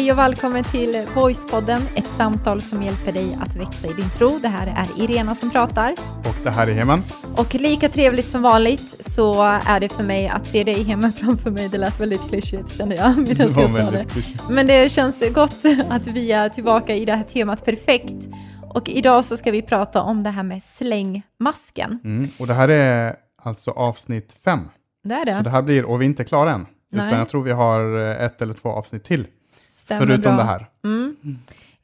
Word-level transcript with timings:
Hej 0.00 0.12
och 0.12 0.18
välkommen 0.18 0.64
till 0.64 1.06
Voicepodden, 1.14 1.82
ett 1.96 2.06
samtal 2.06 2.60
som 2.60 2.82
hjälper 2.82 3.12
dig 3.12 3.38
att 3.40 3.56
växa 3.56 3.88
i 3.88 3.92
din 3.92 4.10
tro. 4.10 4.38
Det 4.42 4.48
här 4.48 4.66
är 4.66 5.04
Irena 5.04 5.34
som 5.34 5.50
pratar. 5.50 5.94
Och 6.18 6.44
det 6.44 6.50
här 6.50 6.66
är 6.66 6.72
Heman. 6.72 7.02
Och 7.36 7.54
lika 7.54 7.88
trevligt 7.88 8.28
som 8.28 8.42
vanligt 8.42 9.12
så 9.12 9.42
är 9.42 9.80
det 9.80 9.92
för 9.92 10.02
mig 10.02 10.28
att 10.28 10.46
se 10.46 10.64
dig 10.64 10.82
hemma 10.82 11.12
framför 11.12 11.50
mig. 11.50 11.68
Det 11.68 11.78
lät 11.78 12.00
väldigt 12.00 12.28
klyschigt 12.28 12.76
kände 12.76 12.94
jag 12.94 13.18
medan 13.18 13.52
jag 13.52 13.84
sa 13.84 13.90
det. 13.90 14.06
Men 14.50 14.66
det 14.66 14.92
känns 14.92 15.32
gott 15.34 15.64
att 15.88 16.06
vi 16.06 16.32
är 16.32 16.48
tillbaka 16.48 16.94
i 16.94 17.04
det 17.04 17.14
här 17.14 17.24
temat 17.24 17.64
perfekt. 17.64 18.28
Och 18.62 18.88
idag 18.88 19.24
så 19.24 19.36
ska 19.36 19.50
vi 19.50 19.62
prata 19.62 20.02
om 20.02 20.22
det 20.22 20.30
här 20.30 20.42
med 20.42 20.62
slängmasken. 20.62 22.00
Mm, 22.04 22.28
och 22.38 22.46
det 22.46 22.54
här 22.54 22.68
är 22.68 23.16
alltså 23.42 23.70
avsnitt 23.70 24.36
fem. 24.44 24.60
Det 25.04 25.14
är 25.14 25.24
det. 25.24 25.36
Så 25.36 25.42
det 25.42 25.50
här 25.50 25.62
blir, 25.62 25.84
och 25.84 26.00
vi 26.00 26.04
är 26.04 26.08
inte 26.08 26.24
klara 26.24 26.52
än. 26.52 26.66
Nej. 26.92 27.06
Utan 27.06 27.18
jag 27.18 27.28
tror 27.28 27.42
vi 27.42 27.52
har 27.52 27.96
ett 27.98 28.42
eller 28.42 28.54
två 28.54 28.68
avsnitt 28.68 29.04
till. 29.04 29.26
Stämmer 29.80 30.06
förutom 30.06 30.36
bra. 30.36 30.36
det 30.36 30.42
här. 30.42 30.66
Mm. 30.84 31.16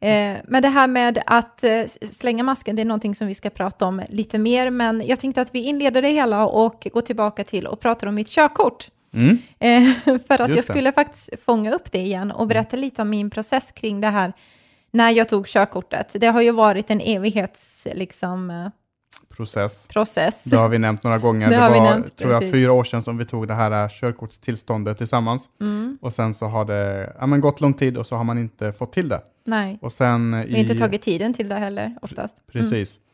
Eh, 0.00 0.42
men 0.48 0.62
det 0.62 0.68
här 0.68 0.86
med 0.86 1.22
att 1.26 1.64
eh, 1.64 1.82
slänga 2.10 2.42
masken, 2.42 2.76
det 2.76 2.82
är 2.82 2.86
någonting 2.86 3.14
som 3.14 3.26
vi 3.26 3.34
ska 3.34 3.50
prata 3.50 3.86
om 3.86 4.02
lite 4.08 4.38
mer, 4.38 4.70
men 4.70 5.02
jag 5.06 5.20
tänkte 5.20 5.40
att 5.40 5.54
vi 5.54 5.62
inleder 5.62 6.02
det 6.02 6.08
hela 6.08 6.46
och 6.46 6.88
går 6.92 7.00
tillbaka 7.00 7.44
till 7.44 7.66
och 7.66 7.80
pratar 7.80 8.06
om 8.06 8.14
mitt 8.14 8.28
körkort. 8.28 8.88
Mm. 9.12 9.38
Eh, 9.58 10.18
för 10.28 10.40
att 10.40 10.48
Just 10.48 10.56
jag 10.56 10.64
skulle 10.64 10.88
det. 10.90 10.94
faktiskt 10.94 11.30
fånga 11.44 11.72
upp 11.72 11.92
det 11.92 11.98
igen 11.98 12.30
och 12.30 12.46
berätta 12.46 12.76
lite 12.76 13.02
om 13.02 13.10
min 13.10 13.30
process 13.30 13.72
kring 13.72 14.00
det 14.00 14.08
här 14.08 14.32
när 14.90 15.10
jag 15.10 15.28
tog 15.28 15.46
körkortet. 15.46 16.16
Det 16.20 16.26
har 16.26 16.42
ju 16.42 16.50
varit 16.50 16.90
en 16.90 17.00
evighets, 17.00 17.86
liksom, 17.94 18.50
eh, 18.50 18.68
process. 19.36 19.88
process. 19.88 20.44
Det 20.44 20.56
har 20.56 20.68
vi 20.68 20.78
nämnt 20.78 21.02
några 21.02 21.18
gånger. 21.18 21.50
Det, 21.50 21.56
det 21.56 21.68
var, 21.68 21.84
nämnt, 21.84 22.16
tror 22.16 22.32
jag, 22.32 22.42
fyra 22.42 22.72
år 22.72 22.84
sedan 22.84 23.02
som 23.02 23.18
vi 23.18 23.24
tog 23.24 23.48
det 23.48 23.54
här 23.54 23.88
körkortstillståndet 23.88 24.98
tillsammans. 24.98 25.48
Mm. 25.60 25.98
Och 26.00 26.12
sen 26.12 26.34
så 26.34 26.46
har 26.46 26.64
det 26.64 27.12
ja, 27.20 27.26
men 27.26 27.40
gått 27.40 27.60
lång 27.60 27.74
tid 27.74 27.96
och 27.96 28.06
så 28.06 28.16
har 28.16 28.24
man 28.24 28.38
inte 28.38 28.72
fått 28.72 28.92
till 28.92 29.08
det. 29.08 29.20
Nej, 29.44 29.78
och 29.82 29.92
sen 29.92 30.42
vi 30.46 30.52
har 30.52 30.58
inte 30.58 30.74
tagit 30.74 31.02
tiden 31.02 31.34
till 31.34 31.48
det 31.48 31.54
heller 31.54 31.94
oftast. 32.02 32.36
Precis. 32.52 32.98
Mm. 32.98 33.06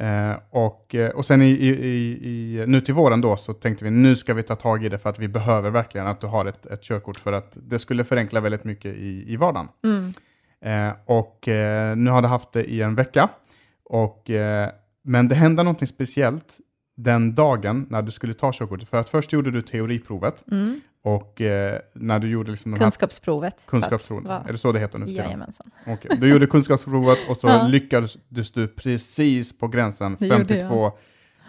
Eh, 0.00 0.36
och, 0.50 0.94
eh, 0.94 1.10
och 1.10 1.26
sen 1.26 1.42
i, 1.42 1.50
i, 1.50 1.70
i, 2.22 2.64
nu 2.66 2.80
till 2.80 2.94
våren 2.94 3.20
då 3.20 3.36
så 3.36 3.52
tänkte 3.52 3.84
vi 3.84 3.90
nu 3.90 4.16
ska 4.16 4.34
vi 4.34 4.42
ta 4.42 4.56
tag 4.56 4.84
i 4.84 4.88
det 4.88 4.98
för 4.98 5.10
att 5.10 5.18
vi 5.18 5.28
behöver 5.28 5.70
verkligen 5.70 6.06
att 6.06 6.20
du 6.20 6.26
har 6.26 6.46
ett, 6.46 6.66
ett 6.66 6.82
körkort 6.82 7.16
för 7.16 7.32
att 7.32 7.52
det 7.54 7.78
skulle 7.78 8.04
förenkla 8.04 8.40
väldigt 8.40 8.64
mycket 8.64 8.94
i, 8.94 9.24
i 9.32 9.36
vardagen. 9.36 9.68
Mm. 9.84 10.12
Eh, 10.64 10.94
och 11.04 11.48
eh, 11.48 11.96
nu 11.96 12.10
har 12.10 12.22
du 12.22 12.28
haft 12.28 12.52
det 12.52 12.64
i 12.64 12.82
en 12.82 12.94
vecka. 12.94 13.28
Och 13.84 14.30
eh, 14.30 14.70
men 15.10 15.28
det 15.28 15.34
hände 15.34 15.62
någonting 15.62 15.88
speciellt 15.88 16.58
den 16.96 17.34
dagen 17.34 17.86
när 17.90 18.02
du 18.02 18.12
skulle 18.12 18.34
ta 18.34 18.52
körkortet. 18.52 18.88
För 18.88 18.96
att 18.96 19.08
först 19.08 19.32
gjorde 19.32 19.50
du 19.50 19.62
teoriprovet. 19.62 20.44
Mm. 20.50 20.80
Och 21.02 21.40
eh, 21.40 21.80
när 21.94 22.18
du 22.18 22.28
gjorde 22.28 22.50
liksom 22.50 22.76
kunskapsprovet. 22.76 23.64
Kunskapsprovet, 23.66 24.48
är 24.48 24.52
det 24.52 24.58
så 24.58 24.72
det 24.72 24.78
heter 24.78 24.98
nu 24.98 25.06
för 25.06 25.12
Jajamensan. 25.12 25.70
Okay. 25.86 26.16
Du 26.16 26.28
gjorde 26.28 26.46
kunskapsprovet 26.46 27.18
och 27.28 27.36
så 27.36 27.48
ja. 27.48 27.66
lyckades 27.66 28.16
du 28.52 28.68
precis 28.68 29.58
på 29.58 29.68
gränsen. 29.68 30.16
52 30.16 30.92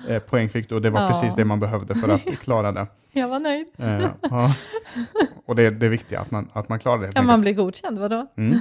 eh, 0.07 0.19
poäng 0.19 0.49
fick 0.49 0.69
du 0.69 0.75
och 0.75 0.81
det 0.81 0.89
var 0.89 1.01
ja. 1.01 1.07
precis 1.07 1.35
det 1.35 1.45
man 1.45 1.59
behövde 1.59 1.95
för 1.95 2.09
att 2.09 2.25
klara 2.41 2.71
det. 2.71 2.87
Jag 3.11 3.27
var 3.27 3.39
nöjd. 3.39 3.67
Eh, 3.77 4.09
ja. 4.21 4.55
Och 5.45 5.55
det, 5.55 5.69
det 5.69 5.85
är 5.85 5.89
viktigt 5.89 6.17
att 6.17 6.31
man, 6.31 6.49
att 6.53 6.69
man 6.69 6.79
klarar 6.79 7.01
det. 7.01 7.11
Ja, 7.15 7.21
man 7.21 7.41
blir 7.41 7.53
godkänd, 7.53 7.99
vadå? 7.99 8.27
Mm. 8.37 8.59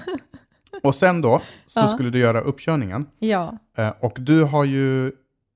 Och 0.83 0.95
sen 0.95 1.21
då 1.21 1.43
så 1.67 1.81
ja. 1.81 1.89
skulle 1.89 2.11
du 2.11 2.19
göra 2.19 2.41
uppkörningen. 2.41 3.07
Ja. 3.19 3.59
Eh, 3.77 3.93
och 4.01 4.17
du 4.21 4.45
har 4.45 4.65
ju 4.65 5.13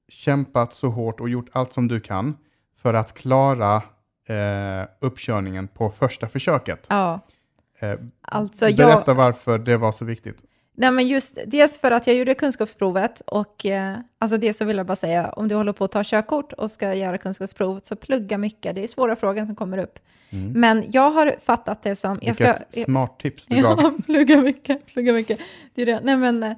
kämpat 0.09 0.75
så 0.75 0.89
hårt 0.89 1.21
och 1.21 1.29
gjort 1.29 1.49
allt 1.53 1.73
som 1.73 1.89
du 1.89 2.01
kan 2.01 2.37
för 2.83 2.95
att 2.95 3.15
klara 3.15 3.77
eh, 4.27 4.89
uppkörningen 5.01 5.69
på 5.69 5.91
första 5.91 6.29
försöket. 6.29 6.87
Ja. 6.91 7.21
Eh, 7.79 7.95
alltså, 8.23 8.65
berätta 8.65 9.03
jag... 9.07 9.15
varför 9.15 9.59
det 9.59 9.77
var 9.77 9.93
så 9.93 10.05
viktigt. 10.05 10.39
Nej, 10.77 10.91
men 10.91 11.09
just 11.09 11.39
dels 11.47 11.79
för 11.79 11.91
att 11.91 12.07
jag 12.07 12.17
gjorde 12.17 12.35
kunskapsprovet 12.35 13.21
och 13.21 13.67
eh, 13.67 13.97
alltså 14.19 14.37
det 14.37 14.55
så 14.55 14.65
vill 14.65 14.77
jag 14.77 14.87
bara 14.87 14.97
säga, 14.97 15.31
om 15.31 15.49
du 15.49 15.55
håller 15.55 15.73
på 15.73 15.85
att 15.85 15.93
ta 15.93 16.05
körkort 16.05 16.53
och 16.53 16.71
ska 16.71 16.95
göra 16.95 17.19
kunskapsprovet 17.19 17.87
så 17.87 17.97
plugga 17.97 18.39
mycket, 18.39 18.75
det 18.75 18.85
är 18.85 18.89
svåra 18.89 19.17
frågor 19.17 19.47
som 19.47 19.57
kommer 19.57 19.79
upp. 19.79 19.99
Mm. 20.31 20.53
Men 20.53 20.85
jag 20.91 21.11
har 21.11 21.37
fattat 21.45 21.83
det 21.83 21.97
som... 21.97 22.15
Vilket 22.15 22.41
jag 22.41 22.57
ska, 22.57 22.85
smart 22.85 23.19
tips 23.19 23.47
du 23.47 23.57
gav. 23.63 23.79
Ja, 23.83 23.93
plugga 24.07 24.41
mycket, 24.41 24.87
plugga 24.87 25.13
mycket. 25.13 25.39
Det 25.75 25.83
är 25.83 25.87
det. 25.87 26.01
Nej, 26.03 26.17
men, 26.17 26.43
eh, 26.43 26.53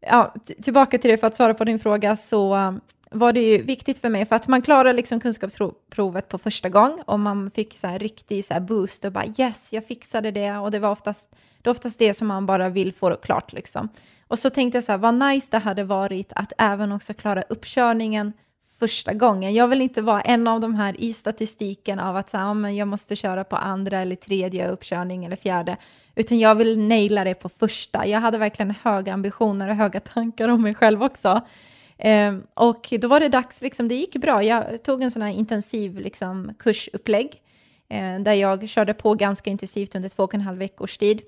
ja, 0.00 0.34
tillbaka 0.62 0.98
till 0.98 1.10
det, 1.10 1.18
för 1.18 1.26
att 1.26 1.36
svara 1.36 1.54
på 1.54 1.64
din 1.64 1.78
fråga 1.78 2.16
så 2.16 2.54
var 3.10 3.32
det 3.32 3.40
ju 3.40 3.62
viktigt 3.62 3.98
för 3.98 4.08
mig, 4.08 4.26
för 4.26 4.36
att 4.36 4.48
man 4.48 4.62
klarar 4.62 4.92
liksom 4.92 5.20
kunskapsprovet 5.20 6.28
på 6.28 6.38
första 6.38 6.68
gång 6.68 7.02
och 7.06 7.20
man 7.20 7.50
fick 7.50 7.78
så 7.78 7.86
här 7.86 7.98
riktig 7.98 8.44
så 8.44 8.54
här 8.54 8.60
boost 8.60 9.04
och 9.04 9.12
bara 9.12 9.24
yes, 9.38 9.72
jag 9.72 9.86
fixade 9.86 10.30
det 10.30 10.52
och 10.52 10.70
det 10.70 10.78
var 10.78 10.90
oftast 10.90 11.28
det 11.62 11.68
är 11.68 11.70
oftast 11.70 11.98
det 11.98 12.14
som 12.14 12.28
man 12.28 12.46
bara 12.46 12.68
vill 12.68 12.92
få 12.92 13.16
klart 13.16 13.52
liksom. 13.52 13.88
Och 14.28 14.38
så 14.38 14.50
tänkte 14.50 14.76
jag 14.76 14.84
så 14.84 14.92
här, 14.92 14.98
vad 14.98 15.14
nice 15.14 15.48
det 15.50 15.58
hade 15.58 15.84
varit 15.84 16.32
att 16.36 16.52
även 16.58 16.92
också 16.92 17.14
klara 17.14 17.42
uppkörningen 17.42 18.32
första 18.78 19.12
gången. 19.12 19.54
Jag 19.54 19.68
vill 19.68 19.80
inte 19.80 20.02
vara 20.02 20.20
en 20.20 20.48
av 20.48 20.60
de 20.60 20.74
här 20.74 21.00
i 21.00 21.12
statistiken 21.12 21.98
av 21.98 22.16
att 22.16 22.30
så 22.30 22.38
här, 22.38 22.54
men 22.54 22.76
jag 22.76 22.88
måste 22.88 23.16
köra 23.16 23.44
på 23.44 23.56
andra 23.56 24.00
eller 24.00 24.16
tredje 24.16 24.68
uppkörning 24.68 25.24
eller 25.24 25.36
fjärde, 25.36 25.76
utan 26.14 26.38
jag 26.38 26.54
vill 26.54 26.78
naila 26.78 27.24
det 27.24 27.34
på 27.34 27.48
första. 27.48 28.06
Jag 28.06 28.20
hade 28.20 28.38
verkligen 28.38 28.74
höga 28.82 29.14
ambitioner 29.14 29.68
och 29.68 29.76
höga 29.76 30.00
tankar 30.00 30.48
om 30.48 30.62
mig 30.62 30.74
själv 30.74 31.02
också. 31.02 31.40
Eh, 32.00 32.36
och 32.54 32.92
då 33.00 33.08
var 33.08 33.20
det 33.20 33.28
dags, 33.28 33.60
liksom, 33.60 33.88
det 33.88 33.94
gick 33.94 34.16
bra. 34.16 34.42
Jag 34.42 34.82
tog 34.82 35.02
en 35.02 35.10
sån 35.10 35.22
här 35.22 35.30
intensiv 35.30 35.98
liksom, 35.98 36.54
kursupplägg 36.58 37.42
eh, 37.88 38.18
där 38.18 38.32
jag 38.32 38.68
körde 38.68 38.94
på 38.94 39.14
ganska 39.14 39.50
intensivt 39.50 39.94
under 39.94 40.08
två 40.08 40.22
och 40.22 40.34
en 40.34 40.40
halv 40.40 40.58
veckors 40.58 40.98
tid. 40.98 41.22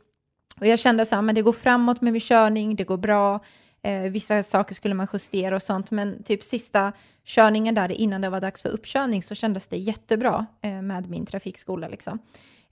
Och 0.61 0.67
jag 0.67 0.79
kände 0.79 1.07
så 1.07 1.15
här, 1.15 1.19
ah, 1.19 1.23
men 1.23 1.35
det 1.35 1.43
går 1.43 1.53
framåt 1.53 2.01
med 2.01 2.13
min 2.13 2.21
körning, 2.21 2.77
det 2.77 2.85
går 2.85 2.97
bra. 2.97 3.41
Eh, 3.83 4.01
vissa 4.03 4.43
saker 4.43 4.75
skulle 4.75 4.95
man 4.95 5.09
justera 5.13 5.57
och 5.57 5.63
sånt, 5.63 5.91
men 5.91 6.23
typ 6.23 6.43
sista 6.43 6.93
körningen 7.25 7.75
där 7.75 7.93
innan 7.93 8.21
det 8.21 8.29
var 8.29 8.41
dags 8.41 8.63
för 8.63 8.69
uppkörning 8.69 9.23
så 9.23 9.35
kändes 9.35 9.67
det 9.67 9.77
jättebra 9.77 10.47
eh, 10.63 10.83
med 10.83 11.11
min 11.11 11.27
trafikskola 11.27 11.89
liksom. 11.89 12.19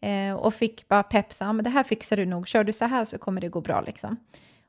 Eh, 0.00 0.34
och 0.34 0.54
fick 0.54 0.88
bara 0.88 1.02
pepp, 1.02 1.32
så, 1.32 1.44
ah, 1.44 1.52
men 1.52 1.64
det 1.64 1.70
här 1.70 1.84
fixar 1.84 2.16
du 2.16 2.26
nog, 2.26 2.48
kör 2.48 2.64
du 2.64 2.72
så 2.72 2.84
här 2.84 3.04
så 3.04 3.18
kommer 3.18 3.40
det 3.40 3.48
gå 3.48 3.60
bra 3.60 3.80
liksom. 3.80 4.16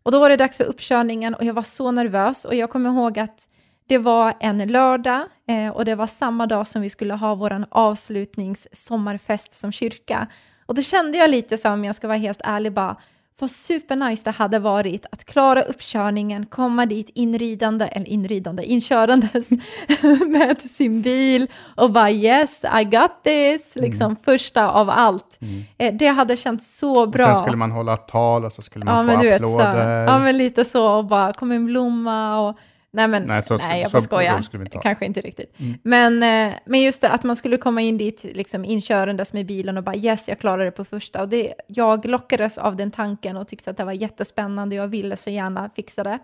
Och 0.04 0.12
då 0.12 0.20
var 0.20 0.30
det 0.30 0.38
dags 0.38 0.58
för 0.58 0.64
uppkörningen 0.64 1.36
och 1.36 1.44
jag 1.44 1.54
var 1.54 1.64
så 1.64 1.92
nervös 1.92 2.46
och 2.46 2.56
jag 2.56 2.70
kommer 2.70 2.90
ihåg 2.90 3.20
att 3.20 3.48
det 3.88 3.98
var 3.98 4.34
en 4.40 4.68
lördag 4.68 5.22
eh, 5.48 5.70
och 5.70 5.86
det 5.86 5.96
var 5.96 6.08
samma 6.08 6.48
dag 6.48 6.68
som 6.68 6.82
vi 6.82 6.90
skulle 6.90 7.14
ha 7.14 7.36
vår 7.36 7.66
avslutningssommarfest 7.70 9.54
som 9.54 9.72
kyrka. 9.72 10.28
Och 10.66 10.76
då 10.76 10.82
kände 10.82 11.18
jag 11.18 11.30
lite 11.30 11.58
så 11.58 11.70
om 11.70 11.86
jag 11.86 11.96
ska 11.96 12.08
vara 12.08 12.18
helt 12.18 12.42
ärlig 12.44 12.74
bara, 12.74 12.96
vad 13.40 13.52
supernice 13.52 14.24
det 14.24 14.32
hade 14.32 14.60
varit 14.60 15.06
att 15.12 15.26
klara 15.26 15.62
uppkörningen, 15.62 16.46
komma 16.46 16.86
dit 16.86 17.10
inridande, 17.14 17.86
eller 17.86 18.10
inridande, 18.10 18.64
inkörandes 18.64 19.50
med 20.28 20.62
sin 20.62 21.02
bil 21.02 21.48
och 21.76 21.92
bara 21.92 22.12
yes, 22.12 22.64
I 22.82 22.84
got 22.84 23.24
this, 23.24 23.76
mm. 23.76 23.90
liksom 23.90 24.06
mm. 24.06 24.18
första 24.26 24.70
av 24.72 24.90
allt. 24.90 25.38
Mm. 25.42 25.64
Eh, 25.78 25.94
det 25.94 26.08
hade 26.08 26.38
känts 26.38 26.78
så 26.78 27.08
bra. 27.08 27.26
Och 27.26 27.36
sen 27.36 27.44
skulle 27.44 27.58
man 27.58 27.72
hålla 27.72 27.98
tal 27.98 28.46
och 28.46 28.54
så 28.54 28.62
skulle 28.62 28.86
man 28.86 28.96
ja, 28.96 29.14
få 29.14 29.24
men 29.24 29.34
applåder. 29.34 29.74
Vet, 29.74 30.08
så, 30.08 30.12
ja, 30.12 30.20
men 30.20 30.38
lite 30.38 30.66
så 30.66 30.98
och 30.98 31.06
bara 31.06 31.34
kom 31.34 31.52
en 31.52 31.66
blomma 31.66 32.40
och 32.40 32.58
Nej, 32.94 33.08
men, 33.08 33.24
nej, 33.24 33.42
så, 33.42 33.58
nej 33.58 33.82
jag 33.82 33.92
får 33.92 34.02
skoja. 34.02 34.44
Kanske 34.84 35.06
inte 35.06 35.22
riktigt. 35.22 35.60
Mm. 35.60 35.78
Men, 35.84 36.24
eh, 36.24 36.56
men 36.66 36.82
just 36.82 37.02
det, 37.02 37.10
att 37.10 37.24
man 37.24 37.36
skulle 37.36 37.58
komma 37.58 37.82
in 37.82 37.98
dit 37.98 38.24
liksom 38.24 38.66
inkörandes 38.66 39.34
med 39.34 39.46
bilen 39.46 39.78
och 39.78 39.84
bara 39.84 39.96
yes, 39.96 40.28
jag 40.28 40.40
klarade 40.40 40.66
det 40.66 40.72
på 40.72 40.86
första. 40.86 41.22
Och 41.22 41.30
det, 41.30 41.54
jag 41.68 42.06
lockades 42.06 42.58
av 42.58 42.76
den 42.76 42.92
tanken 42.92 43.38
och 43.38 43.48
tyckte 43.48 43.72
att 43.72 43.78
det 43.78 43.84
var 43.84 43.92
jättespännande. 43.92 44.76
Jag 44.76 44.88
ville 44.88 45.18
så 45.18 45.30
gärna 45.30 45.70
fixa 45.76 46.04
det. 46.04 46.20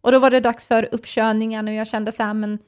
Och 0.00 0.12
då 0.12 0.18
var 0.18 0.30
det 0.30 0.40
dags 0.40 0.66
för 0.66 0.88
uppkörningen 0.92 1.68
och 1.68 1.74
jag 1.74 1.86
kände 1.86 2.12
så 2.12 2.22
här, 2.22 2.34
men 2.34 2.58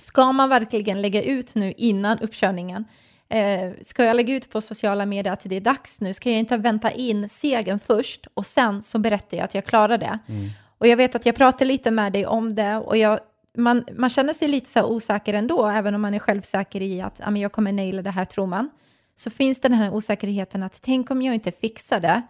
ska 0.00 0.32
man 0.32 0.48
verkligen 0.48 1.02
lägga 1.02 1.22
ut 1.22 1.54
nu 1.54 1.74
innan 1.76 2.18
uppkörningen? 2.18 2.84
Eh, 3.28 3.72
ska 3.82 4.04
jag 4.04 4.16
lägga 4.16 4.34
ut 4.34 4.50
på 4.50 4.60
sociala 4.60 5.06
medier 5.06 5.32
att 5.32 5.40
det 5.44 5.56
är 5.56 5.60
dags 5.60 6.00
nu? 6.00 6.14
Ska 6.14 6.30
jag 6.30 6.38
inte 6.38 6.56
vänta 6.56 6.90
in 6.90 7.28
segern 7.28 7.80
först 7.80 8.26
och 8.34 8.46
sen 8.46 8.82
så 8.82 8.98
berättar 8.98 9.36
jag 9.36 9.44
att 9.44 9.54
jag 9.54 9.64
klarar 9.64 9.98
det? 9.98 10.18
Mm. 10.28 10.50
Och 10.84 10.88
jag 10.88 10.96
vet 10.96 11.14
att 11.14 11.26
jag 11.26 11.34
pratade 11.34 11.64
lite 11.64 11.90
med 11.90 12.12
dig 12.12 12.26
om 12.26 12.54
det 12.54 12.76
och 12.76 12.96
jag, 12.96 13.20
man, 13.56 13.84
man 13.96 14.10
känner 14.10 14.32
sig 14.32 14.48
lite 14.48 14.70
så 14.70 14.84
osäker 14.84 15.34
ändå, 15.34 15.66
även 15.66 15.94
om 15.94 16.00
man 16.00 16.14
är 16.14 16.18
självsäker 16.18 16.82
i 16.82 17.00
att 17.00 17.20
ja, 17.24 17.30
men 17.30 17.42
jag 17.42 17.52
kommer 17.52 17.72
naila 17.72 18.02
det 18.02 18.10
här, 18.10 18.24
tror 18.24 18.46
man. 18.46 18.70
Så 19.16 19.30
finns 19.30 19.60
det 19.60 19.68
den 19.68 19.78
här 19.78 19.94
osäkerheten 19.94 20.62
att 20.62 20.82
tänk 20.82 21.10
om 21.10 21.22
jag 21.22 21.34
inte 21.34 21.52
fixar 21.52 22.00
det 22.00 22.22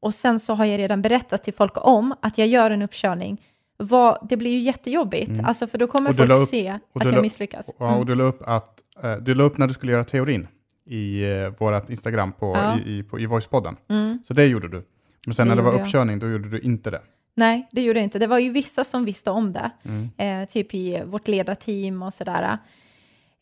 och 0.00 0.14
sen 0.14 0.40
så 0.40 0.54
har 0.54 0.64
jag 0.64 0.78
redan 0.78 1.02
berättat 1.02 1.44
till 1.44 1.54
folk 1.54 1.72
om 1.76 2.14
att 2.22 2.38
jag 2.38 2.48
gör 2.48 2.70
en 2.70 2.82
uppkörning. 2.82 3.42
Vad, 3.76 4.28
det 4.28 4.36
blir 4.36 4.50
ju 4.50 4.58
jättejobbigt, 4.58 5.28
mm. 5.28 5.44
alltså, 5.44 5.66
för 5.66 5.78
då 5.78 5.86
kommer 5.86 6.12
folk 6.12 6.30
upp, 6.30 6.48
se 6.48 6.78
att 6.92 7.12
jag 7.12 7.22
misslyckas. 7.22 7.70
Mm. 7.80 7.92
Ja, 7.92 7.98
och 7.98 8.06
du 8.06 8.14
la 8.14 8.24
upp, 8.24 8.42
att, 8.46 8.78
uh, 9.04 9.16
du 9.16 9.34
la 9.34 9.44
upp 9.44 9.58
när 9.58 9.66
du 9.66 9.74
skulle 9.74 9.92
göra 9.92 10.04
teorin 10.04 10.48
i 10.86 11.24
uh, 11.24 11.48
vårt 11.58 11.90
Instagram 11.90 12.32
på, 12.32 12.52
ja. 12.56 12.78
i, 12.78 12.98
i, 12.98 13.02
på, 13.02 13.20
i 13.20 13.26
Voicepodden. 13.26 13.76
Mm. 13.88 14.18
Så 14.24 14.34
det 14.34 14.46
gjorde 14.46 14.68
du. 14.68 14.86
Men 15.26 15.34
sen 15.34 15.48
det 15.48 15.54
när 15.54 15.62
det 15.62 15.70
var 15.70 15.80
uppkörning, 15.80 16.14
jag. 16.14 16.20
då 16.20 16.28
gjorde 16.28 16.48
du 16.48 16.60
inte 16.60 16.90
det. 16.90 17.00
Nej, 17.38 17.68
det 17.72 17.82
gjorde 17.82 18.00
det 18.00 18.04
inte. 18.04 18.18
Det 18.18 18.26
var 18.26 18.38
ju 18.38 18.50
vissa 18.50 18.84
som 18.84 19.04
visste 19.04 19.30
om 19.30 19.52
det, 19.52 19.70
mm. 19.82 20.10
eh, 20.16 20.48
typ 20.48 20.74
i 20.74 21.02
vårt 21.06 21.28
ledarteam 21.28 22.02
och 22.02 22.14
sådär. 22.14 22.58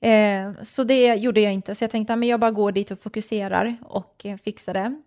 Eh, 0.00 0.62
så 0.62 0.84
det 0.84 1.14
gjorde 1.14 1.40
jag 1.40 1.52
inte, 1.52 1.74
så 1.74 1.84
jag 1.84 1.90
tänkte 1.90 2.14
att 2.14 2.26
jag 2.26 2.40
bara 2.40 2.50
går 2.50 2.72
dit 2.72 2.90
och 2.90 3.02
fokuserar 3.02 3.76
och 3.82 4.26
eh, 4.26 4.36
fixar 4.36 4.74
det. 4.74 5.00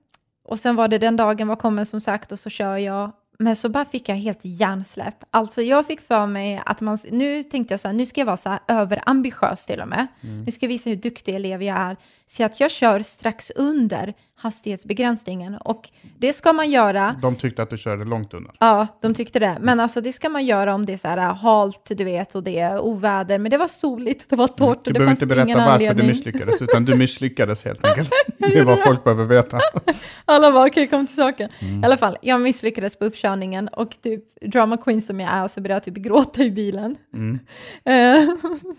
och 0.44 0.60
sen 0.60 0.76
var 0.76 0.88
det 0.88 0.98
den 0.98 1.18
dagen 1.18 1.48
var 1.48 1.56
kommen 1.56 1.86
som 1.86 2.02
sagt 2.02 2.32
och 2.32 2.40
så 2.40 2.50
kör 2.50 2.78
jag. 2.78 3.12
Men 3.40 3.56
så 3.56 3.70
bara 3.70 3.86
fick 3.86 4.10
jag 4.10 4.16
helt 4.16 4.40
hjärnsläpp. 4.44 5.24
Alltså 5.32 5.62
jag 5.62 5.88
fick 5.88 6.02
för 6.02 6.28
mig 6.28 6.62
att 6.66 6.82
man, 6.82 6.98
nu 7.12 7.44
tänkte 7.44 7.74
jag 7.74 7.80
så 7.80 7.88
här, 7.88 7.96
nu 7.96 8.06
ska 8.06 8.22
jag 8.22 8.26
vara 8.26 8.38
så 8.38 8.50
här 8.50 8.60
överambitiös 8.68 9.66
till 9.66 9.82
och 9.82 9.88
med. 9.88 10.08
Mm. 10.22 10.44
Nu 10.44 10.52
ska 10.52 10.66
jag 10.66 10.70
visa 10.70 10.90
hur 10.90 10.98
duktig 10.98 11.36
elev 11.36 11.64
jag 11.64 11.78
är. 11.78 11.98
Så 12.28 12.44
att 12.44 12.60
jag 12.60 12.72
kör 12.72 13.04
strax 13.04 13.52
under 13.56 14.14
hastighetsbegränsningen 14.38 15.56
och 15.56 15.90
det 16.20 16.34
ska 16.34 16.54
man 16.54 16.72
göra. 16.72 17.16
De 17.22 17.36
tyckte 17.36 17.64
att 17.64 17.70
du 17.70 17.78
körde 17.78 18.06
långt 18.06 18.34
under. 18.34 18.52
Ja, 18.60 18.88
de 19.02 19.14
tyckte 19.14 19.40
det. 19.40 19.58
Men 19.62 19.80
alltså 19.80 20.02
det 20.02 20.14
ska 20.14 20.30
man 20.30 20.46
göra 20.46 20.76
om 20.76 20.86
det 20.86 20.94
är 20.94 20.98
så 20.98 21.08
här 21.08 21.18
halt, 21.34 21.92
du 21.98 22.04
vet, 22.04 22.36
och 22.36 22.44
det 22.44 22.60
är 22.60 22.80
oväder. 22.80 23.40
Men 23.40 23.52
det 23.52 23.58
var 23.58 23.68
soligt, 23.68 24.30
det 24.30 24.36
var 24.36 24.48
torrt 24.48 24.58
Du 24.58 24.70
och 24.72 24.78
det 24.84 24.92
behöver 24.94 25.06
fanns 25.08 25.22
inte 25.22 25.36
berätta 25.36 25.48
ingen 25.48 25.58
varför 25.58 25.72
anledning. 25.72 26.08
du 26.08 26.14
misslyckades, 26.14 26.62
utan 26.62 26.86
du 26.86 26.96
misslyckades 26.98 27.66
helt 27.66 27.86
enkelt. 27.86 28.10
Det 28.38 28.58
är 28.58 28.64
vad 28.64 28.84
folk 28.84 29.04
behöver 29.04 29.26
veta. 29.26 29.60
Alla 30.26 30.52
bara, 30.52 30.68
okej, 30.68 30.88
kom 30.88 31.08
till 31.08 31.16
saken. 31.16 31.50
Mm. 31.60 31.82
I 31.84 31.86
alla 31.86 31.98
fall, 31.98 32.18
jag 32.22 32.42
misslyckades 32.42 33.00
på 33.00 33.06
uppkörningen 33.06 33.68
och 33.68 33.98
typ 34.04 34.24
drama 34.42 34.78
queen 34.78 35.02
som 35.02 35.20
jag 35.20 35.34
är 35.34 35.48
så 35.48 35.62
började 35.62 35.74
jag 35.74 35.96
typ 35.96 36.04
gråta 36.04 36.44
i 36.44 36.52
bilen. 36.52 36.96
Mm. 37.14 37.40
Eh, 37.86 38.24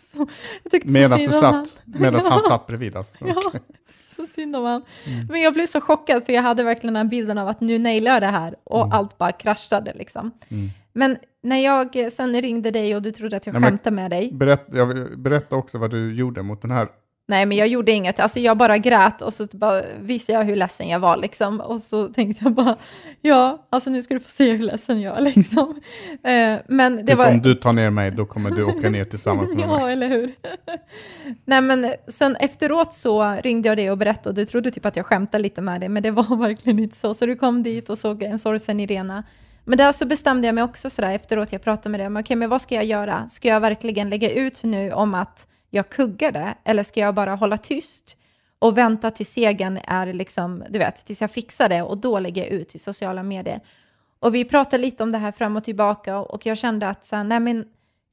så, 0.00 0.28
jag 0.72 0.84
Medan 0.84 1.18
du 1.18 1.32
satt, 1.32 1.82
medan 1.84 2.20
han 2.24 2.42
satt 2.42 2.66
bredvid. 2.66 2.96
Alltså. 2.96 3.14
Ja, 3.20 3.42
Okej. 3.46 3.60
Så 4.26 4.26
synd 4.26 4.56
om 4.56 4.64
han. 4.64 4.82
Mm. 5.06 5.26
Men 5.30 5.40
jag 5.40 5.54
blev 5.54 5.66
så 5.66 5.80
chockad 5.80 6.26
för 6.26 6.32
jag 6.32 6.42
hade 6.42 6.64
verkligen 6.64 6.94
den 6.94 7.08
bilden 7.08 7.38
av 7.38 7.48
att 7.48 7.60
nu 7.60 7.78
nailar 7.78 8.12
jag 8.12 8.22
det 8.22 8.26
här 8.26 8.54
och 8.64 8.80
Mm. 8.80 8.92
allt 8.92 9.18
bara 9.18 9.32
kraschade 9.32 9.92
liksom. 9.94 10.30
Mm. 10.48 10.68
Men 10.92 11.16
när 11.42 11.64
jag 11.64 11.96
eh, 11.96 12.08
sen 12.08 12.42
ringde 12.42 12.70
dig 12.70 12.96
och 12.96 13.02
du 13.02 13.12
trodde 13.12 13.36
att 13.36 13.46
jag 13.46 13.52
Nej, 13.52 13.62
skämtade 13.62 13.96
med 13.96 14.10
dig. 14.10 14.30
Berätt, 14.32 14.66
jag 14.72 15.20
berätta 15.20 15.56
också 15.56 15.78
vad 15.78 15.90
du 15.90 16.14
gjorde 16.14 16.42
mot 16.42 16.62
den 16.62 16.70
här. 16.70 16.88
Nej, 17.30 17.46
men 17.46 17.56
jag 17.56 17.68
gjorde 17.68 17.92
inget. 17.92 18.20
Alltså 18.20 18.40
jag 18.40 18.56
bara 18.56 18.78
grät 18.78 19.22
och 19.22 19.32
så 19.32 19.46
bara 19.52 19.82
visade 20.00 20.38
jag 20.38 20.44
hur 20.44 20.56
ledsen 20.56 20.88
jag 20.88 20.98
var 20.98 21.16
liksom. 21.16 21.60
Och 21.60 21.80
så 21.80 22.08
tänkte 22.08 22.44
jag 22.44 22.52
bara, 22.52 22.76
ja, 23.22 23.66
alltså 23.70 23.90
nu 23.90 24.02
ska 24.02 24.14
du 24.14 24.20
få 24.20 24.30
se 24.30 24.52
hur 24.52 24.64
ledsen 24.64 25.00
jag 25.00 25.16
är 25.16 25.20
liksom. 25.20 25.80
Eh, 26.24 26.58
men 26.66 26.96
det 26.96 27.06
Typ 27.06 27.18
var... 27.18 27.30
om 27.30 27.42
du 27.42 27.54
tar 27.54 27.72
ner 27.72 27.90
mig, 27.90 28.10
då 28.10 28.26
kommer 28.26 28.50
du 28.50 28.64
åka 28.64 28.90
ner 28.90 29.04
tillsammans 29.04 29.48
med 29.48 29.56
mig. 29.68 29.78
Ja, 29.80 29.90
eller 29.90 30.08
hur? 30.08 30.32
Nej, 31.44 31.60
men 31.60 31.94
sen 32.08 32.36
efteråt 32.36 32.94
så 32.94 33.36
ringde 33.42 33.68
jag 33.68 33.78
dig 33.78 33.90
och 33.90 33.98
berättade 33.98 34.28
och 34.28 34.34
du 34.34 34.44
trodde 34.44 34.70
typ 34.70 34.86
att 34.86 34.96
jag 34.96 35.06
skämtade 35.06 35.42
lite 35.42 35.62
med 35.62 35.80
dig, 35.80 35.88
men 35.88 36.02
det 36.02 36.10
var 36.10 36.36
verkligen 36.36 36.78
inte 36.78 36.96
så. 36.96 37.14
Så 37.14 37.26
du 37.26 37.36
kom 37.36 37.62
dit 37.62 37.90
och 37.90 37.98
såg 37.98 38.22
en 38.22 38.38
sorgsen 38.38 38.80
Irena. 38.80 39.24
Men 39.64 39.78
där 39.78 39.92
så 39.92 40.06
bestämde 40.06 40.48
jag 40.48 40.54
mig 40.54 40.64
också 40.64 40.90
sådär 40.90 41.14
efteråt, 41.14 41.52
jag 41.52 41.62
pratade 41.62 41.90
med 41.90 42.00
dig, 42.00 42.08
men 42.08 42.22
okej, 42.22 42.36
men 42.36 42.50
vad 42.50 42.62
ska 42.62 42.74
jag 42.74 42.84
göra? 42.84 43.28
Ska 43.28 43.48
jag 43.48 43.60
verkligen 43.60 44.10
lägga 44.10 44.30
ut 44.30 44.62
nu 44.62 44.92
om 44.92 45.14
att 45.14 45.46
jag 45.70 45.88
kuggade, 45.88 46.54
eller 46.64 46.82
ska 46.82 47.00
jag 47.00 47.14
bara 47.14 47.34
hålla 47.34 47.58
tyst 47.58 48.16
och 48.58 48.78
vänta 48.78 49.10
till 49.10 49.26
segern 49.26 49.78
är 49.84 50.12
liksom, 50.12 50.64
du 50.70 50.78
vet, 50.78 51.04
tills 51.04 51.20
jag 51.20 51.30
fixar 51.30 51.68
det 51.68 51.82
och 51.82 51.98
då 51.98 52.18
lägger 52.18 52.42
jag 52.42 52.50
ut 52.50 52.74
i 52.74 52.78
sociala 52.78 53.22
medier. 53.22 53.60
Och 54.20 54.34
vi 54.34 54.44
pratade 54.44 54.82
lite 54.82 55.02
om 55.02 55.12
det 55.12 55.18
här 55.18 55.32
fram 55.32 55.56
och 55.56 55.64
tillbaka 55.64 56.18
och 56.18 56.46
jag 56.46 56.58
kände 56.58 56.88
att 56.88 57.04
så 57.04 57.16
här, 57.16 57.24
nej 57.24 57.40
men 57.40 57.64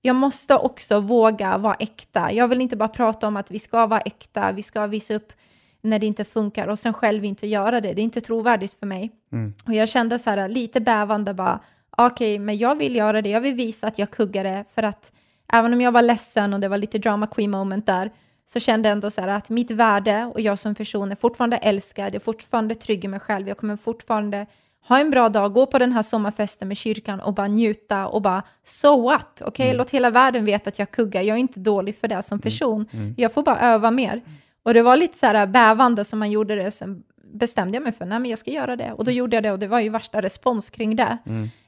jag 0.02 0.16
måste 0.16 0.56
också 0.56 1.00
våga 1.00 1.57
vara 1.57 1.75
äkta. 1.80 2.31
Jag 2.31 2.48
vill 2.48 2.62
inte 2.62 2.75
bara 2.75 2.90
prata 2.90 3.28
om 3.28 3.38
att 3.38 3.52
vi 3.52 3.60
ska 3.60 3.88
vara 3.88 4.02
äkta, 4.02 4.52
vi 4.52 4.63
ska 4.63 4.88
visa 4.88 5.13
upp 5.13 5.34
när 5.81 6.00
det 6.00 6.06
inte 6.06 6.25
funkar 6.25 6.68
och 6.68 6.80
sen 6.80 6.94
själv 6.94 7.25
inte 7.25 7.48
göra 7.48 7.81
det. 7.81 7.94
Det 7.94 8.02
är 8.02 8.04
inte 8.04 8.22
trovärdigt 8.22 8.74
för 8.80 8.86
mig. 8.86 9.12
Mm. 9.31 9.54
Och 9.66 9.74
jag 9.74 9.90
kände 9.90 10.19
så 10.19 10.30
här 10.30 10.50
lite 10.50 10.81
bävande 10.81 11.34
bara, 11.34 11.60
okej, 11.98 12.40
men 12.40 12.57
jag 12.57 12.75
vill 12.75 12.96
göra 12.96 13.22
det. 13.22 13.30
Jag 13.30 13.42
vill 13.42 13.56
visa 13.56 13.88
att 13.88 14.00
jag 14.00 14.12
kuggade 14.12 14.66
för 14.75 14.84
att 14.84 15.12
även 15.60 15.74
om 15.74 15.81
jag 15.81 15.92
var 15.92 16.02
ledsen 16.02 16.54
och 16.54 16.60
det 16.60 16.68
var 16.68 16.78
lite 16.78 16.98
drama 16.98 17.28
queen 17.28 17.52
moment 17.52 17.86
där, 17.86 18.12
så 18.54 18.60
kände 18.60 18.90
jag 18.90 18.94
ändå 18.94 19.12
så 19.12 19.22
att 19.22 19.50
mitt 19.50 19.72
värde 19.72 20.31
och 20.34 20.42
jag 20.42 20.60
som 20.60 20.75
person 20.75 21.12
är 21.12 21.16
fortfarande 21.16 21.57
älskad, 21.57 22.07
jag 22.07 22.16
är 22.16 22.19
fortfarande 22.19 22.75
trygg 22.75 23.06
i 23.06 23.07
mig 23.07 23.19
själv, 23.19 23.48
jag 23.48 23.57
kommer 23.57 23.78
fortfarande 23.78 24.46
ha 24.88 25.00
en 25.00 25.10
bra 25.12 25.30
dag, 25.30 25.54
gå 25.54 25.66
på 25.66 25.80
den 25.80 25.92
här 25.92 26.04
sommarfesten 26.04 26.68
med 26.68 26.78
kyrkan 26.78 27.19
och 27.19 27.34
bara 27.34 27.48
njuta 27.48 28.07
och 28.07 28.22
bara 28.22 28.44
so 28.63 29.02
what, 29.02 29.42
okej, 29.46 29.74
låt 29.74 29.92
hela 29.92 30.10
världen 30.10 30.46
veta 30.46 30.68
att 30.69 30.80
jag 30.80 30.92
kuggar, 30.92 31.22
jag 31.22 31.36
är 31.36 31.40
inte 31.40 31.60
dålig 31.60 31.96
för 32.00 32.07
det 32.07 32.24
som 32.24 32.40
person, 32.40 32.86
jag 33.18 33.34
får 33.34 33.44
bara 33.44 33.60
öva 33.60 33.92
mer. 33.92 34.22
Och 34.63 34.74
det 34.74 34.81
var 34.81 34.98
lite 34.98 35.18
så 35.18 35.25
här 35.25 35.48
bävande 35.48 36.06
som 36.06 36.19
man 36.19 36.31
gjorde 36.31 36.56
det, 36.56 36.72
sen 36.72 37.04
bestämde 37.34 37.75
jag 37.75 37.84
mig 37.84 37.92
för, 37.92 38.06
nej 38.06 38.19
men 38.19 38.30
jag 38.30 38.40
ska 38.40 38.52
göra 38.52 38.75
det, 38.75 38.92
och 38.94 39.06
då 39.06 39.12
gjorde 39.12 39.36
jag 39.36 39.44
det 39.44 39.52
och 39.52 39.60
det 39.60 39.68
var 39.68 39.80
ju 39.80 39.90
värsta 39.90 40.22
respons 40.22 40.69
kring 40.69 40.96
det, 40.96 41.18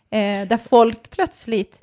eh, 0.09 0.47
där 0.47 0.57
folk 0.57 1.09
plötsligt 1.09 1.81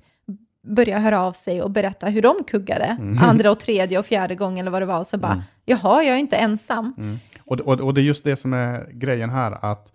började 0.64 1.00
höra 1.00 1.20
av 1.20 1.32
sig 1.32 1.62
och 1.62 1.70
berätta 1.70 2.06
hur 2.06 2.22
de 2.22 2.44
kuggade, 2.46 2.96
andra 3.20 3.50
och 3.50 3.60
tredje 3.60 3.98
och 3.98 4.06
fjärde 4.06 4.34
gången 4.34 4.58
eller 4.58 4.70
vad 4.70 4.82
det 4.82 4.86
var, 4.86 4.98
och 4.98 5.06
så 5.06 5.18
bara, 5.18 5.44
jaha, 5.64 6.02
jag 6.02 6.14
är 6.14 6.20
inte 6.20 6.36
ensam. 6.36 6.94
Mm. 6.98 7.18
Och, 7.44 7.60
och, 7.60 7.80
och 7.80 7.94
det 7.94 8.00
är 8.00 8.02
just 8.02 8.24
det 8.24 8.36
som 8.36 8.52
är 8.52 8.90
grejen 8.92 9.30
här, 9.30 9.58
att 9.64 9.92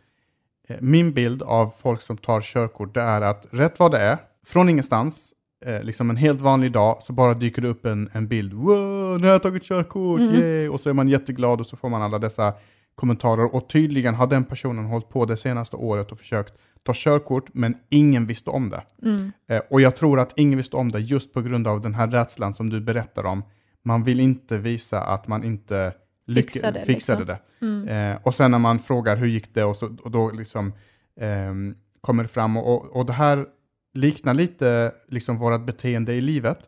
eh, 0.67 0.77
min 0.79 1.13
bild 1.13 1.41
av 1.41 1.73
folk 1.81 2.01
som 2.01 2.17
tar 2.17 2.41
körkort, 2.41 2.93
det 2.93 3.01
är 3.01 3.21
att 3.21 3.45
rätt 3.51 3.79
vad 3.79 3.91
det 3.91 3.99
är, 3.99 4.17
från 4.45 4.69
ingenstans, 4.69 5.33
eh, 5.65 5.83
liksom 5.83 6.09
en 6.09 6.17
helt 6.17 6.41
vanlig 6.41 6.71
dag, 6.71 6.97
så 7.03 7.13
bara 7.13 7.33
dyker 7.33 7.61
det 7.61 7.67
upp 7.67 7.85
en, 7.85 8.09
en 8.13 8.27
bild. 8.27 8.53
Wow, 8.53 9.19
nu 9.19 9.27
har 9.27 9.33
jag 9.33 9.43
tagit 9.43 9.63
körkort, 9.63 10.19
yay! 10.19 10.69
Och 10.69 10.79
så 10.79 10.89
är 10.89 10.93
man 10.93 11.09
jätteglad 11.09 11.59
och 11.59 11.65
så 11.65 11.77
får 11.77 11.89
man 11.89 12.01
alla 12.01 12.19
dessa 12.19 12.53
kommentarer. 12.95 13.55
Och 13.55 13.69
tydligen 13.69 14.15
har 14.15 14.27
den 14.27 14.43
personen 14.43 14.85
hållit 14.85 15.09
på 15.09 15.25
det 15.25 15.37
senaste 15.37 15.75
året 15.75 16.11
och 16.11 16.19
försökt 16.19 16.53
ta 16.83 16.91
körkort, 16.95 17.49
men 17.53 17.77
ingen 17.89 18.25
visste 18.25 18.49
om 18.49 18.69
det. 18.69 18.83
Mm. 19.03 19.31
Eh, 19.47 19.61
och 19.69 19.81
jag 19.81 19.95
tror 19.95 20.19
att 20.19 20.33
ingen 20.35 20.57
visste 20.57 20.75
om 20.75 20.91
det 20.91 20.99
just 20.99 21.33
på 21.33 21.41
grund 21.41 21.67
av 21.67 21.81
den 21.81 21.93
här 21.95 22.07
rädslan 22.07 22.53
som 22.53 22.69
du 22.69 22.81
berättar 22.81 23.25
om. 23.25 23.43
Man 23.83 24.03
vill 24.03 24.19
inte 24.19 24.57
visa 24.57 25.01
att 25.03 25.27
man 25.27 25.43
inte 25.43 25.93
lyck- 26.27 26.51
Fixade, 26.51 26.85
fixade 26.85 27.19
liksom. 27.19 27.39
det. 27.59 27.65
Mm. 27.65 28.13
Eh, 28.15 28.21
och 28.23 28.35
sen 28.35 28.51
när 28.51 28.59
man 28.59 28.79
frågar 28.79 29.15
hur 29.15 29.27
gick 29.27 29.53
det 29.53 29.63
och, 29.63 29.75
så, 29.75 29.97
och 30.03 30.11
då 30.11 30.31
liksom 30.31 30.73
ehm, 31.19 31.75
kommer 32.01 32.23
det 32.23 32.29
fram 32.29 32.57
och, 32.57 32.75
och, 32.75 32.95
och 32.95 33.05
det 33.05 33.13
här 33.13 33.45
liknar 33.93 34.33
lite 34.33 34.91
liksom 35.07 35.37
vårt 35.37 35.65
beteende 35.65 36.13
i 36.13 36.21
livet 36.21 36.59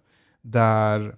där 0.41 1.15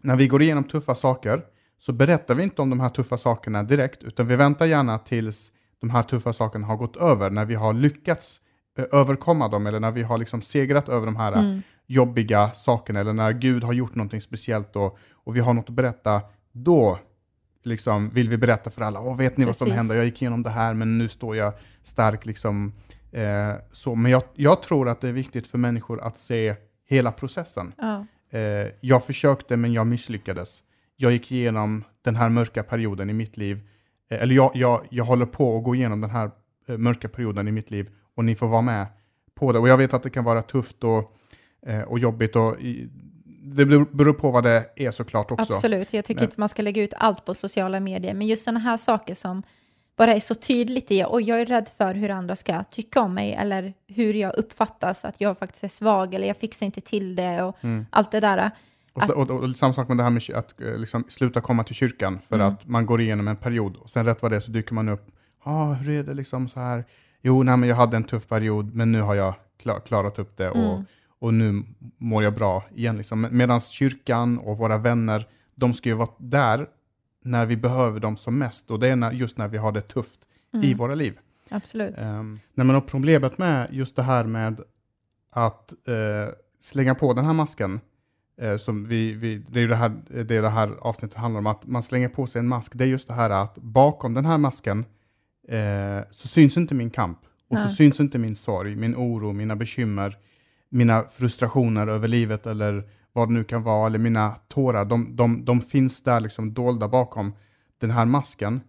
när 0.00 0.16
vi 0.16 0.26
går 0.28 0.42
igenom 0.42 0.64
tuffa 0.64 0.94
saker 0.94 1.42
så 1.78 1.92
berättar 1.92 2.34
vi 2.34 2.42
inte 2.42 2.62
om 2.62 2.70
de 2.70 2.80
här 2.80 2.88
tuffa 2.88 3.18
sakerna 3.18 3.62
direkt 3.62 4.02
utan 4.04 4.26
vi 4.26 4.36
väntar 4.36 4.66
gärna 4.66 4.98
tills 4.98 5.52
de 5.82 5.90
här 5.90 6.02
tuffa 6.02 6.32
sakerna 6.32 6.66
har 6.66 6.76
gått 6.76 6.96
över 6.96 7.30
när 7.30 7.44
vi 7.44 7.54
har 7.54 7.72
lyckats 7.72 8.40
eh, 8.78 8.84
överkomma 8.92 9.48
dem 9.48 9.66
eller 9.66 9.80
när 9.80 9.90
vi 9.90 10.02
har 10.02 10.18
liksom 10.18 10.42
segrat 10.42 10.88
över 10.88 11.06
de 11.06 11.16
här 11.16 11.32
Mm. 11.32 11.62
jobbiga 11.86 12.50
sakerna 12.50 13.00
eller 13.00 13.12
när 13.12 13.32
Gud 13.32 13.64
har 13.64 13.72
gjort 13.72 13.94
någonting 13.94 14.20
speciellt 14.20 14.76
och, 14.76 14.98
och 15.12 15.36
vi 15.36 15.40
har 15.40 15.54
något 15.54 15.68
att 15.68 15.74
berätta, 15.74 16.20
då 16.52 16.98
liksom 17.64 18.10
vill 18.10 18.28
vi 18.28 18.36
berätta 18.36 18.70
för 18.70 18.82
alla, 18.82 19.00
Åh, 19.00 19.16
vet 19.16 19.36
ni 19.36 19.44
vad 19.44 19.56
som 19.56 19.64
Precis. 19.66 19.76
hände? 19.76 19.94
Jag 19.96 20.04
gick 20.04 20.22
igenom 20.22 20.42
det 20.42 20.50
här 20.50 20.74
men 20.74 20.98
nu 20.98 21.08
står 21.08 21.36
jag 21.36 21.52
stark. 21.82 22.26
Liksom, 22.26 22.72
eh, 23.12 23.52
så. 23.72 23.94
Men 23.94 24.12
jag, 24.12 24.22
jag 24.34 24.62
tror 24.62 24.88
att 24.88 25.00
det 25.00 25.08
är 25.08 25.12
viktigt 25.12 25.46
för 25.46 25.58
människor 25.58 26.00
att 26.00 26.18
se 26.18 26.54
hela 26.88 27.12
processen. 27.12 27.72
Ja. 27.78 28.06
Eh, 28.38 28.68
jag 28.80 29.04
försökte 29.04 29.56
men 29.56 29.72
jag 29.72 29.86
misslyckades. 29.86 30.62
Jag 30.96 31.12
gick 31.12 31.32
igenom 31.32 31.84
den 32.02 32.16
här 32.16 32.28
mörka 32.28 32.62
perioden 32.62 33.10
i 33.10 33.12
mitt 33.12 33.36
liv. 33.36 33.60
Eh, 34.12 34.22
eller 34.22 34.34
jag, 34.34 34.50
jag, 34.54 34.86
jag 34.90 35.04
håller 35.04 35.26
på 35.26 35.58
att 35.58 35.64
gå 35.64 35.74
igenom 35.74 36.00
den 36.00 36.10
här 36.10 36.30
eh, 36.68 36.76
mörka 36.78 37.08
perioden 37.08 37.48
i 37.48 37.52
mitt 37.52 37.70
liv 37.70 37.90
och 38.16 38.24
ni 38.24 38.34
får 38.36 38.48
vara 38.48 38.62
med 38.62 38.86
på 39.34 39.52
det. 39.52 39.58
Och 39.58 39.68
jag 39.68 39.76
vet 39.76 39.94
att 39.94 40.02
det 40.02 40.10
kan 40.10 40.24
vara 40.24 40.42
tufft 40.42 40.84
och, 40.84 41.12
eh, 41.66 41.80
och 41.80 41.98
jobbigt 41.98 42.36
och 42.36 42.60
i, 42.60 42.88
det 43.44 43.66
beror 43.66 44.12
på 44.12 44.30
vad 44.30 44.44
det 44.44 44.66
är 44.76 44.90
såklart 44.90 45.30
också. 45.30 45.52
Absolut, 45.52 45.92
jag 45.92 46.04
tycker 46.04 46.20
Men- 46.20 46.24
inte 46.28 46.40
man 46.40 46.48
ska 46.48 46.62
lägga 46.62 46.82
ut 46.82 46.94
allt 46.96 47.24
på 47.24 47.34
sociala 47.34 47.80
medier, 47.80 48.14
men 48.14 48.26
just 48.26 48.44
sådana 48.44 48.60
här 48.60 48.76
saker 48.76 49.14
som 49.14 49.42
bara 49.96 50.14
är 50.14 50.20
så 50.20 50.34
tydligt 50.34 50.90
i, 50.90 51.04
och 51.04 51.22
jag 51.22 51.40
är 51.40 51.46
rädd 51.46 51.70
för 51.76 51.94
hur 51.94 52.10
andra 52.10 52.36
ska 52.36 52.64
tycka 52.64 53.00
om 53.00 53.14
mig, 53.14 53.32
eller 53.34 53.74
hur 53.86 54.14
jag 54.14 54.36
uppfattas, 54.38 55.04
att 55.04 55.20
jag 55.20 55.38
faktiskt 55.38 55.64
är 55.64 55.68
svag, 55.68 56.14
eller 56.14 56.26
jag 56.26 56.36
fixar 56.36 56.66
inte 56.66 56.80
till 56.80 57.16
det, 57.16 57.42
och 57.42 57.56
Mm. 57.64 57.86
allt 57.90 58.10
det 58.10 58.20
där. 58.20 58.50
Och, 58.92 59.02
så, 59.02 59.12
och, 59.14 59.30
och, 59.30 59.56
samma 59.56 59.72
sak 59.74 59.88
med 59.88 59.96
det 59.96 60.02
här 60.02 60.10
med 60.10 60.22
att 60.34 60.60
eh, 60.60 60.76
liksom, 60.78 61.04
sluta 61.08 61.40
komma 61.40 61.64
till 61.64 61.74
kyrkan 61.74 62.18
för 62.28 62.34
Mm. 62.36 62.46
att 62.46 62.66
man 62.66 62.86
går 62.86 63.00
igenom 63.00 63.28
en 63.28 63.36
period 63.36 63.76
och 63.76 63.90
sen 63.90 64.04
rätt 64.06 64.22
vad 64.22 64.32
det 64.32 64.36
är 64.36 64.40
så 64.40 64.50
dyker 64.50 64.74
man 64.74 64.88
upp. 64.88 65.06
Ja, 65.44 65.72
hur 65.72 65.92
är 65.98 66.02
det 66.02 66.14
liksom 66.14 66.48
så 66.48 66.60
här? 66.60 66.84
Jo, 67.22 67.42
nej, 67.42 67.56
men 67.56 67.68
jag 67.68 67.76
hade 67.76 67.96
en 67.96 68.04
tuff 68.04 68.28
period, 68.28 68.74
men 68.74 68.92
nu 68.92 69.00
har 69.00 69.14
jag 69.14 69.34
klar, 69.58 69.80
klarat 69.80 70.18
upp 70.18 70.36
det 70.36 70.50
och, 70.50 70.56
Mm. 70.74 70.84
och 71.18 71.34
nu 71.34 71.62
mår 71.98 72.22
jag 72.22 72.34
bra 72.34 72.64
igen. 72.74 72.96
Liksom. 72.98 73.26
Medan 73.30 73.60
kyrkan 73.60 74.38
och 74.38 74.58
våra 74.58 74.78
vänner, 74.78 75.26
de 75.54 75.74
ska 75.74 75.88
ju 75.88 75.94
vara 75.94 76.08
där 76.18 76.66
när 77.24 77.46
vi 77.46 77.56
behöver 77.56 78.00
dem 78.00 78.16
som 78.16 78.38
mest 78.38 78.70
och 78.70 78.78
det 78.80 78.88
är 78.88 78.96
när, 78.96 79.12
just 79.12 79.38
när 79.38 79.48
vi 79.48 79.58
har 79.58 79.72
det 79.72 79.80
tufft 79.82 80.18
i 80.52 80.66
Mm. 80.66 80.78
våra 80.78 80.94
liv. 80.94 81.18
Absolut. 81.50 81.94
Um, 82.02 82.40
nej, 82.54 82.66
men 82.66 82.76
och 82.76 82.86
problemet 82.86 83.38
med 83.38 83.68
just 83.70 83.96
det 83.96 84.02
här 84.02 84.24
med 84.24 84.60
att 85.30 85.72
eh, 85.88 86.34
slänga 86.60 86.94
på 86.94 87.12
den 87.12 87.24
här 87.24 87.32
masken, 87.32 87.80
som 88.56 88.88
vi, 88.88 89.12
vi, 89.12 89.42
det 89.48 89.58
är 89.58 89.62
ju 89.62 89.68
det 89.68 89.76
här, 89.76 89.92
det, 90.08 90.24
det 90.24 90.48
här 90.48 90.70
avsnittet 90.80 91.18
handlar 91.18 91.38
om, 91.38 91.46
att 91.46 91.66
man 91.66 91.82
slänger 91.82 92.08
på 92.08 92.26
sig 92.26 92.38
en 92.38 92.48
mask, 92.48 92.72
det 92.74 92.84
är 92.84 92.88
just 92.88 93.08
det 93.08 93.14
här 93.14 93.30
att 93.30 93.54
bakom 93.54 94.14
den 94.14 94.24
här 94.24 94.38
masken 94.38 94.84
eh, 95.48 96.00
så 96.10 96.28
syns 96.28 96.56
inte 96.56 96.74
min 96.74 96.90
kamp 96.90 97.18
och 97.48 97.56
så 97.56 97.64
Nej. 97.64 97.74
syns 97.74 98.00
inte 98.00 98.18
min 98.18 98.36
sorg, 98.36 98.76
min 98.76 98.96
oro, 98.96 99.32
mina 99.32 99.56
bekymmer, 99.56 100.18
mina 100.68 101.02
frustrationer 101.02 101.86
över 101.86 102.08
livet 102.08 102.46
eller 102.46 102.88
vad 103.12 103.28
det 103.28 103.34
nu 103.34 103.44
kan 103.44 103.62
vara, 103.62 103.86
eller 103.86 103.98
mina 103.98 104.34
tårar, 104.48 104.84
de, 104.84 105.16
de, 105.16 105.44
de 105.44 105.60
finns 105.60 106.02
där 106.02 106.20
liksom 106.20 106.54
dolda 106.54 106.88
bakom 106.88 107.32
den 107.78 107.90
här 107.90 108.04
masken. 108.04 108.60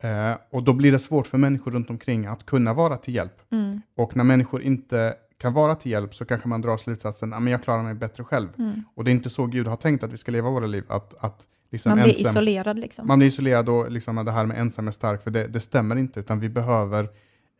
Eh, 0.00 0.34
och 0.50 0.62
då 0.62 0.72
blir 0.72 0.92
det 0.92 0.98
svårt 0.98 1.26
för 1.26 1.38
människor 1.38 1.70
runt 1.70 1.90
omkring 1.90 2.26
att 2.26 2.46
kunna 2.46 2.74
vara 2.74 2.96
till 2.96 3.14
hjälp. 3.14 3.52
Mm. 3.52 3.80
Och 3.96 4.16
när 4.16 4.24
människor 4.24 4.62
inte 4.62 5.14
kan 5.40 5.52
vara 5.52 5.74
till 5.74 5.92
hjälp 5.92 6.14
så 6.14 6.24
kanske 6.24 6.48
man 6.48 6.60
drar 6.62 6.76
slutsatsen 6.76 7.32
att 7.32 7.50
jag 7.50 7.62
klarar 7.62 7.82
mig 7.82 7.94
bättre 7.94 8.24
själv. 8.24 8.48
Mm. 8.58 8.82
Och 8.94 9.04
det 9.04 9.10
är 9.10 9.12
inte 9.12 9.30
så 9.30 9.46
Gud 9.46 9.66
har 9.66 9.76
tänkt 9.76 10.04
att 10.04 10.12
vi 10.12 10.16
ska 10.18 10.32
leva 10.32 10.50
våra 10.50 10.66
liv. 10.66 10.84
Att, 10.88 11.14
att 11.24 11.46
liksom 11.70 11.90
Man 11.90 11.98
blir 12.02 12.08
ensam, 12.08 12.30
isolerad 12.30 12.78
liksom. 12.78 13.06
man 13.06 13.18
blir 13.18 13.28
isolerad 13.28 13.68
och 13.68 13.90
liksom 13.90 14.24
det 14.24 14.32
här 14.32 14.46
med 14.46 14.58
ensam 14.58 14.88
är 14.88 14.92
stark, 14.92 15.22
för 15.22 15.30
det, 15.30 15.46
det 15.46 15.60
stämmer 15.60 15.96
inte, 15.96 16.20
utan 16.20 16.40
vi 16.40 16.48
behöver 16.48 17.08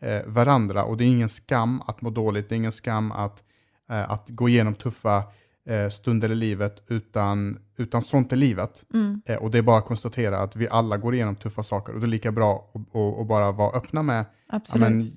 eh, 0.01 0.23
varandra. 0.27 0.85
Och 0.85 0.97
det 0.97 1.05
är 1.05 1.09
ingen 1.09 1.29
skam 1.29 1.83
att 1.87 2.03
må 2.03 2.11
dåligt, 2.11 2.49
det 2.49 2.55
är 2.55 2.57
ingen 2.57 2.73
skam 2.73 3.13
att, 3.13 3.43
eh, 3.91 4.11
att 4.11 4.29
gå 4.29 4.49
igenom 4.49 4.75
tuffa 4.75 5.23
eh, 5.69 5.89
stunder 5.89 6.31
i 6.33 6.35
livet, 6.35 6.83
utan, 6.89 7.59
utan 7.77 8.03
sånt 8.03 8.33
är 8.33 8.37
livet. 8.37 8.85
Mm. 8.95 9.23
Eh, 9.27 9.37
och 9.37 9.51
det 9.51 9.59
är 9.59 9.63
bara 9.63 9.79
att 9.79 9.87
konstatera 9.87 10.39
att 10.39 10.57
vi 10.57 10.69
alla 10.69 10.97
går 10.97 11.15
igenom 11.15 11.37
tuffa 11.37 11.63
saker 11.63 11.93
och 11.95 12.01
det 12.01 12.07
är 12.07 12.09
lika 12.09 12.33
bra 12.33 12.73
att- 12.75 13.29
bara 13.29 13.53
vara 13.53 13.77
öppna 13.77 14.03
med 14.03 14.25
Absolut. 14.49 14.89
men, 14.89 15.13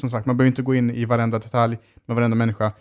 som 0.00 0.10
sagt, 0.10 0.26
man 0.26 0.36
behöver 0.36 0.48
inte 0.48 0.62
gå 0.62 0.74
in 0.74 0.90
i 0.90 1.04
varenda 1.04 1.38
detalj 1.38 1.78
med 2.06 2.16
varenda 2.16 2.34
människa, 2.36 2.72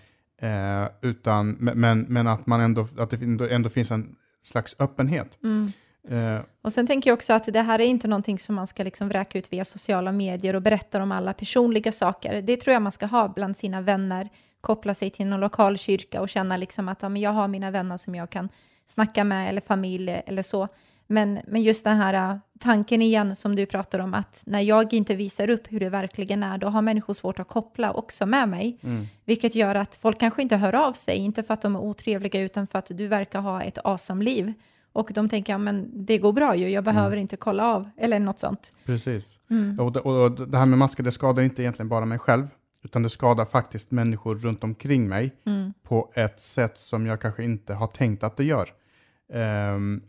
eh, 0.42 0.86
utan, 1.02 1.52
men- 1.60 2.06
men, 2.10 2.28
att, 2.28 2.48
man 2.48 2.62
ändå, 2.62 2.88
att 2.98 3.10
det 3.10 3.22
ändå, 3.22 3.48
ändå 3.48 3.70
finns 3.70 3.92
en 3.92 4.16
slags 4.44 4.76
öppenhet. 4.80 5.38
Mm. 5.44 5.72
Eh, 6.10 6.42
Och 6.62 6.74
sen 6.74 6.88
tänker 6.88 7.10
jag 7.10 7.16
också 7.18 7.34
att 7.34 7.54
det 7.54 7.62
här 7.62 7.80
är 7.80 7.86
inte 7.86 8.08
någonting 8.08 8.40
som 8.40 8.56
man 8.56 8.68
ska 8.68 8.84
liksom 8.84 9.10
vräka 9.10 9.40
ut 9.40 9.54
via 9.54 9.66
sociala 9.66 10.12
medier 10.12 10.56
och 10.56 10.62
berätta 10.62 11.04
om 11.04 11.12
alla 11.12 11.34
personliga 11.34 11.92
saker. 11.92 12.42
Det 12.42 12.58
tror 12.58 12.74
jag 12.74 12.82
man 12.82 12.92
ska 12.92 13.06
ha 13.06 13.28
bland 13.28 13.58
sina 13.58 13.82
vänner, 13.82 14.30
koppla 14.62 14.94
sig 14.94 15.10
till 15.10 15.28
någon 15.28 15.40
lokal 15.40 15.78
kyrka 15.78 16.22
och 16.22 16.30
känna 16.30 16.58
liksom 16.58 16.90
att 16.90 17.02
ja, 17.02 17.10
men 17.10 17.22
jag 17.22 17.32
har 17.32 17.48
mina 17.48 17.72
vänner 17.72 17.98
som 17.98 18.16
jag 18.16 18.30
kan 18.30 18.50
snacka 18.88 19.24
med 19.24 19.50
eller 19.50 19.62
familj 19.62 20.22
eller 20.26 20.42
så. 20.44 20.68
Men, 21.08 21.40
men 21.48 21.62
just 21.64 21.84
den 21.84 21.98
här 21.98 22.14
äh, 22.32 22.38
tanken 22.60 23.02
igen 23.02 23.36
som 23.36 23.56
du 23.56 23.66
pratar 23.66 24.00
om 24.00 24.14
att 24.14 24.42
när 24.46 24.62
jag 24.62 24.94
inte 24.94 25.16
visar 25.16 25.50
upp 25.50 25.62
hur 25.72 25.80
det 25.80 25.90
verkligen 25.90 26.44
är, 26.44 26.58
då 26.58 26.68
har 26.68 26.82
människor 26.82 27.14
svårt 27.14 27.40
att 27.40 27.48
koppla 27.48 27.92
också 27.94 28.26
med 28.26 28.50
mig. 28.50 28.78
mm, 28.84 29.06
Vilket 29.26 29.56
gör 29.56 29.76
att 29.76 29.96
folk 29.96 30.20
kanske 30.20 30.42
inte 30.42 30.56
hör 30.58 30.76
av 30.76 30.94
sig, 30.94 31.18
inte 31.18 31.44
för 31.44 31.54
att 31.54 31.62
de 31.62 31.76
är 31.76 31.80
otrevliga, 31.80 32.42
utan 32.42 32.68
för 32.68 32.80
att 32.80 32.88
du 32.94 33.08
verkar 33.08 33.42
ha 33.42 33.62
ett 33.64 33.78
awesome 33.84 34.24
liv. 34.24 34.54
Och 34.94 35.10
de 35.14 35.30
tänker, 35.30 35.54
ja 35.54 35.58
men 35.58 36.06
det 36.06 36.18
går 36.18 36.34
bra 36.34 36.56
ju, 36.56 36.70
jag 36.70 36.84
behöver 36.84 37.18
inte 37.18 37.38
kolla 37.38 37.66
av, 37.66 37.90
eller 37.98 38.20
något 38.20 38.40
sånt. 38.40 38.74
precis. 38.86 39.40
Mm. 39.50 39.80
Och, 39.80 39.92
det, 39.92 40.00
och 40.00 40.48
det 40.48 40.58
här 40.58 40.66
med 40.66 40.80
masker, 40.80 41.04
det 41.04 41.12
skadar 41.12 41.44
inte 41.44 41.62
egentligen 41.62 41.90
bara 41.90 42.06
mig 42.06 42.20
själv, 42.20 42.48
utan 42.84 43.04
det 43.04 43.10
skadar 43.10 43.46
faktiskt 43.46 43.92
människor 43.92 44.36
runt 44.36 44.64
omkring 44.64 45.10
mig 45.10 45.36
Mm. 45.46 45.74
på 45.84 46.12
ett 46.16 46.40
sätt 46.40 46.78
som 46.78 47.06
jag 47.06 47.22
kanske 47.22 47.44
inte 47.44 47.74
har 47.74 47.88
tänkt 47.88 48.24
att 48.24 48.38
det 48.38 48.44
gör. 48.44 48.70
Ehm, 49.34 50.02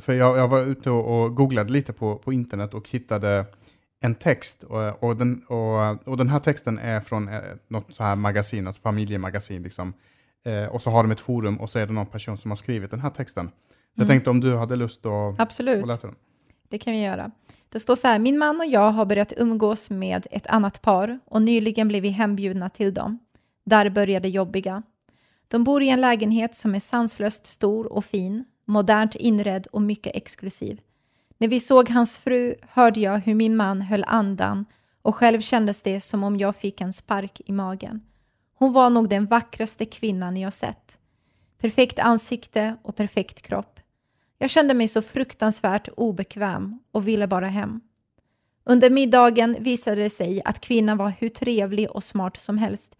för 0.00 0.12
jag, 0.12 0.38
jag 0.38 0.48
var 0.48 0.60
ute 0.60 0.90
och, 0.90 1.36
googlade 1.36 1.72
lite 1.72 1.92
på, 1.92 2.16
på 2.18 2.32
internet 2.32 2.74
och 2.74 2.88
hittade 2.90 3.44
en 4.00 4.14
text 4.14 4.62
och, 4.64 5.02
och, 5.02 5.16
den, 5.16 5.42
och, 5.48 6.08
och 6.08 6.16
den 6.16 6.28
här 6.28 6.40
texten 6.40 6.78
är 6.78 7.00
från 7.00 7.28
eh, 7.28 7.40
något 7.68 7.94
så 7.94 8.02
här 8.02 8.16
magasin, 8.16 8.66
alltså 8.66 8.82
familjemagasin 8.82 9.62
liksom. 9.62 9.92
Eh, 10.44 10.64
och 10.64 10.82
så 10.82 10.90
har 10.90 11.02
de 11.02 11.12
ett 11.12 11.20
forum 11.20 11.60
och 11.60 11.70
så 11.70 11.78
är 11.78 11.86
det 11.86 11.92
någon 11.92 12.06
person 12.06 12.38
som 12.38 12.50
har 12.50 12.56
skrivit 12.56 12.90
den 12.90 13.00
här 13.00 13.10
texten. 13.10 13.46
Så 13.48 13.52
jag 13.94 14.04
Mm. 14.04 14.08
tänkte 14.08 14.30
om 14.30 14.40
du 14.40 14.56
hade 14.56 14.76
lust 14.76 15.06
att, 15.06 15.40
Absolut, 15.40 15.82
att 15.82 15.88
läsa 15.88 16.06
den. 16.06 16.16
det 16.68 16.78
kan 16.78 16.92
vi 16.92 17.02
göra. 17.02 17.30
Det 17.68 17.80
står 17.80 17.96
så 17.96 18.08
här, 18.08 18.18
min 18.18 18.38
man 18.38 18.60
och 18.60 18.66
jag 18.66 18.90
har 18.90 19.04
börjat 19.04 19.32
umgås 19.36 19.90
med 19.90 20.26
ett 20.30 20.46
annat 20.46 20.82
par 20.82 21.18
och 21.24 21.42
nyligen 21.42 21.88
blev 21.88 22.02
vi 22.02 22.08
hembjudna 22.08 22.70
till 22.70 22.94
dem. 22.94 23.18
Där 23.64 23.90
började 23.90 24.28
jobbiga. 24.28 24.82
De 25.48 25.64
bor 25.64 25.82
i 25.82 25.88
en 25.88 26.00
lägenhet 26.00 26.54
som 26.54 26.74
är 26.74 26.80
sanslöst 26.80 27.46
stor 27.46 27.92
och 27.92 28.04
fin, 28.04 28.44
modernt 28.70 29.14
inredd 29.14 29.66
och 29.66 29.82
mycket 29.82 30.16
exklusiv. 30.16 30.80
När 31.38 31.48
vi 31.48 31.60
såg 31.60 31.88
hans 31.88 32.18
fru 32.18 32.54
hörde 32.68 33.00
jag 33.00 33.18
hur 33.18 33.34
min 33.34 33.56
man 33.56 33.82
höll 33.82 34.04
andan 34.06 34.64
och 35.02 35.16
själv 35.16 35.40
kändes 35.40 35.82
det 35.82 36.00
som 36.00 36.24
om 36.24 36.36
jag 36.36 36.56
fick 36.56 36.80
en 36.80 36.92
spark 36.92 37.40
i 37.46 37.52
magen. 37.52 38.00
Hon 38.54 38.72
var 38.72 38.90
nog 38.90 39.08
den 39.08 39.26
vackraste 39.26 39.84
kvinnan 39.84 40.36
jag 40.36 40.52
sett. 40.52 40.98
Perfekt 41.58 41.98
ansikte 41.98 42.76
och 42.82 42.96
perfekt 42.96 43.42
kropp. 43.42 43.80
Jag 44.38 44.50
kände 44.50 44.74
mig 44.74 44.88
så 44.88 45.02
fruktansvärt 45.02 45.88
obekväm 45.96 46.78
och 46.92 47.08
ville 47.08 47.26
bara 47.26 47.48
hem. 47.48 47.80
Under 48.64 48.90
middagen 48.90 49.56
visade 49.60 50.02
det 50.02 50.10
sig 50.10 50.42
att 50.44 50.60
kvinnan 50.60 50.96
var 50.96 51.12
hur 51.18 51.28
trevlig 51.28 51.90
och 51.90 52.04
smart 52.04 52.36
som 52.36 52.58
helst. 52.58 52.94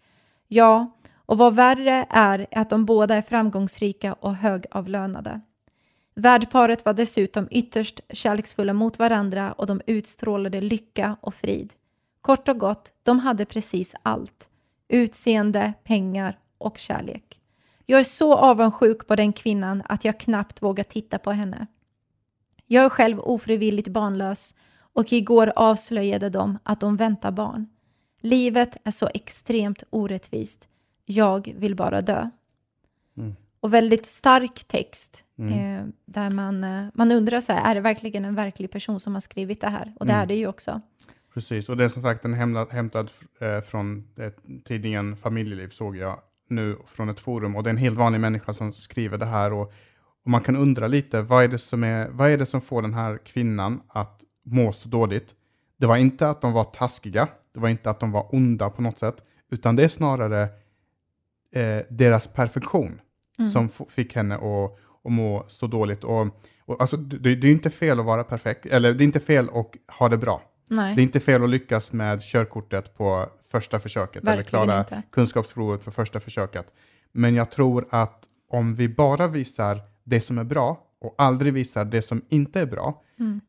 Ja, 0.47 0.97
och 1.25 1.37
vad 1.37 1.55
värre 1.55 2.05
är 2.09 2.47
att 2.51 2.69
de 2.69 2.85
båda 2.85 3.15
är 3.15 3.21
framgångsrika 3.21 4.13
och 4.13 4.35
högavlönade. 4.35 5.41
Värdparet 6.15 6.85
var 6.85 6.93
dessutom 6.93 7.47
ytterst 7.51 8.01
kärleksfulla 8.09 8.73
mot 8.73 8.99
varandra 8.99 9.51
och 9.51 9.67
de 9.67 9.81
utstrålade 9.87 10.61
lycka 10.61 11.17
och 11.21 11.35
frid. 11.35 11.73
Kort 12.21 12.49
och 12.49 12.57
gott, 12.59 12.93
de 13.03 13.19
hade 13.19 13.45
precis 13.45 13.95
allt. 14.01 14.49
Utseende, 14.87 15.73
pengar 15.83 16.39
och 16.57 16.77
kärlek. 16.77 17.39
Jag 17.85 17.99
är 17.99 18.03
så 18.03 18.35
avundsjuk 18.35 19.07
på 19.07 19.15
den 19.15 19.33
kvinnan 19.33 19.83
att 19.85 20.05
jag 20.05 20.19
knappt 20.19 20.61
vågar 20.61 20.83
titta 20.83 21.19
på 21.19 21.31
henne. 21.31 21.67
Jag 22.67 22.85
är 22.85 22.89
själv 22.89 23.19
ofrivilligt 23.19 23.87
barnlös 23.87 24.55
och 24.93 25.13
igår 25.13 25.53
avslöjade 25.55 26.29
de 26.29 26.57
att 26.63 26.79
de 26.79 26.97
väntar 26.97 27.31
barn. 27.31 27.67
Livet 28.21 28.77
är 28.83 28.91
så 28.91 29.09
extremt 29.13 29.83
orättvist. 29.89 30.67
Jag 31.05 31.53
vill 31.57 31.75
bara 31.75 32.01
dö. 32.01 32.29
Och 33.61 33.73
väldigt 33.73 34.05
stark 34.05 34.63
text 34.67 35.25
Mm. 35.39 35.53
eh, 35.79 35.85
där 36.05 36.29
man, 36.29 36.63
eh, 36.63 36.85
man 36.93 37.11
undrar 37.11 37.41
så 37.41 37.53
här, 37.53 37.71
är 37.71 37.75
det 37.75 37.81
verkligen 37.81 38.25
en 38.25 38.35
verklig 38.35 38.71
person 38.71 38.99
som 38.99 39.13
har 39.13 39.21
skrivit 39.21 39.61
det 39.61 39.69
här? 39.69 39.93
Och 39.99 40.05
det 40.05 40.11
Mm. 40.13 40.23
är 40.23 40.27
det 40.27 40.35
ju 40.35 40.47
också. 40.47 40.81
Precis, 41.33 41.69
och 41.69 41.77
det 41.77 41.83
är 41.83 41.87
som 41.89 42.01
sagt 42.01 42.25
en 42.25 42.33
hämtad, 42.33 42.71
hämtad 42.71 43.11
eh, 43.39 43.61
från 43.61 44.07
eh, 44.17 44.31
tidningen 44.65 45.15
Familjeliv 45.17 45.69
såg 45.69 45.97
jag 45.97 46.19
nu 46.49 46.77
från 46.87 47.09
ett 47.09 47.19
forum 47.19 47.55
och 47.55 47.63
det 47.63 47.67
är 47.69 47.71
en 47.71 47.77
helt 47.77 47.97
vanlig 47.97 48.19
människa 48.19 48.53
som 48.53 48.73
skriver 48.73 49.17
det 49.17 49.25
här 49.25 49.53
och, 49.53 49.73
och 50.23 50.31
man 50.31 50.41
kan 50.41 50.55
undra 50.55 50.87
lite, 50.87 51.21
vad 51.21 51.43
är, 51.43 51.47
det 51.47 51.59
som 51.59 51.83
är, 51.83 52.09
vad 52.09 52.29
är 52.31 52.37
det 52.37 52.45
som 52.45 52.61
får 52.61 52.81
den 52.81 52.93
här 52.93 53.17
kvinnan 53.25 53.81
att 53.87 54.21
må 54.45 54.73
så 54.73 54.89
dåligt? 54.89 55.35
Det 55.77 55.87
var 55.87 55.97
inte 55.97 56.29
att 56.29 56.41
de 56.41 56.53
var 56.53 56.63
taskiga, 56.63 57.27
det 57.53 57.59
var 57.59 57.69
inte 57.69 57.89
att 57.89 57.99
de 57.99 58.11
var 58.11 58.35
onda 58.35 58.69
på 58.69 58.81
något 58.81 58.99
sätt, 58.99 59.23
utan 59.51 59.75
det 59.75 59.83
är 59.83 59.87
snarare 59.87 60.41
eh, 61.51 61.81
deras 61.89 62.27
perfektion 62.27 63.01
Mm. 63.41 63.51
som 63.51 63.69
fick 63.89 64.15
henne 64.15 64.35
att, 64.35 64.77
att 65.05 65.11
må 65.11 65.45
så 65.47 65.67
dåligt. 65.67 66.03
Och, 66.03 66.27
och 66.65 66.81
alltså, 66.81 66.97
det, 66.97 67.35
det 67.35 67.47
är 67.47 67.51
inte 67.51 67.69
fel 67.69 67.99
att 67.99 68.05
vara 68.05 68.23
perfekt, 68.23 68.65
eller 68.65 68.93
det 68.93 69.03
är 69.03 69.05
inte 69.05 69.19
fel 69.19 69.49
att 69.53 69.95
ha 69.99 70.09
det 70.09 70.17
bra. 70.17 70.41
Nej, 70.67 70.95
Det 70.95 71.01
är 71.01 71.03
inte 71.03 71.19
fel 71.19 71.43
att 71.43 71.49
lyckas 71.49 71.91
med 71.91 72.21
körkortet 72.21 72.97
på 72.97 73.25
första 73.51 73.79
försöket 73.79 74.23
eller 74.23 74.35
verkligen 74.37 74.65
klara 74.65 74.79
inte. 74.79 75.01
kunskapsprovet 75.11 75.83
på 75.85 75.91
första 75.91 76.19
försöket. 76.19 76.73
Men 77.11 77.35
jag 77.35 77.51
tror 77.51 77.87
att 77.89 78.23
om 78.49 78.75
vi 78.75 78.89
bara 78.89 79.27
visar 79.27 79.81
det 80.03 80.21
som 80.21 80.37
är 80.37 80.43
bra 80.43 80.87
och 81.01 81.15
aldrig 81.17 81.53
visar 81.53 81.85
det 81.85 82.01
som 82.01 82.21
inte 82.29 82.59
är 82.59 82.65
bra, 82.65 83.03
Mm. 83.19 83.41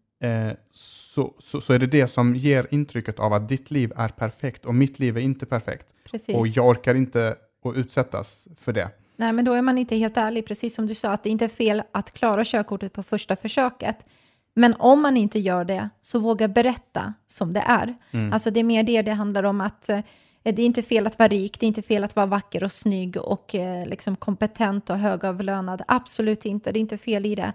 eh, 0.49 0.57
så, 0.73 1.35
så, 1.39 1.61
så 1.61 1.73
är 1.73 1.79
det 1.79 1.87
det 1.87 2.09
som 2.09 2.37
ger 2.37 2.67
intrycket 2.71 3.19
av 3.19 3.33
att 3.33 3.49
ditt 3.49 3.71
liv 3.71 3.93
är 3.97 4.09
perfekt 4.09 4.65
och 4.65 4.75
mitt 4.75 4.99
liv 4.99 5.17
är 5.17 5.21
inte 5.21 5.47
perfekt. 5.47 5.87
Precis. 6.11 6.37
Och 6.37 6.47
jag 6.49 6.67
orkar 6.69 6.95
inte 6.95 7.37
att 7.65 7.75
utsättas 7.77 8.49
för 8.59 8.73
det. 8.73 8.91
Nej, 9.23 9.33
men 9.33 9.45
då 9.45 9.53
är 9.53 9.63
man 9.63 9.79
inte 9.79 9.97
helt 9.97 10.17
ärlig, 10.17 10.47
precis 10.47 10.75
som 10.75 10.87
du 10.87 10.95
sa, 10.95 11.11
att 11.11 11.23
det 11.23 11.31
inte 11.31 11.45
är 11.45 11.49
fel 11.49 11.83
att 11.93 12.11
klara 12.11 12.45
körkortet 12.45 12.93
på 12.93 13.03
första 13.03 13.37
försöket. 13.37 14.07
Men 14.55 14.75
om 14.79 15.03
man 15.03 15.17
inte 15.17 15.39
gör 15.39 15.65
det, 15.65 15.89
så 16.01 16.19
våga 16.19 16.49
berätta 16.49 17.15
som 17.27 17.53
det 17.53 17.61
är. 17.67 17.95
Mm. 18.11 18.33
Alltså 18.33 18.51
det 18.51 18.61
är 18.61 18.65
mer 18.65 18.83
det 18.83 19.03
det 19.03 19.13
handlar 19.13 19.43
om, 19.43 19.61
att 19.61 19.89
eh, 19.89 20.01
det 20.43 20.63
är 20.63 20.67
inte 20.67 20.83
fel 20.83 21.07
att 21.07 21.19
vara 21.19 21.29
rik, 21.29 21.61
det 21.61 21.67
är 21.67 21.69
inte 21.69 21.83
fel 21.83 22.05
att 22.05 22.17
vara 22.17 22.27
vacker 22.27 22.65
och 22.65 22.73
snygg 22.73 23.17
och 23.17 23.55
eh, 23.55 23.87
liksom 23.87 24.17
kompetent 24.17 24.91
och 24.91 24.99
högavlönad. 24.99 25.83
Absolut 25.89 26.45
inte, 26.45 26.73
det 26.73 26.79
är 26.79 26.81
inte 26.81 26.99
fel 26.99 27.27
i 27.27 27.35
det. 27.35 27.53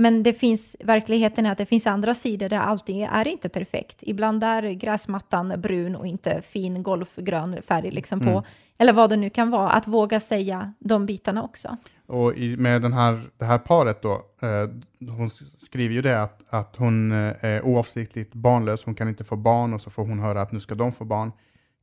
Men 0.00 0.22
det 0.22 0.32
finns, 0.32 0.76
verkligheten 0.80 1.46
är 1.46 1.52
att 1.52 1.58
det 1.58 1.66
finns 1.66 1.86
andra 1.86 2.14
sidor 2.14 2.48
där 2.48 2.58
allting 2.58 3.02
är 3.02 3.28
inte 3.28 3.48
perfekt. 3.48 3.98
Ibland 4.00 4.44
är 4.44 4.62
gräsmattan 4.62 5.54
brun 5.60 5.96
och 5.96 6.06
inte 6.06 6.42
fin 6.42 6.82
golfgrön 6.82 7.62
färg 7.68 7.90
liksom 7.90 8.20
på. 8.20 8.30
Mm. 8.30 8.42
Eller 8.78 8.92
vad 8.92 9.10
det 9.10 9.16
nu 9.16 9.30
kan 9.30 9.50
vara, 9.50 9.70
att 9.70 9.86
våga 9.86 10.20
säga 10.20 10.72
de 10.78 11.06
bitarna 11.06 11.42
också. 11.42 11.76
Och 12.06 12.36
i, 12.36 12.56
med 12.56 12.82
den 12.82 12.92
här, 12.92 13.30
det 13.36 13.44
här 13.44 13.58
paret 13.58 14.02
då, 14.02 14.12
eh, 14.42 15.08
hon 15.10 15.30
skriver 15.58 15.94
ju 15.94 16.02
det 16.02 16.22
att, 16.22 16.42
att 16.48 16.76
hon 16.76 17.12
eh, 17.12 17.34
är 17.40 17.62
oavsiktligt 17.62 18.34
barnlös, 18.34 18.84
hon 18.84 18.94
kan 18.94 19.08
inte 19.08 19.24
få 19.24 19.36
barn 19.36 19.74
och 19.74 19.80
så 19.80 19.90
får 19.90 20.04
hon 20.04 20.18
höra 20.18 20.42
att 20.42 20.52
nu 20.52 20.60
ska 20.60 20.74
de 20.74 20.92
få 20.92 21.04
barn. 21.04 21.32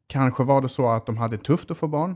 Kanske 0.07 0.43
var 0.43 0.61
det 0.61 0.69
så 0.69 0.89
att 0.89 1.05
de 1.05 1.17
hade 1.17 1.37
tufft 1.37 1.71
att 1.71 1.77
få 1.77 1.87
barn. 1.87 2.15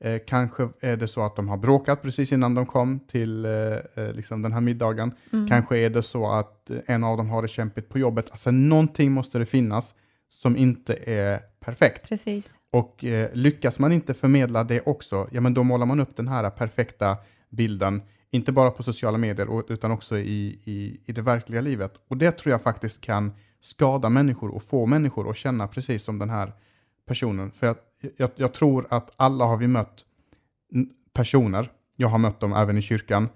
Eh, 0.00 0.20
kanske 0.26 0.68
är 0.80 0.96
det 0.96 1.08
så 1.08 1.22
att 1.22 1.36
de 1.36 1.48
har 1.48 1.56
bråkat 1.56 2.02
precis 2.02 2.32
innan 2.32 2.54
de 2.54 2.66
kom 2.66 3.00
till 3.00 3.44
eh, 3.44 3.52
eh, 3.52 4.12
liksom 4.12 4.42
den 4.42 4.52
här 4.52 4.60
middagen. 4.60 5.12
Mm. 5.32 5.48
Kanske 5.48 5.78
är 5.78 5.90
det 5.90 6.02
så 6.02 6.30
att 6.30 6.70
en 6.86 7.04
av 7.04 7.16
dem 7.16 7.28
har 7.28 7.42
det 7.42 7.48
kämpigt 7.48 7.88
på 7.88 7.98
jobbet. 7.98 8.30
Alltså 8.30 8.50
någonting 8.50 9.12
måste 9.12 9.38
det 9.38 9.46
finnas 9.46 9.94
som 10.28 10.56
inte 10.56 10.94
är 10.94 11.40
perfekt. 11.60 12.08
Precis. 12.08 12.54
Och 12.72 13.04
eh, 13.04 13.30
lyckas 13.34 13.78
man 13.78 13.92
inte 13.92 14.14
förmedla 14.14 14.64
det 14.64 14.80
också, 14.80 15.28
ja 15.32 15.40
men 15.40 15.54
då 15.54 15.62
målar 15.62 15.86
man 15.86 16.00
upp 16.00 16.16
den 16.16 16.28
här 16.28 16.50
perfekta 16.50 17.16
bilden, 17.48 18.02
inte 18.30 18.52
bara 18.52 18.70
på 18.70 18.82
sociala 18.82 19.18
medier 19.18 19.72
utan 19.72 19.90
också 19.90 20.18
i, 20.18 20.60
i, 20.64 21.00
i 21.04 21.12
det 21.12 21.22
verkliga 21.22 21.60
livet. 21.60 21.92
Och 22.08 22.16
det 22.16 22.30
tror 22.30 22.52
jag 22.52 22.62
faktiskt 22.62 23.00
kan 23.00 23.32
skada 23.60 24.08
människor 24.08 24.54
och 24.54 24.62
få 24.62 24.86
människor 24.86 25.30
att 25.30 25.36
känna 25.36 25.68
precis 25.68 26.04
som 26.04 26.18
den 26.18 26.30
här 26.30 26.52
personen. 27.06 27.50
För 27.50 27.66
jag, 27.66 27.76
jag, 28.16 28.30
jag 28.36 28.54
tror 28.54 28.86
att 28.90 29.10
alla 29.16 29.44
har 29.44 29.56
vi 29.56 29.66
mött 29.66 30.04
personer, 31.12 31.70
jag 31.96 32.08
har 32.08 32.18
mött 32.18 32.40
dem 32.40 32.52
även 32.52 32.78
i 32.78 32.82
kyrkan, 32.82 33.28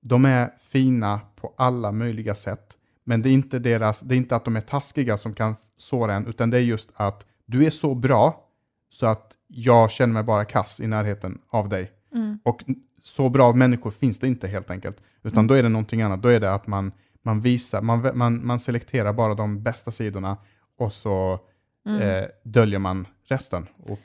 de 0.00 0.24
är 0.24 0.50
fina 0.60 1.20
på 1.36 1.54
alla 1.56 1.92
möjliga 1.92 2.34
sätt. 2.34 2.78
Men 3.04 3.22
det 3.22 3.28
är 3.28 3.32
inte, 3.32 3.58
deras, 3.58 4.00
det 4.00 4.14
är 4.14 4.16
inte 4.16 4.36
att 4.36 4.44
de 4.44 4.56
är 4.56 4.60
taskiga 4.60 5.16
som 5.16 5.34
kan 5.34 5.56
såra 5.76 6.14
en, 6.14 6.26
utan 6.26 6.50
det 6.50 6.56
är 6.56 6.62
just 6.62 6.90
att 6.94 7.26
du 7.46 7.66
är 7.66 7.70
så 7.70 7.94
bra 7.94 8.44
så 8.90 9.06
att 9.06 9.36
jag 9.46 9.90
känner 9.90 10.14
mig 10.14 10.22
bara 10.22 10.44
kass 10.44 10.80
i 10.80 10.86
närheten 10.86 11.38
av 11.48 11.68
dig. 11.68 11.92
Mm. 12.14 12.38
Och 12.42 12.64
så 13.02 13.28
bra 13.28 13.52
människor 13.52 13.90
finns 13.90 14.18
det 14.18 14.28
inte 14.28 14.48
helt 14.48 14.70
enkelt, 14.70 15.02
utan 15.22 15.38
mm. 15.38 15.46
då 15.46 15.54
är 15.54 15.62
det 15.62 15.68
någonting 15.68 16.02
annat. 16.02 16.22
Då 16.22 16.28
är 16.28 16.40
det 16.40 16.54
att 16.54 16.66
man, 16.66 16.92
man 17.22 17.40
visar, 17.40 17.82
man, 17.82 18.10
man, 18.14 18.46
man 18.46 18.60
selekterar 18.60 19.12
bara 19.12 19.34
de 19.34 19.62
bästa 19.62 19.90
sidorna 19.90 20.36
och 20.78 20.92
så 20.92 21.40
mm. 21.86 22.02
eh, 22.02 22.28
döljer 22.42 22.78
man 22.78 23.06
resten. 23.28 23.66
Och 23.86 23.98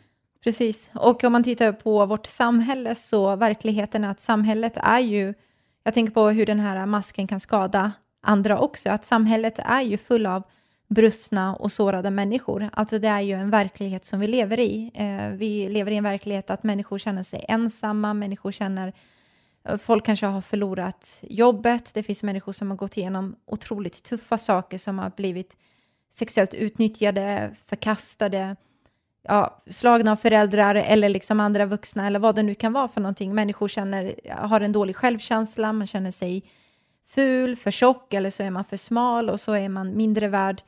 Precis, 0.43 0.91
och 0.93 1.23
om 1.23 1.31
man 1.31 1.43
tittar 1.43 1.71
på 1.71 2.05
vårt 2.05 2.25
samhälle 2.25 2.95
så 2.95 3.35
verkligheten 3.35 4.03
är 4.03 4.09
att 4.09 4.21
samhället 4.21 4.73
är 4.75 4.99
ju, 4.99 5.33
jag 5.83 5.93
tänker 5.93 6.13
på 6.13 6.29
hur 6.29 6.45
den 6.45 6.59
här 6.59 6.85
masken 6.85 7.27
kan 7.27 7.39
skada 7.39 7.91
andra 8.21 8.59
också, 8.59 8.89
att 8.89 9.05
samhället 9.05 9.59
är 9.59 9.81
ju 9.81 9.97
full 9.97 10.25
av 10.25 10.43
brustna 10.87 11.55
och 11.55 11.71
sårade 11.71 12.11
människor. 12.11 12.69
Alltså 12.73 12.99
det 12.99 13.07
är 13.07 13.21
ju 13.21 13.33
en 13.33 13.49
verklighet 13.49 14.05
som 14.05 14.19
vi 14.19 14.27
lever 14.27 14.59
i. 14.59 14.91
Eh, 14.93 15.29
vi 15.29 15.69
lever 15.69 15.91
i 15.91 15.95
en 15.95 16.03
verklighet 16.03 16.49
att 16.49 16.63
människor 16.63 16.97
känner 16.97 17.23
sig 17.23 17.45
ensamma, 17.47 18.13
människor 18.13 18.51
känner 18.51 18.93
eh, 19.63 19.77
Folk 19.77 20.05
kanske 20.05 20.25
har 20.25 20.41
förlorat 20.41 21.19
jobbet, 21.21 21.93
det 21.93 22.03
finns 22.03 22.23
människor 22.23 22.51
som 22.51 22.69
har 22.69 22.77
gått 22.77 22.97
igenom 22.97 23.35
otroligt 23.45 24.03
tuffa 24.03 24.37
saker 24.37 24.77
som 24.77 24.99
har 24.99 25.09
blivit 25.09 25.57
sexuellt 26.11 26.53
utnyttjade, 26.53 27.55
förkastade, 27.67 28.55
ja, 29.23 29.61
slagna 29.67 30.11
av 30.11 30.15
föräldrar 30.15 30.75
eller 30.75 31.09
liksom 31.09 31.39
andra 31.39 31.65
vuxna 31.65 32.07
eller 32.07 32.19
vad 32.19 32.35
det 32.35 32.43
nu 32.43 32.55
kan 32.55 32.73
vara 32.73 32.87
för 32.87 33.01
någonting. 33.01 33.35
Människor 33.35 33.67
känner, 33.67 34.15
har 34.35 34.61
en 34.61 34.71
dålig 34.71 34.95
självkänsla, 34.95 35.73
man 35.73 35.87
känner 35.87 36.11
sig 36.11 36.43
ful, 37.07 37.55
för 37.55 37.71
tjock 37.71 38.13
eller 38.13 38.29
så 38.29 38.43
är 38.43 38.49
man 38.49 38.65
för 38.65 38.77
smal 38.77 39.29
och 39.29 39.39
så 39.39 39.53
är 39.53 39.69
man 39.69 39.97
mindre 39.97 40.27
värd. 40.27 40.61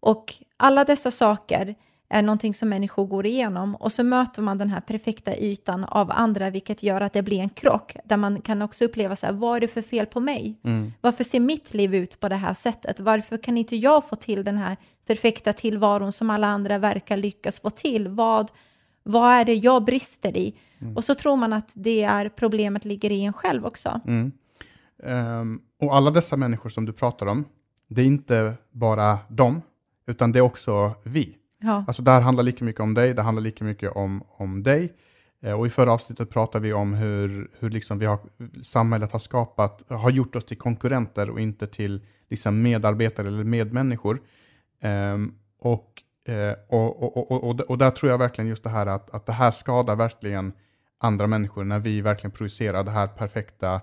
Och 0.00 0.34
alla 0.56 0.84
dessa 0.84 1.10
saker 1.10 1.74
är 2.08 2.22
någonting 2.22 2.54
som 2.54 2.68
människor 2.68 3.06
går 3.06 3.26
igenom 3.26 3.74
och 3.74 3.92
så 3.92 4.04
möter 4.04 4.42
man 4.42 4.58
den 4.58 4.70
här 4.70 4.80
perfekta 4.80 5.36
ytan 5.36 5.84
av 5.84 6.10
andra 6.10 6.50
vilket 6.50 6.82
gör 6.82 7.00
att 7.00 7.12
det 7.12 7.22
blir 7.22 7.40
en 7.40 7.48
krock 7.48 7.96
där 8.04 8.16
man 8.16 8.40
kan 8.40 8.62
också 8.62 8.84
uppleva 8.84 9.16
så 9.16 9.26
här, 9.26 9.32
vad 9.32 9.56
är 9.56 9.60
det 9.60 9.68
för 9.68 9.82
fel 9.82 10.06
på 10.06 10.20
mig? 10.20 10.60
Mm. 10.64 10.92
Varför 11.00 11.24
ser 11.24 11.40
mitt 11.40 11.74
liv 11.74 11.94
ut 11.94 12.20
på 12.20 12.28
det 12.28 12.36
här 12.36 12.54
sättet? 12.54 13.00
Varför 13.00 13.36
kan 13.36 13.58
inte 13.58 13.76
jag 13.76 14.08
få 14.08 14.16
till 14.16 14.44
den 14.44 14.58
här 14.58 14.76
perfekta 15.06 15.52
tillvaron 15.52 16.12
som 16.12 16.30
alla 16.30 16.46
andra 16.46 16.78
verkar 16.78 17.16
lyckas 17.16 17.60
få 17.60 17.70
till? 17.70 18.08
Vad, 18.08 18.50
vad 19.02 19.32
är 19.32 19.44
det 19.44 19.54
jag 19.54 19.84
brister 19.84 20.36
i? 20.36 20.54
Mm. 20.78 20.96
Och 20.96 21.04
så 21.04 21.14
tror 21.14 21.36
man 21.36 21.52
att 21.52 21.72
det 21.74 22.02
är 22.02 22.28
problemet 22.28 22.84
ligger 22.84 23.12
i 23.12 23.24
en 23.24 23.32
själv 23.32 23.66
också. 23.66 24.00
Mm. 24.06 24.32
Um, 25.02 25.62
och 25.80 25.96
alla 25.96 26.10
dessa 26.10 26.36
människor 26.36 26.70
som 26.70 26.84
du 26.84 26.92
pratar 26.92 27.26
om, 27.26 27.44
det 27.88 28.02
är 28.02 28.06
inte 28.06 28.54
bara 28.70 29.18
dem, 29.28 29.62
utan 30.06 30.32
det 30.32 30.38
är 30.38 30.40
också 30.40 30.92
vi. 31.04 31.36
Ja. 31.58 31.84
Alltså 31.86 32.02
det 32.02 32.10
här 32.10 32.20
handlar 32.20 32.44
lika 32.44 32.64
mycket 32.64 32.80
om 32.80 32.94
dig, 32.94 33.14
det 33.14 33.22
handlar 33.22 33.42
lika 33.42 33.64
mycket 33.64 33.96
om, 33.96 34.24
om 34.28 34.62
dig. 34.62 34.92
Eh, 35.42 35.52
och 35.52 35.66
i 35.66 35.70
förra 35.70 35.92
avsnittet 35.92 36.30
pratade 36.30 36.62
vi 36.62 36.72
om 36.72 36.94
hur, 36.94 37.50
hur 37.58 37.70
liksom 37.70 37.98
vi 37.98 38.06
har, 38.06 38.18
samhället 38.62 39.12
har 39.12 39.18
skapat, 39.18 39.82
har 39.88 40.10
gjort 40.10 40.36
oss 40.36 40.44
till 40.44 40.58
konkurrenter 40.58 41.30
och 41.30 41.40
inte 41.40 41.66
till 41.66 42.06
liksom 42.30 42.62
medarbetare 42.62 43.28
eller 43.28 43.44
medmänniskor. 43.44 44.20
Um, 44.82 45.34
och, 45.58 46.02
och, 46.68 47.02
och, 47.02 47.16
och, 47.16 47.42
och, 47.42 47.60
och, 47.60 47.78
där 47.78 47.90
tror 47.90 48.10
jag 48.10 48.18
verkligen 48.18 48.48
just 48.48 48.62
det 48.62 48.70
här 48.70 48.86
att, 48.86 49.10
att 49.10 49.26
det 49.26 49.32
här 49.32 49.50
skadar 49.50 49.96
verkligen 49.96 50.52
andra 50.98 51.26
människor 51.26 51.64
när 51.64 51.78
vi 51.78 52.00
verkligen 52.00 52.30
projicerar 52.30 52.84
det 52.84 52.90
här 52.90 53.06
perfekta 53.06 53.80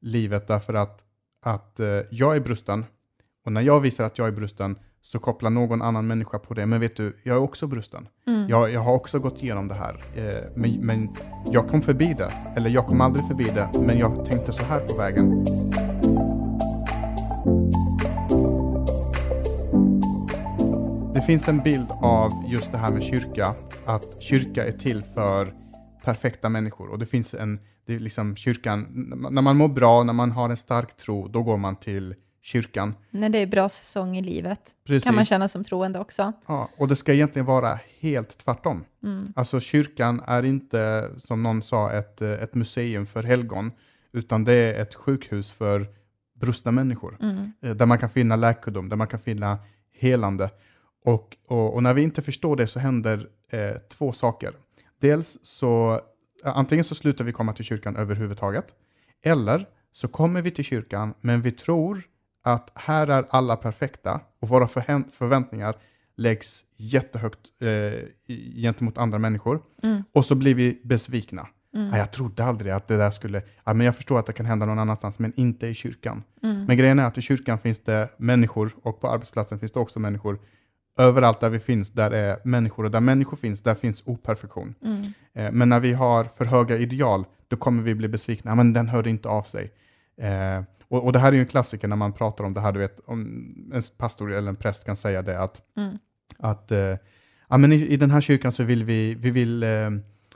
livet 0.00 0.48
därför 0.48 0.74
att, 0.74 1.04
att 1.42 1.80
eh, 1.80 2.00
jag 2.10 2.36
är 2.36 2.40
brusten 2.40 2.84
och 3.44 3.52
när 3.52 3.60
jag 3.60 3.80
visar 3.80 4.04
att 4.04 4.18
jag 4.18 4.28
är 4.28 4.32
brusten 4.32 4.78
så 5.06 5.18
kopplar 5.18 5.50
någon 5.50 5.82
annan 5.82 6.06
människa 6.06 6.38
på 6.38 6.54
det. 6.54 6.66
Men 6.66 6.80
vet 6.80 6.96
du, 6.96 7.16
jag 7.22 7.36
är 7.36 7.40
också 7.40 7.66
brusten. 7.66 8.08
Mm. 8.26 8.48
Jag, 8.48 8.70
jag 8.70 8.80
har 8.80 8.92
också 8.92 9.18
gått 9.18 9.42
igenom 9.42 9.68
det 9.68 9.74
här. 9.74 10.00
Eh, 10.14 10.42
men, 10.54 10.86
men 10.86 11.08
jag 11.50 11.68
kom 11.68 11.82
förbi 11.82 12.14
det. 12.18 12.32
Eller 12.56 12.70
jag 12.70 12.86
kom 12.86 13.00
aldrig 13.00 13.26
förbi 13.26 13.44
det, 13.44 13.68
men 13.80 13.98
jag 13.98 14.26
tänkte 14.26 14.52
så 14.52 14.64
här 14.64 14.80
på 14.80 14.96
vägen. 14.96 15.44
Det 21.14 21.22
finns 21.22 21.48
en 21.48 21.62
bild 21.62 21.90
av 22.02 22.30
just 22.46 22.72
det 22.72 22.78
här 22.78 22.92
med 22.92 23.02
kyrka, 23.02 23.54
att 23.86 24.22
kyrka 24.22 24.66
är 24.66 24.72
till 24.72 25.04
för 25.04 25.54
perfekta 26.04 26.48
människor. 26.48 26.90
Och 26.90 26.98
det 26.98 27.06
finns 27.06 27.34
en, 27.34 27.60
det 27.86 27.94
är 27.94 27.98
liksom 27.98 28.36
kyrkan, 28.36 28.86
när 29.30 29.42
man 29.42 29.56
mår 29.56 29.68
bra, 29.68 30.02
när 30.02 30.12
man 30.12 30.32
har 30.32 30.50
en 30.50 30.56
stark 30.56 30.96
tro, 30.96 31.28
då 31.28 31.42
går 31.42 31.56
man 31.56 31.76
till 31.76 32.14
kyrkan. 32.46 32.94
När 33.10 33.28
det 33.28 33.38
är 33.38 33.46
bra 33.46 33.68
säsong 33.68 34.16
i 34.16 34.22
livet, 34.22 34.60
Precis. 34.84 35.04
kan 35.04 35.14
man 35.14 35.24
känna 35.24 35.48
som 35.48 35.64
troende 35.64 35.98
också. 35.98 36.32
Ja, 36.46 36.68
och 36.76 36.88
det 36.88 36.96
ska 36.96 37.12
egentligen 37.12 37.46
vara 37.46 37.78
helt 37.98 38.38
tvärtom. 38.38 38.84
Mm. 39.02 39.32
Alltså 39.36 39.60
kyrkan 39.60 40.22
är 40.26 40.42
inte, 40.42 41.10
som 41.18 41.42
någon 41.42 41.62
sa, 41.62 41.92
ett, 41.92 42.22
ett 42.22 42.54
museum 42.54 43.06
för 43.06 43.22
helgon, 43.22 43.72
utan 44.12 44.44
det 44.44 44.52
är 44.52 44.82
ett 44.82 44.94
sjukhus 44.94 45.52
för 45.52 45.86
brustna 46.40 46.70
människor, 46.70 47.16
mm. 47.20 47.52
Eh, 47.62 47.70
där 47.70 47.86
man 47.86 47.98
kan 47.98 48.10
finna 48.10 48.36
läkedom, 48.36 48.88
där 48.88 48.96
man 48.96 49.06
kan 49.06 49.20
finna 49.20 49.58
helande. 49.92 50.50
Och, 51.04 51.36
och, 51.46 51.74
och 51.74 51.82
när 51.82 51.94
vi 51.94 52.02
inte 52.02 52.22
förstår 52.22 52.56
det 52.56 52.66
så 52.66 52.78
händer 52.78 53.28
eh, 53.50 53.76
två 53.88 54.12
saker. 54.12 54.54
Dels 55.00 55.38
så, 55.42 56.00
antingen 56.44 56.84
så 56.84 56.94
slutar 56.94 57.24
vi 57.24 57.32
komma 57.32 57.52
till 57.52 57.64
kyrkan 57.64 57.96
överhuvudtaget, 57.96 58.74
eller 59.22 59.66
så 59.92 60.08
kommer 60.08 60.42
vi 60.42 60.50
till 60.50 60.64
kyrkan, 60.64 61.14
men 61.20 61.42
vi 61.42 61.52
tror 61.52 62.02
att 62.46 62.70
här 62.74 63.06
är 63.06 63.24
alla 63.30 63.56
perfekta 63.56 64.20
och 64.40 64.48
våra 64.48 64.68
förväntningar 64.68 65.76
läggs 66.16 66.64
jättehögt 66.76 67.40
eh, 67.60 68.36
gentemot 68.56 68.98
andra 68.98 69.18
människor. 69.18 69.62
Mm. 69.82 70.04
Och 70.12 70.24
så 70.24 70.34
blir 70.34 70.54
vi 70.54 70.80
besvikna. 70.84 71.46
Mm. 71.74 71.90
Ja, 71.90 71.98
jag 71.98 72.12
trodde 72.12 72.44
aldrig 72.44 72.72
att 72.72 72.88
det 72.88 72.96
där 72.96 73.10
skulle... 73.10 73.42
Ja, 73.64 73.74
men 73.74 73.86
jag 73.86 73.96
förstår 73.96 74.18
att 74.18 74.26
det 74.26 74.32
kan 74.32 74.46
hända 74.46 74.66
någon 74.66 74.78
annanstans, 74.78 75.18
men 75.18 75.32
inte 75.36 75.66
i 75.66 75.74
kyrkan. 75.74 76.22
Mm. 76.42 76.64
Men 76.64 76.76
grejen 76.76 76.98
är 76.98 77.04
att 77.04 77.18
i 77.18 77.22
kyrkan 77.22 77.58
finns 77.58 77.78
det 77.78 78.08
människor 78.16 78.72
och 78.82 79.00
på 79.00 79.08
arbetsplatsen 79.08 79.58
finns 79.58 79.72
det 79.72 79.80
också 79.80 80.00
människor. 80.00 80.38
Överallt 80.98 81.40
där 81.40 81.50
vi 81.50 81.60
finns, 81.60 81.90
där 81.90 82.10
är 82.10 82.38
människor 82.44 82.84
och 82.84 82.90
där 82.90 83.00
människor 83.00 83.36
finns, 83.36 83.62
där 83.62 83.74
finns 83.74 84.02
operfektion. 84.06 84.74
Mm. 84.84 85.02
Eh, 85.34 85.52
men 85.52 85.68
när 85.68 85.80
vi 85.80 85.92
har 85.92 86.24
för 86.24 86.44
höga 86.44 86.76
ideal, 86.76 87.24
då 87.48 87.56
kommer 87.56 87.82
vi 87.82 87.94
bli 87.94 88.08
besvikna. 88.08 88.50
Ja, 88.50 88.54
men 88.54 88.72
den 88.72 88.88
hörde 88.88 89.10
inte 89.10 89.28
av 89.28 89.42
sig. 89.42 89.72
Eh, 90.20 90.62
och, 90.88 91.04
och, 91.04 91.12
det 91.12 91.18
här 91.18 91.28
är 91.28 91.32
ju 91.32 91.40
en 91.40 91.46
klassiker 91.46 91.88
när 91.88 91.96
man 91.96 92.12
pratar 92.12 92.44
om 92.44 92.54
det 92.54 92.60
här, 92.60 92.72
du 92.72 92.78
vet, 92.78 93.00
om 93.06 93.20
en 93.72 93.82
pastor 93.98 94.32
eller 94.32 94.48
en 94.48 94.56
präst 94.56 94.84
kan 94.84 94.96
säga 94.96 95.22
det 95.22 95.40
att, 95.40 95.62
mm. 95.76 95.98
att 96.38 96.72
eh, 96.72 96.96
ja, 97.48 97.56
men 97.56 97.72
i, 97.72 97.76
i, 97.76 97.96
den 97.96 98.10
här 98.10 98.20
kyrkan 98.20 98.52
så 98.52 98.62
vill 98.62 98.84
vi, 98.84 99.14
vi 99.14 99.30
vill, 99.30 99.62
eh, 99.62 99.90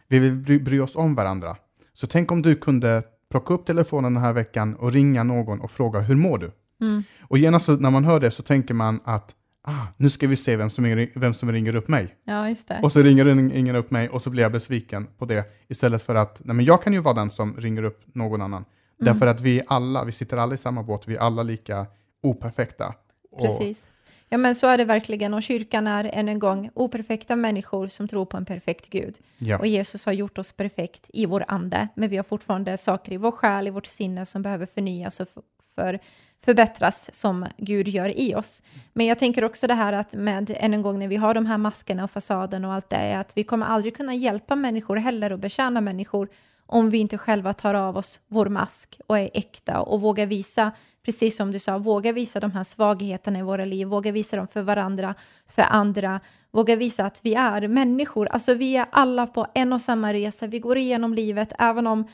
vi 0.09 0.19
vill 0.19 0.35
bry, 0.35 0.59
bry, 0.59 0.81
oss 0.81 0.97
om 0.97 1.15
varandra. 1.15 1.57
Så 1.93 2.07
tänk 2.07 2.33
om 2.33 2.43
du 2.43 2.57
kunde 2.57 3.03
plocka 3.31 3.55
upp 3.55 3.67
telefonen 3.67 4.15
den 4.15 4.23
här 4.23 4.33
veckan 4.33 4.75
och 4.75 4.93
ringa 4.93 5.23
någon 5.23 5.61
och 5.61 5.71
fråga 5.71 6.01
hur 6.01 6.17
mår 6.17 6.39
du? 6.39 6.53
Mm. 6.81 7.03
Och 7.21 7.39
genast 7.39 7.69
när 7.69 7.91
man 7.91 8.05
hör 8.05 8.21
det 8.21 8.31
så 8.31 8.43
tänker 8.43 8.75
man 8.75 9.01
att 9.05 9.35
ah, 9.63 9.87
nu 9.97 10.11
ska 10.11 10.27
vi 10.27 10.37
se 10.37 10.57
vem 10.57 10.71
som, 10.71 11.07
vem 11.15 11.35
som 11.35 11.53
ringer 11.53 11.75
upp 11.75 11.89
mig. 11.89 12.15
Ja, 12.25 12.49
just 12.49 12.69
det. 12.69 12.81
Och 12.83 12.93
så 12.93 13.03
ringer 13.03 13.55
ingen 13.55 13.77
upp 13.77 13.91
mig 13.91 14.09
och 14.09 14.23
så 14.23 14.31
blir 14.31 14.43
jag 14.43 14.53
besviken 14.53 15.07
på 15.19 15.25
det 15.25 15.45
istället 15.69 16.03
för 16.03 16.15
att 16.15 16.41
nej, 16.45 16.57
men 16.57 16.65
jag 16.65 16.83
kan 16.83 16.93
ju 16.93 17.01
vara 17.01 17.15
den 17.15 17.31
som 17.31 17.57
ringer 17.57 17.83
upp 17.83 18.03
någon 18.15 18.43
annan. 18.43 18.65
Mm. 19.01 19.13
Därför 19.13 19.27
att 19.27 19.41
vi 19.41 19.63
alla, 19.67 20.05
vi 20.05 20.13
sitter 20.13 20.37
alla 20.37 20.55
i 20.55 20.59
samma 20.59 20.83
båt, 20.83 21.09
vi 21.09 21.17
är 21.17 21.21
alla 21.21 21.43
lika 21.43 21.87
operfekta. 22.23 22.95
Precis. 23.39 23.91
Ja, 24.33 24.39
men 24.39 24.55
så 24.55 24.67
är 24.67 24.79
det 24.79 24.85
verkligen. 24.85 25.35
Och 25.35 25.43
kyrkan 25.43 25.87
är 25.87 26.11
än 26.13 26.29
en 26.29 26.39
gång 26.39 26.71
operfekta 26.75 27.37
människor 27.37 27.89
som 27.89 28.09
tror 28.09 28.25
på 28.25 28.37
en 28.37 28.45
perfekt 28.45 28.91
Gud. 28.91 29.19
Ja. 29.39 29.59
Och 29.59 29.67
Jesus 29.67 30.07
har 30.07 30.13
gjort 30.13 30.39
oss 30.39 30.53
perfekt 30.53 31.11
i 31.13 31.27
vår 31.27 31.45
ande, 31.49 31.89
men 31.95 32.09
vi 32.09 32.17
har 32.17 32.25
fortfarande 32.25 32.79
saker 32.79 33.13
i 33.13 33.17
vår 33.17 33.31
själ, 33.31 33.67
i 33.67 33.71
vårt 33.71 33.87
sinne 33.87 34.27
som 34.27 34.43
behöver 34.43 34.67
förnyas 34.67 35.21
och 35.21 35.29
för, 35.75 35.99
förbättras 36.45 37.15
som 37.15 37.47
Gud 37.57 37.89
gör 37.89 38.19
i 38.19 38.35
oss. 38.35 38.63
Men 38.93 39.07
jag 39.07 39.19
tänker 39.19 39.45
också 39.45 39.67
det 39.67 39.75
här 39.75 39.93
att 39.93 40.13
med, 40.13 40.55
än 40.57 40.75
en 40.75 40.83
gång, 40.83 40.99
när 40.99 41.09
vi 41.09 41.17
har 41.17 41.35
de 41.35 41.47
här 41.47 41.59
maskerna 41.59 42.05
och 42.05 42.11
fasaden 42.11 42.65
och 42.65 42.73
allt 42.73 42.91
det, 42.91 42.97
är 42.97 43.19
att 43.19 43.33
vi 43.35 43.45
kommer 43.45 43.67
aldrig 43.67 43.97
kunna 43.97 44.15
hjälpa 44.15 44.57
människor 44.57 44.97
heller 44.97 45.33
och 45.33 45.39
betjäna 45.39 45.81
människor 45.81 46.29
om 46.71 46.91
vi 46.91 46.99
inte 46.99 47.19
själva 47.19 47.53
tar 47.53 47.75
av 47.75 47.97
oss 47.97 48.21
vår 48.29 48.47
mask 48.47 49.01
och 49.07 49.19
är 49.19 49.31
äkta 49.35 49.81
och 49.81 50.01
vågar 50.01 50.27
visa, 50.27 50.73
precis 51.05 51.37
som 51.37 51.53
du 51.53 51.59
sa, 51.59 51.79
våga 51.79 52.13
visa 52.13 52.41
de 52.41 52.51
här 52.53 52.65
svagheterna 52.65 53.39
i 53.39 53.43
våra 53.43 53.65
liv, 53.65 53.87
våga 53.87 54.13
visa 54.13 54.37
dem 54.37 54.49
för 54.49 54.63
varandra, 54.63 55.15
för 55.49 55.63
andra, 55.63 56.21
våga 56.51 56.77
visa 56.77 57.05
att 57.05 57.21
vi 57.23 57.35
är 57.35 57.69
människor, 57.69 58.29
alltså 58.29 58.55
vi 58.55 58.77
är 58.77 58.87
alla 58.93 59.27
på 59.27 59.47
en 59.55 59.73
och 59.73 59.81
samma 59.81 60.13
resa, 60.13 60.47
vi 60.47 60.59
går 60.59 60.79
igenom 60.79 61.15
livet, 61.15 61.53
även 61.59 61.87
om 61.87 62.09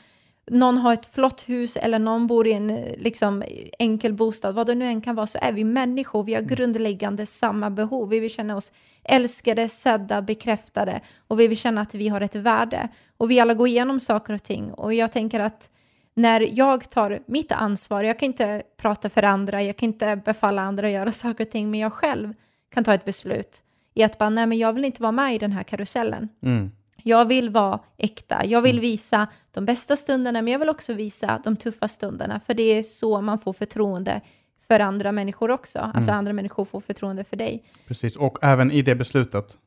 någon 0.47 0.77
har 0.77 0.93
ett 0.93 1.05
flott 1.05 1.49
hus 1.49 1.75
eller 1.75 1.99
någon 1.99 2.27
bor 2.27 2.47
i 2.47 2.53
en 2.53 2.67
liksom, 2.97 3.43
enkel 3.79 4.13
bostad, 4.13 4.55
vad 4.55 4.67
det 4.67 4.75
nu 4.75 4.85
än 4.85 5.01
kan 5.01 5.15
vara, 5.15 5.27
så 5.27 5.37
är 5.41 5.51
vi 5.51 5.63
människor. 5.63 6.23
Vi 6.23 6.33
har 6.33 6.41
Mm. 6.41 6.55
grundläggande 6.55 7.25
samma 7.25 7.69
behov. 7.69 8.09
Vi 8.09 8.19
vill 8.19 8.29
känna 8.29 8.55
oss 8.55 8.71
älskade, 9.03 9.69
sedda, 9.69 10.21
bekräftade 10.21 11.01
och 11.27 11.39
vi 11.39 11.47
vill 11.47 11.57
känna 11.57 11.81
att 11.81 11.95
vi 11.95 12.07
har 12.07 12.21
ett 12.21 12.35
värde. 12.35 12.87
Och 13.17 13.31
vi 13.31 13.39
alla 13.39 13.53
går 13.53 13.67
igenom 13.67 13.99
saker 13.99 14.33
och 14.33 14.43
ting. 14.43 14.73
Och 14.73 14.93
jag 14.93 15.11
tänker 15.11 15.39
att 15.39 15.69
när 16.13 16.57
jag 16.57 16.89
tar 16.89 17.19
mitt 17.25 17.51
ansvar, 17.51 18.03
jag 18.03 18.19
kan 18.19 18.25
inte 18.25 18.63
prata 18.77 19.09
för 19.09 19.23
andra, 19.23 19.63
jag 19.63 19.77
kan 19.77 19.87
inte 19.89 20.15
befalla 20.25 20.61
andra 20.61 20.87
att 20.87 20.93
göra 20.93 21.11
saker 21.11 21.45
och 21.45 21.51
ting, 21.51 21.71
men 21.71 21.79
jag 21.79 21.93
själv 21.93 22.33
kan 22.73 22.83
ta 22.83 22.93
ett 22.93 23.05
beslut 23.05 23.61
i 23.93 24.03
att 24.03 24.17
bara, 24.17 24.29
nej 24.29 24.45
men 24.45 24.57
jag 24.57 24.73
vill 24.73 24.85
inte 24.85 25.01
vara 25.01 25.11
med 25.11 25.35
i 25.35 25.37
den 25.37 25.51
här 25.51 25.63
karusellen. 25.63 26.29
Mm. 26.43 26.71
Jag 27.07 27.25
vill 27.25 27.49
vara 27.49 27.79
äkta. 27.97 28.45
Jag 28.45 28.61
vill 28.61 28.79
visa 28.79 29.27
de 29.51 29.65
bästa 29.65 29.95
stunderna, 29.95 30.41
men 30.41 30.51
jag 30.53 30.59
vill 30.59 30.69
också 30.69 30.93
visa 30.93 31.41
de 31.43 31.55
tuffa 31.55 31.87
stunderna, 31.87 32.39
för 32.39 32.53
det 32.53 32.63
är 32.63 32.83
så 32.83 33.21
man 33.21 33.39
får 33.39 33.53
förtroende 33.53 34.21
för 34.67 34.79
andra 34.79 35.11
människor 35.11 35.51
också. 35.51 35.79
Alltså 35.79 36.11
andra 36.11 36.33
människor 36.33 36.65
får 36.65 36.81
förtroende 36.81 37.23
för 37.23 37.35
dig. 37.37 37.63
Precis, 37.87 38.15
och 38.15 38.37
även 38.41 38.71
i 38.71 38.81
det 38.81 38.95
beslutet 38.95 39.57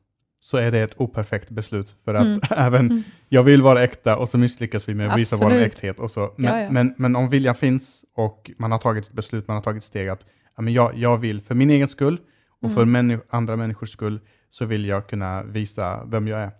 så 0.43 0.57
är 0.57 0.71
det 0.71 0.79
ett 0.79 0.99
operfekt 1.01 1.49
beslut. 1.49 1.95
För 2.05 2.13
att 2.15 2.25
Mm. 2.25 2.39
även 2.49 3.03
jag 3.29 3.43
vill 3.43 3.61
vara 3.61 3.83
äkta 3.83 4.17
och 4.17 4.29
så 4.29 4.37
misslyckas 4.37 4.89
vi 4.89 4.93
med 4.93 5.11
att 5.11 5.17
visa 5.17 5.35
vår 5.35 5.51
äkthet. 5.51 5.99
Och 5.99 6.11
så. 6.11 6.33
Men, 6.37 6.53
Ja, 6.53 6.61
ja. 6.61 6.71
Men, 6.71 6.93
men 6.97 7.15
om 7.15 7.29
viljan 7.29 7.55
finns 7.55 8.03
och 8.15 8.51
man 8.57 8.71
har 8.71 8.79
tagit 8.79 9.05
ett 9.05 9.13
beslut, 9.13 9.47
man 9.47 9.55
har 9.55 9.63
tagit 9.63 9.83
steg 9.83 10.09
att 10.09 10.25
men 10.57 10.73
jag, 10.73 10.97
jag 10.97 11.17
vill 11.17 11.41
för 11.41 11.55
min 11.55 11.69
egen 11.69 11.87
skull 11.87 12.17
och 12.61 12.69
Mm. 12.69 12.75
för 12.75 12.85
männi- 12.85 13.19
andra 13.29 13.55
människors 13.55 13.89
skull 13.89 14.19
så 14.51 14.65
vill 14.65 14.85
jag 14.85 15.07
kunna 15.07 15.43
visa 15.43 16.05
vem 16.05 16.27
jag 16.27 16.39
är. 16.39 16.51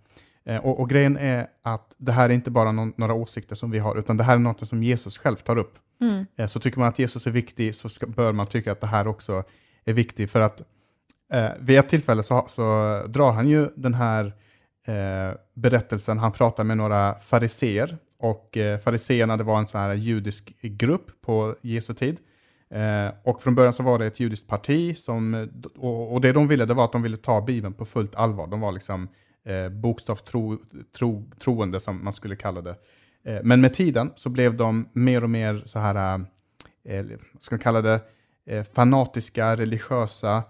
Eh, 0.46 0.66
och, 0.66 0.80
och 0.80 0.90
grejen 0.90 1.18
är 1.18 1.48
att 1.62 1.96
det 1.98 2.12
här 2.12 2.30
är 2.30 2.34
inte 2.34 2.52
bara 2.52 2.72
någon, 2.72 2.94
några 2.98 3.14
åsikter 3.14 3.56
som 3.56 3.72
vi 3.72 3.80
har, 3.80 3.96
utan 3.96 4.18
det 4.18 4.24
här 4.24 4.34
är 4.34 4.40
något 4.40 4.68
som 4.68 4.84
Jesus 4.84 5.18
själv 5.18 5.36
tar 5.36 5.58
upp. 5.58 5.80
Mm. 6.02 6.26
Eh, 6.38 6.48
Så 6.48 6.60
tycker 6.60 6.80
man 6.80 6.88
att 6.88 7.00
Jesus 7.00 7.28
är 7.28 7.32
viktig 7.32 7.76
så 7.76 7.90
ska, 7.90 8.08
bör 8.08 8.32
man 8.32 8.46
tycka 8.46 8.72
att 8.72 8.82
det 8.82 8.88
här 8.88 9.08
också 9.08 9.44
är 9.86 9.94
viktigt. 9.94 10.32
För 10.32 10.40
att 10.40 10.62
eh, 11.34 11.50
vid 11.60 11.80
ett 11.80 11.90
tillfälle 11.90 12.24
så, 12.24 12.46
så 12.50 12.64
drar 13.08 13.32
han 13.32 13.48
ju 13.48 13.70
den 13.76 13.94
här 13.94 14.26
eh, 14.88 15.36
berättelsen, 15.54 16.20
han 16.20 16.32
pratar 16.32 16.64
med 16.64 16.78
några 16.78 17.20
fariseer 17.20 17.98
och 18.18 18.58
eh, 18.58 18.80
fariseerna 18.80 19.38
det 19.38 19.44
var 19.44 19.60
en 19.60 19.68
sån 19.68 19.82
här 19.82 19.94
judisk 19.94 20.54
grupp 20.62 21.22
på 21.22 21.56
Jesu 21.62 21.94
tid. 21.94 22.18
Eh, 22.70 23.14
och 23.24 23.42
från 23.42 23.56
början 23.56 23.74
så 23.74 23.84
var 23.84 24.00
det 24.00 24.06
ett 24.06 24.20
judiskt 24.20 24.48
parti 24.48 24.98
som, 24.98 25.50
och, 25.78 26.14
och 26.14 26.22
det 26.22 26.34
de 26.34 26.48
ville 26.48 26.66
det 26.66 26.74
var 26.74 26.86
att 26.86 26.92
de 26.92 27.02
ville 27.02 27.18
ta 27.18 27.42
Bibeln 27.42 27.74
på 27.74 27.86
fullt 27.86 28.16
allvar. 28.16 28.48
De 28.48 28.60
var 28.60 28.72
liksom 28.72 29.08
eh, 29.46 29.70
bokstavstro, 29.70 30.58
tro, 30.98 31.32
troende 31.40 31.80
som 31.80 32.04
man 32.04 32.14
skulle 32.14 32.36
kalla 32.36 32.62
det. 32.62 32.76
Eh, 33.24 33.40
men 33.44 33.62
med 33.62 33.74
tiden 33.74 34.12
så 34.16 34.30
blev 34.30 34.58
de 34.58 34.90
mer 34.94 35.24
och 35.24 35.30
mer 35.30 35.64
så 35.66 35.80
här, 35.80 36.26
eh, 36.86 37.06
vad 37.34 37.44
ska 37.44 37.56
man 37.56 37.60
kalla 37.60 37.82
det, 37.82 38.02
eh, 38.46 38.64
fanatiska, 38.64 39.56
religiösa 39.56 40.44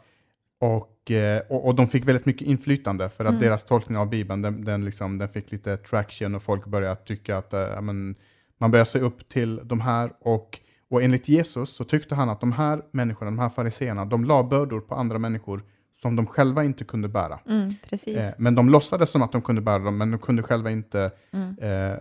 och, 0.59 1.11
eh, 1.11 1.41
och, 1.49 1.67
och 1.67 1.75
de 1.75 1.87
fick 1.87 2.07
väldigt 2.07 2.25
mycket 2.25 2.47
inflytande 2.47 3.09
för 3.09 3.25
att 3.25 3.29
Mm. 3.29 3.41
deras 3.41 3.63
tolkning 3.63 3.97
av 3.97 4.09
Bibeln, 4.09 4.41
den, 4.41 4.65
den, 4.65 4.85
liksom, 4.85 5.17
den 5.17 5.29
fick 5.29 5.51
lite 5.51 5.77
traction 5.77 6.35
och 6.35 6.43
folk 6.43 6.65
började 6.65 6.95
tycka 6.95 7.37
att 7.37 7.53
eh, 7.53 7.81
men, 7.81 8.15
man 8.57 8.71
börjar 8.71 8.85
se 8.85 8.99
upp 8.99 9.29
till 9.29 9.61
de 9.63 9.81
här 9.81 10.13
och, 10.19 10.59
och 10.89 11.03
enligt 11.03 11.29
Jesus 11.29 11.69
så 11.69 11.83
tyckte 11.83 12.15
han 12.15 12.29
att 12.29 12.39
de 12.39 12.51
här 12.51 12.81
människorna, 12.91 13.31
de 13.31 13.39
här 13.39 13.49
fariseerna, 13.49 14.05
de 14.05 14.25
la 14.25 14.43
bördor 14.43 14.79
på 14.79 14.95
andra 14.95 15.17
människor 15.19 15.63
som 16.01 16.15
de 16.15 16.27
själva 16.27 16.63
inte 16.63 16.83
kunde 16.83 17.07
bära. 17.07 17.39
Mm. 17.47 17.75
Eh, 17.91 18.25
men 18.37 18.55
de 18.55 18.69
låtsades 18.69 19.09
som 19.09 19.21
att 19.21 19.31
de 19.31 19.41
kunde 19.41 19.61
bära 19.61 19.79
dem, 19.79 19.97
men 19.97 20.11
de 20.11 20.19
kunde 20.19 20.43
själva 20.43 20.71
inte 20.71 21.11
Mm. 21.31 21.55
eh, 21.61 21.91
eh, 21.91 21.97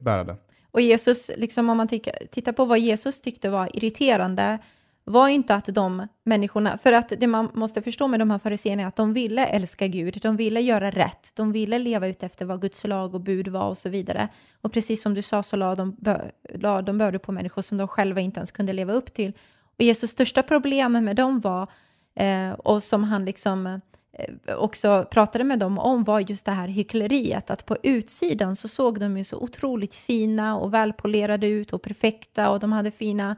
bära 0.00 0.24
det. 0.24 0.36
Och 0.70 0.80
Jesus, 0.80 1.30
liksom 1.36 1.70
om 1.70 1.76
man 1.76 1.88
tittar 1.88 2.52
på 2.52 2.64
vad 2.64 2.78
Jesus 2.78 3.20
tyckte 3.20 3.50
var 3.50 3.76
irriterande, 3.76 4.58
var 5.04 5.28
inte 5.28 5.54
att 5.54 5.66
de 5.66 6.08
människorna, 6.24 6.78
för 6.82 6.92
att 6.92 7.12
det 7.18 7.26
man 7.26 7.48
måste 7.54 7.82
förstå 7.82 8.08
med 8.08 8.20
de 8.20 8.30
här 8.30 8.38
fariséerna 8.38 8.82
är 8.82 8.86
att 8.86 8.96
de 8.96 9.12
ville 9.12 9.46
älska 9.46 9.86
Gud, 9.86 10.18
de 10.22 10.36
ville 10.36 10.60
göra 10.60 10.90
rätt, 10.90 11.32
de 11.34 11.52
ville 11.52 11.78
leva 11.78 12.06
ut 12.06 12.22
efter 12.22 12.44
vad 12.44 12.60
Guds 12.60 12.86
lag 12.86 13.14
och 13.14 13.20
bud 13.20 13.48
var 13.48 13.68
och 13.68 13.78
så 13.78 13.88
vidare. 13.88 14.28
Och 14.60 14.72
precis 14.72 15.02
som 15.02 15.14
du 15.14 15.22
sa 15.22 15.42
så 15.42 15.56
la 15.56 15.74
de, 15.74 15.96
la 16.54 16.82
de 16.82 16.98
bördor 16.98 17.18
på 17.18 17.32
människor 17.32 17.62
som 17.62 17.78
de 17.78 17.88
själva 17.88 18.20
inte 18.20 18.40
ens 18.40 18.50
kunde 18.50 18.72
leva 18.72 18.92
upp 18.92 19.14
till. 19.14 19.32
Och 19.76 19.84
Jesus 19.84 20.10
största 20.10 20.42
problem 20.42 21.04
med 21.04 21.16
dem 21.16 21.40
var, 21.40 21.66
eh, 22.20 22.52
och 22.52 22.82
som 22.82 23.04
han 23.04 23.24
liksom 23.24 23.66
eh, 23.66 24.54
också 24.56 25.06
pratade 25.10 25.44
med 25.44 25.58
dem 25.58 25.78
om 25.78 26.04
var 26.04 26.20
just 26.20 26.44
det 26.44 26.52
här 26.52 26.68
hyckleriet, 26.68 27.50
att 27.50 27.66
på 27.66 27.76
utsidan 27.82 28.56
så 28.56 28.68
såg 28.68 29.00
de 29.00 29.18
ju 29.18 29.24
så 29.24 29.36
otroligt 29.36 29.94
fina 29.94 30.56
och 30.56 30.74
välpolerade 30.74 31.48
ut 31.48 31.72
och 31.72 31.82
perfekta 31.82 32.50
och 32.50 32.60
de 32.60 32.72
hade 32.72 32.90
fina 32.90 33.36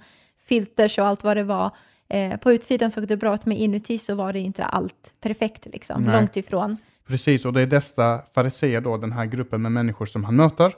filters 0.49 0.99
och 0.99 1.07
allt 1.07 1.25
vad 1.25 1.37
det 1.37 1.45
var. 1.45 1.71
Eh, 2.09 2.37
på 2.37 2.53
utsidan 2.53 2.91
såg 2.91 3.09
det 3.09 3.17
bra 3.17 3.35
ut, 3.35 3.47
men 3.47 3.57
inuti 3.57 3.99
så 3.99 4.15
var 4.15 4.33
det 4.33 4.41
inte 4.41 4.65
allt 4.65 5.15
perfekt, 5.21 5.67
liksom, 5.67 6.03
Nej. 6.03 6.17
långt 6.17 6.37
ifrån. 6.37 6.77
Precis, 7.07 7.45
och 7.45 7.53
det 7.53 7.61
är 7.61 7.67
dessa 7.67 8.23
fariseer 8.35 8.81
då, 8.81 8.97
den 8.97 9.13
här 9.13 9.25
gruppen 9.25 9.63
med 9.63 9.73
människor 9.73 10.07
som 10.07 10.25
han 10.25 10.37
möter. 10.37 10.73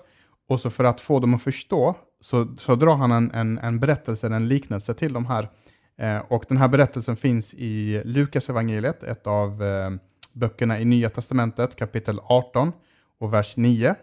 Och 0.49 0.61
så 0.61 0.71
för 0.71 0.85
att 0.85 1.01
få 1.01 1.21
dem 1.21 1.35
att 1.35 1.43
förstå 1.43 1.95
så, 2.21 2.49
så 2.59 2.75
drar 2.75 2.97
han 2.97 3.13
en, 3.13 3.31
en, 3.31 3.59
en 3.59 3.81
berättelse, 3.81 4.27
en 4.27 4.49
liknelse 4.49 4.95
till 4.95 5.13
de 5.13 5.27
här. 5.27 5.49
Eh, 5.99 6.19
och 6.19 6.45
den 6.49 6.57
här 6.57 6.69
berättelsen 6.69 7.17
finns 7.17 7.55
i 7.55 8.03
Lukas 8.05 8.51
evangeliet, 8.51 9.03
ett 9.03 9.27
av 9.27 9.63
eh, 9.63 9.91
böckerna 10.33 10.81
i 10.81 10.85
Nya 10.85 11.11
Testamentet, 11.11 11.77
kapitel 11.77 12.21
18 12.23 12.73
och 13.19 13.33
vers 13.33 13.57
9. 13.57 13.95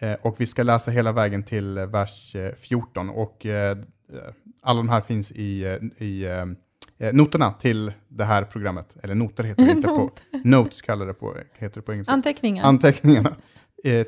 Eh, 0.00 0.12
och 0.12 0.40
vi 0.40 0.46
ska 0.46 0.62
läsa 0.62 0.90
hela 0.90 1.12
vägen 1.12 1.42
till 1.42 1.78
vers 1.78 2.34
eh, 2.36 2.54
14. 2.54 3.10
Och 3.10 3.46
alla 4.62 4.78
de 4.78 4.88
här 4.88 5.00
finns 5.00 5.32
i, 5.32 5.64
i 5.98 6.26
noterna 7.12 7.52
till 7.52 7.92
det 8.08 8.24
här 8.24 8.44
programmet. 8.44 8.96
Eller 9.02 9.14
noter 9.14 9.44
heter 9.44 9.64
det 9.64 9.72
inte 9.72 9.88
på, 9.88 10.10
notes 10.44 10.82
kallar 10.82 11.06
det 11.06 11.14
på, 11.14 11.36
heter 11.58 11.80
det 11.80 11.82
på 11.82 11.92
engelska. 11.92 12.12
Anteckningar. 12.12 12.64
Anteckningarna 12.64 13.36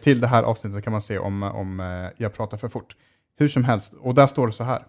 till 0.02 0.20
det 0.20 0.26
här 0.26 0.42
avsnittet 0.42 0.84
kan 0.84 0.92
man 0.92 1.02
se 1.02 1.18
om, 1.18 1.42
om 1.42 1.78
jag 2.16 2.34
pratar 2.34 2.56
för 2.56 2.68
fort. 2.68 2.96
Hur 3.38 3.48
som 3.48 3.64
helst, 3.64 3.94
och 3.94 4.14
där 4.14 4.26
står 4.26 4.46
det 4.46 4.52
så 4.52 4.64
här. 4.64 4.82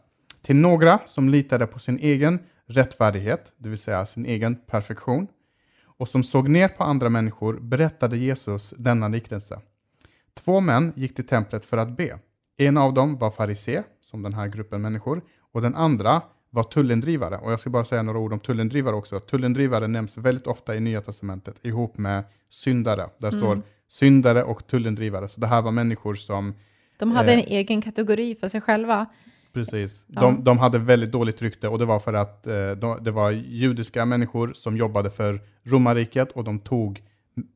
Till 0.47 0.55
några 0.55 0.99
som 1.05 1.29
litade 1.29 1.67
på 1.67 1.79
sin 1.79 1.99
egen 1.99 2.39
rättfärdighet, 2.65 3.53
det 3.57 3.69
vill 3.69 3.79
säga 3.79 4.05
sin 4.05 4.25
egen 4.25 4.55
perfektion, 4.55 5.27
och 5.83 6.07
som 6.07 6.23
såg 6.23 6.49
ner 6.49 6.67
på 6.67 6.83
andra 6.83 7.09
människor 7.09 7.59
berättade 7.61 8.17
Jesus 8.17 8.73
denna 8.77 9.07
liknelse. 9.07 9.59
Två 10.33 10.59
män 10.59 10.93
gick 10.95 11.15
till 11.15 11.27
templet 11.27 11.65
för 11.65 11.77
att 11.77 11.97
be. 11.97 12.19
En 12.57 12.77
av 12.77 12.93
dem 12.93 13.17
var 13.17 13.31
farisé, 13.31 13.83
som 14.01 14.23
den 14.23 14.33
här 14.33 14.47
gruppen 14.47 14.81
människor, 14.81 15.21
och 15.53 15.61
den 15.61 15.75
andra 15.75 16.21
var 16.49 16.63
tullindrivare. 16.63 17.37
Och 17.37 17.51
jag 17.51 17.59
ska 17.59 17.69
bara 17.69 17.85
säga 17.85 18.03
några 18.03 18.19
ord 18.19 18.33
om 18.33 18.39
tullindrivare 18.39 18.95
också. 18.95 19.19
Tullindrivare 19.19 19.87
nämns 19.87 20.17
väldigt 20.17 20.47
ofta 20.47 20.75
i 20.75 20.79
Nya 20.79 21.01
Testamentet 21.01 21.65
ihop 21.65 21.97
med 21.97 22.23
syndare. 22.49 23.09
Där 23.17 23.27
Mm. 23.27 23.39
står 23.39 23.61
syndare 23.87 24.43
och 24.43 24.67
tullindrivare. 24.67 25.29
Så 25.29 25.39
det 25.39 25.47
här 25.47 25.61
var 25.61 25.71
människor 25.71 26.15
som, 26.15 26.53
De 26.97 27.11
hade 27.11 27.33
eh, 27.33 27.39
en 27.39 27.45
egen 27.45 27.81
kategori 27.81 28.35
för 28.35 28.49
sig 28.49 28.61
själva. 28.61 29.07
Precis, 29.65 30.05
Ja. 30.07 30.21
de, 30.21 30.43
de 30.43 30.57
hade 30.57 30.79
väldigt 30.79 31.11
dåligt 31.11 31.41
rykte 31.41 31.67
och 31.67 31.79
det 31.79 31.85
var 31.85 31.99
för 31.99 32.13
att 32.13 32.47
eh, 32.47 32.71
de, 32.71 33.03
det 33.03 33.11
var 33.11 33.31
judiska 33.31 34.05
människor 34.05 34.53
som 34.53 34.77
jobbade 34.77 35.09
för 35.09 35.41
romarriket 35.63 36.31
och 36.31 36.43
de 36.43 36.59
tog 36.59 37.03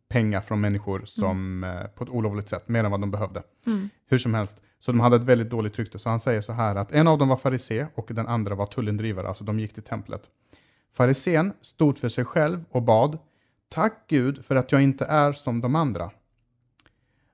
pengar 0.09 0.41
från 0.41 0.61
människor 0.61 1.01
som, 1.05 1.63
eh, 1.63 1.87
på 1.95 2.03
ett 2.03 2.09
olovligt 2.09 2.49
sätt, 2.49 2.67
mer 2.67 2.83
än 2.83 2.91
vad 2.91 3.01
de 3.01 3.11
behövde. 3.11 3.43
Mm. 3.67 3.89
Hur 4.07 4.17
som 4.17 4.33
helst, 4.33 4.61
så 4.79 4.91
de 4.91 4.99
hade 4.99 5.15
ett 5.15 5.23
väldigt 5.23 5.49
dåligt 5.49 5.79
rykte. 5.79 5.99
Så 5.99 6.09
han 6.09 6.19
säger 6.19 6.41
så 6.41 6.53
här 6.53 6.75
att 6.75 6.91
en 6.91 7.07
av 7.07 7.17
dem 7.17 7.29
var 7.29 7.37
farisé 7.37 7.87
och 7.95 8.07
den 8.13 8.27
andra 8.27 8.55
var 8.55 8.65
tullindrivare, 8.65 9.27
alltså 9.27 9.43
de 9.43 9.59
gick 9.59 9.73
till 9.73 9.83
templet. 9.83 10.21
Farisén 10.93 11.53
stod 11.61 11.97
för 11.97 12.09
sig 12.09 12.25
själv 12.25 12.63
och 12.71 12.83
bad, 12.83 13.17
tack 13.69 14.03
Gud 14.07 14.45
för 14.45 14.55
att 14.55 14.71
jag 14.71 14.81
inte 14.81 15.05
är 15.05 15.33
som 15.33 15.61
de 15.61 15.75
andra. 15.75 16.11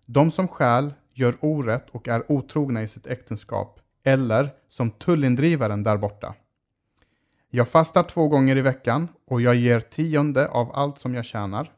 De 0.06 0.32
som 0.32 0.48
stjäl, 0.48 0.94
gör 1.14 1.38
orätt 1.40 1.90
och 1.92 2.08
är 2.08 2.32
otrogna 2.32 2.84
i 2.84 2.88
sitt 2.88 3.08
äktenskap, 3.08 3.80
eller 4.08 4.50
som 4.70 4.92
tullindrivaren 4.92 5.84
där 5.84 5.98
borta. 5.98 6.36
Jag 7.50 7.70
fastar 7.70 8.04
två 8.04 8.28
gånger 8.28 8.56
i 8.58 8.62
veckan 8.62 9.08
och 9.28 9.42
jag 9.42 9.56
ger 9.56 9.80
tionde 9.80 10.48
av 10.48 10.72
allt 10.76 11.00
som 11.00 11.16
jag 11.16 11.26
tjänar. 11.26 11.72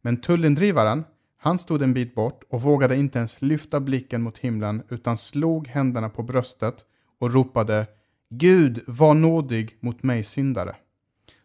Men 0.00 0.20
tullindrivaren, 0.20 1.04
han 1.38 1.58
stod 1.58 1.82
en 1.82 1.94
bit 1.94 2.14
bort 2.14 2.44
och 2.50 2.62
vågade 2.62 2.96
inte 2.96 3.18
ens 3.18 3.42
lyfta 3.42 3.80
blicken 3.80 4.22
mot 4.22 4.38
himlen 4.38 4.82
utan 4.88 5.18
slog 5.18 5.66
händerna 5.68 6.08
på 6.08 6.22
bröstet 6.22 6.74
och 7.20 7.32
ropade 7.32 7.86
Gud, 8.28 8.80
var 8.86 9.14
nådig 9.14 9.76
mot 9.80 10.02
mig 10.02 10.24
syndare. 10.24 10.76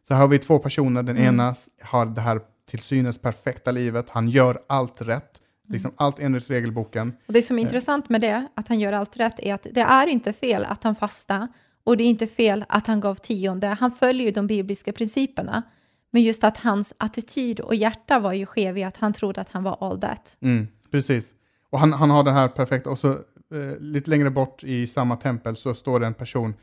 Så 0.08 0.13
här 0.13 0.21
har 0.21 0.28
vi 0.28 0.39
två 0.39 0.60
personer, 0.60 1.04
den 1.04 1.17
Mm. 1.17 1.28
ena 1.28 1.56
har 1.82 2.06
det 2.06 2.21
här 2.21 2.41
till 2.69 2.80
synes 2.80 3.17
perfekta 3.17 3.71
livet, 3.71 4.10
han 4.10 4.30
gör 4.30 4.62
allt 4.67 5.02
rätt, 5.02 5.41
liksom 5.67 5.91
allt 5.95 6.19
enligt 6.19 6.49
regelboken. 6.49 7.13
Och 7.27 7.34
det 7.34 7.41
som 7.41 7.58
är 7.58 7.62
Eh. 7.62 7.65
intressant 7.65 8.10
med 8.10 8.21
det, 8.21 8.47
att 8.56 8.67
han 8.67 8.80
gör 8.80 8.93
allt 8.93 9.17
rätt, 9.17 9.39
är 9.39 9.53
att 9.53 9.67
det 9.71 9.82
är 9.82 10.08
inte 10.08 10.34
fel 10.34 10.65
att 10.65 10.84
han 10.84 10.95
fasta 10.95 11.47
och 11.84 11.97
det 11.97 12.03
är 12.03 12.08
inte 12.08 12.27
fel 12.27 12.65
att 12.69 12.88
han 12.88 12.99
gav 12.99 13.15
tionde. 13.15 13.67
Han 13.67 13.91
följer 13.91 14.25
ju 14.25 14.32
de 14.32 14.47
bibliska 14.47 14.93
principerna. 14.93 15.63
Men 16.12 16.21
just 16.21 16.43
att 16.43 16.58
hans 16.58 16.93
attityd 16.97 17.60
och 17.60 17.75
hjärta 17.75 18.19
var 18.19 18.34
ju 18.34 18.45
skev 18.45 18.77
i 18.77 18.84
att 18.84 18.97
han 18.97 19.13
trodde 19.13 19.41
att 19.41 19.49
han 19.49 19.63
var 19.63 19.77
all 19.82 20.01
that. 20.01 20.38
Mm, 20.41 20.67
precis. 20.91 21.34
Och 21.69 21.80
han, 21.80 21.93
han 21.93 22.10
har 22.10 22.23
den 22.23 22.34
här 22.34 22.47
perfekta, 22.47 22.89
och 22.89 22.99
så 22.99 23.12
eh, 23.12 23.80
lite 23.80 24.10
längre 24.10 24.30
bort 24.30 24.63
i 24.63 24.88
samma 24.88 25.15
tempel 25.15 25.56
så 25.56 25.73
står 25.73 25.99
det 25.99 26.06
en 26.08 26.13
person 26.13 26.53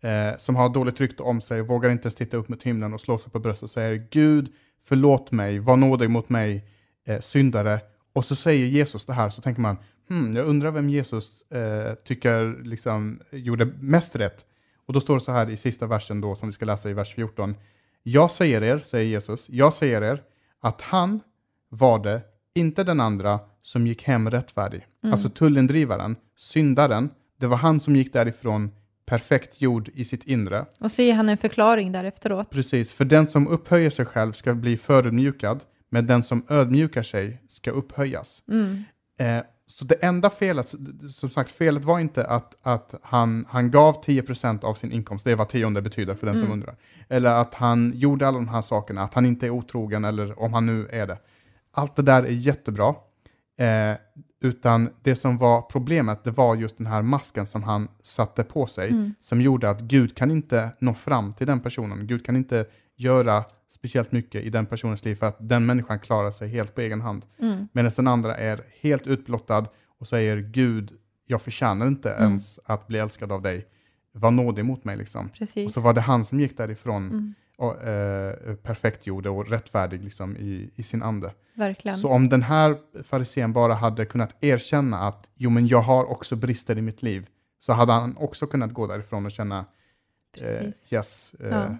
eh, 0.00 0.38
som 0.38 0.56
har 0.56 0.68
dåligt 0.68 1.00
rykte 1.00 1.22
om 1.22 1.40
sig, 1.40 1.62
vågar 1.62 1.90
inte 1.90 2.06
ens 2.06 2.14
titta 2.14 2.36
upp 2.36 2.48
mot 2.48 2.62
himlen 2.62 2.94
och 2.94 3.00
slår 3.00 3.18
sig 3.18 3.32
på 3.32 3.38
bröstet 3.38 3.62
och 3.62 3.70
säger 3.70 4.06
Gud, 4.10 4.52
förlåt 4.84 5.32
mig, 5.32 5.58
var 5.58 5.76
nådig 5.76 6.10
mot 6.10 6.28
mig, 6.28 6.64
eh, 7.06 7.20
syndare. 7.20 7.80
Och 8.18 8.24
så 8.24 8.36
säger 8.36 8.66
Jesus 8.66 9.04
det 9.04 9.12
här, 9.12 9.30
så 9.30 9.42
tänker 9.42 9.60
man, 9.60 9.76
hmm, 10.08 10.32
jag 10.32 10.46
undrar 10.46 10.70
vem 10.70 10.88
Jesus 10.88 11.42
eh, 11.50 11.94
tycker 11.94 12.64
liksom, 12.64 13.20
gjorde 13.30 13.64
mest 13.80 14.16
rätt. 14.16 14.46
Och 14.86 14.92
då 14.92 15.00
står 15.00 15.14
det 15.14 15.20
så 15.20 15.32
här 15.32 15.50
i 15.50 15.56
sista 15.56 15.86
versen 15.86 16.20
då, 16.20 16.34
som 16.34 16.48
vi 16.48 16.52
ska 16.52 16.64
läsa 16.64 16.90
i 16.90 16.92
vers 16.92 17.14
14. 17.14 17.54
Jag 18.02 18.30
säger 18.30 18.62
er, 18.62 18.78
säger 18.78 19.04
Jesus, 19.04 19.48
jag 19.50 19.74
säger 19.74 20.02
er 20.02 20.22
att 20.60 20.82
han 20.82 21.20
var 21.68 21.98
det, 21.98 22.20
inte 22.54 22.84
den 22.84 23.00
andra, 23.00 23.40
som 23.62 23.86
gick 23.86 24.02
hem 24.02 24.30
rättfärdig. 24.30 24.86
Mm. 25.02 25.12
Alltså 25.12 25.28
tullindrivaren, 25.28 26.16
syndaren, 26.36 27.10
det 27.40 27.46
var 27.46 27.56
han 27.56 27.80
som 27.80 27.96
gick 27.96 28.12
därifrån 28.12 28.70
perfekt 29.06 29.60
gjord 29.60 29.90
i 29.94 30.04
sitt 30.04 30.24
inre. 30.24 30.66
Och 30.80 30.90
så 30.90 31.02
ger 31.02 31.14
han 31.14 31.28
en 31.28 31.38
förklaring 31.38 31.92
där 31.92 32.04
efteråt. 32.04 32.50
Precis, 32.50 32.92
för 32.92 33.04
den 33.04 33.26
som 33.26 33.48
upphöjer 33.48 33.90
sig 33.90 34.06
själv 34.06 34.32
ska 34.32 34.54
bli 34.54 34.76
förödmjukad, 34.76 35.60
men 35.88 36.06
den 36.06 36.22
som 36.22 36.42
ödmjukar 36.48 37.02
sig 37.02 37.42
ska 37.48 37.70
upphöjas. 37.70 38.42
Mm. 38.48 38.82
Eh, 39.18 39.44
så 39.66 39.84
det 39.84 39.94
enda 39.94 40.30
felet, 40.30 40.74
som 41.16 41.30
sagt, 41.30 41.50
felet 41.50 41.84
var 41.84 41.98
inte 42.00 42.24
att, 42.26 42.56
att 42.62 42.94
han, 43.02 43.46
han 43.48 43.70
gav 43.70 44.04
10% 44.04 44.64
av 44.64 44.74
sin 44.74 44.92
inkomst, 44.92 45.24
det 45.24 45.30
är 45.32 45.36
vad 45.36 45.48
tionde 45.48 45.82
betyder 45.82 46.14
för 46.14 46.26
den 46.26 46.34
som 46.34 46.44
Mm. 46.46 46.52
undrar. 46.52 46.76
Eller 47.08 47.30
att 47.30 47.54
han 47.54 47.92
gjorde 47.94 48.28
alla 48.28 48.38
de 48.38 48.48
här 48.48 48.62
sakerna, 48.62 49.02
att 49.02 49.14
han 49.14 49.26
inte 49.26 49.46
är 49.46 49.50
otrogen, 49.50 50.04
eller 50.04 50.38
om 50.42 50.52
han 50.52 50.66
nu 50.66 50.88
är 50.92 51.06
det. 51.06 51.18
Allt 51.72 51.96
det 51.96 52.02
där 52.02 52.22
är 52.22 52.30
jättebra. 52.30 52.94
Eh, 53.58 53.96
utan 54.40 54.90
det 55.02 55.16
som 55.16 55.38
var 55.38 55.62
problemet, 55.62 56.24
det 56.24 56.30
var 56.30 56.56
just 56.56 56.76
den 56.78 56.86
här 56.86 57.02
masken 57.02 57.46
som 57.46 57.62
han 57.62 57.88
satte 58.02 58.44
på 58.44 58.66
sig, 58.66 58.88
Mm. 58.90 59.14
som 59.20 59.40
gjorde 59.40 59.70
att 59.70 59.80
Gud 59.80 60.16
kan 60.16 60.30
inte 60.30 60.70
nå 60.78 60.94
fram 60.94 61.32
till 61.32 61.46
den 61.46 61.60
personen. 61.60 62.06
Gud 62.06 62.24
kan 62.26 62.36
inte 62.36 62.66
göra 62.96 63.44
speciellt 63.68 64.12
mycket 64.12 64.44
i 64.44 64.50
den 64.50 64.66
personens 64.66 65.04
liv 65.04 65.14
för 65.14 65.26
att 65.26 65.36
den 65.40 65.66
människan 65.66 65.98
klarar 66.00 66.30
sig 66.30 66.48
helt 66.48 66.74
på 66.74 66.80
egen 66.80 67.00
hand. 67.00 67.24
Mm. 67.38 67.68
Medan 67.72 67.92
den 67.96 68.06
andra 68.06 68.36
är 68.36 68.64
helt 68.80 69.06
utblottad 69.06 69.64
och 69.98 70.08
säger 70.08 70.36
Gud, 70.36 70.92
jag 71.26 71.42
förtjänar 71.42 71.86
inte 71.86 72.10
Mm. 72.10 72.24
ens 72.28 72.58
att 72.64 72.86
bli 72.86 72.98
älskad 72.98 73.32
av 73.32 73.42
dig. 73.42 73.66
Var 74.12 74.30
nådig 74.30 74.64
mot 74.64 74.84
mig 74.84 74.96
liksom. 74.96 75.26
Och 75.26 75.32
Precis. 75.34 75.72
så 75.74 75.80
var 75.80 75.92
det 75.94 76.00
han 76.00 76.24
som 76.24 76.40
gick 76.40 76.56
därifrån 76.56 77.06
Mm. 77.10 77.34
och 77.58 77.82
eh, 77.82 78.54
perfektgjorde 78.54 79.30
och 79.30 79.48
rättfärdig 79.48 80.04
liksom, 80.04 80.36
i, 80.36 80.70
i 80.76 80.82
sin 80.82 81.02
ande. 81.02 81.32
Verkligen. 81.54 81.98
Så 81.98 82.08
om 82.08 82.28
den 82.28 82.42
här 82.42 82.76
farisén 83.02 83.52
bara 83.52 83.74
hade 83.74 84.04
kunnat 84.06 84.44
erkänna 84.44 84.98
att 85.08 85.30
jo 85.34 85.50
men 85.50 85.66
jag 85.66 85.80
har 85.82 86.04
också 86.04 86.36
brister 86.36 86.78
i 86.78 86.82
mitt 86.82 87.02
liv, 87.02 87.26
så 87.60 87.72
hade 87.72 87.92
han 87.92 88.16
också 88.16 88.46
kunnat 88.46 88.72
gå 88.72 88.86
därifrån 88.86 89.26
och 89.26 89.32
känna 89.32 89.64
eh, 90.36 90.66
yes, 90.90 91.34
eh, 91.40 91.48
Ja. 91.48 91.76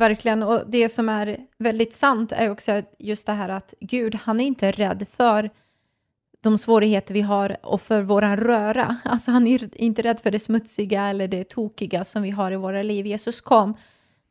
Verkligen, 0.00 0.42
och 0.42 0.62
det 0.66 0.88
som 0.88 1.08
är 1.08 1.38
väldigt 1.58 1.92
sant 1.92 2.32
är 2.32 2.50
också 2.50 2.82
just 2.98 3.26
det 3.26 3.32
här 3.32 3.48
att 3.48 3.74
Gud, 3.80 4.14
han 4.14 4.40
är 4.40 4.44
inte 4.44 4.72
rädd 4.72 5.06
för 5.08 5.50
de 6.42 6.58
svårigheter 6.58 7.14
vi 7.14 7.20
har 7.20 7.56
och 7.62 7.80
för 7.80 8.02
våran 8.02 8.36
röra. 8.36 8.96
Alltså 9.04 9.30
han 9.30 9.46
är 9.46 9.80
inte 9.80 10.02
rädd 10.02 10.20
för 10.20 10.30
det 10.30 10.40
smutsiga 10.40 11.04
eller 11.04 11.28
det 11.28 11.44
tokiga 11.44 12.04
som 12.04 12.22
vi 12.22 12.30
har 12.30 12.52
i 12.52 12.56
våra 12.56 12.82
liv. 12.82 13.06
Jesus 13.06 13.40
kom 13.40 13.74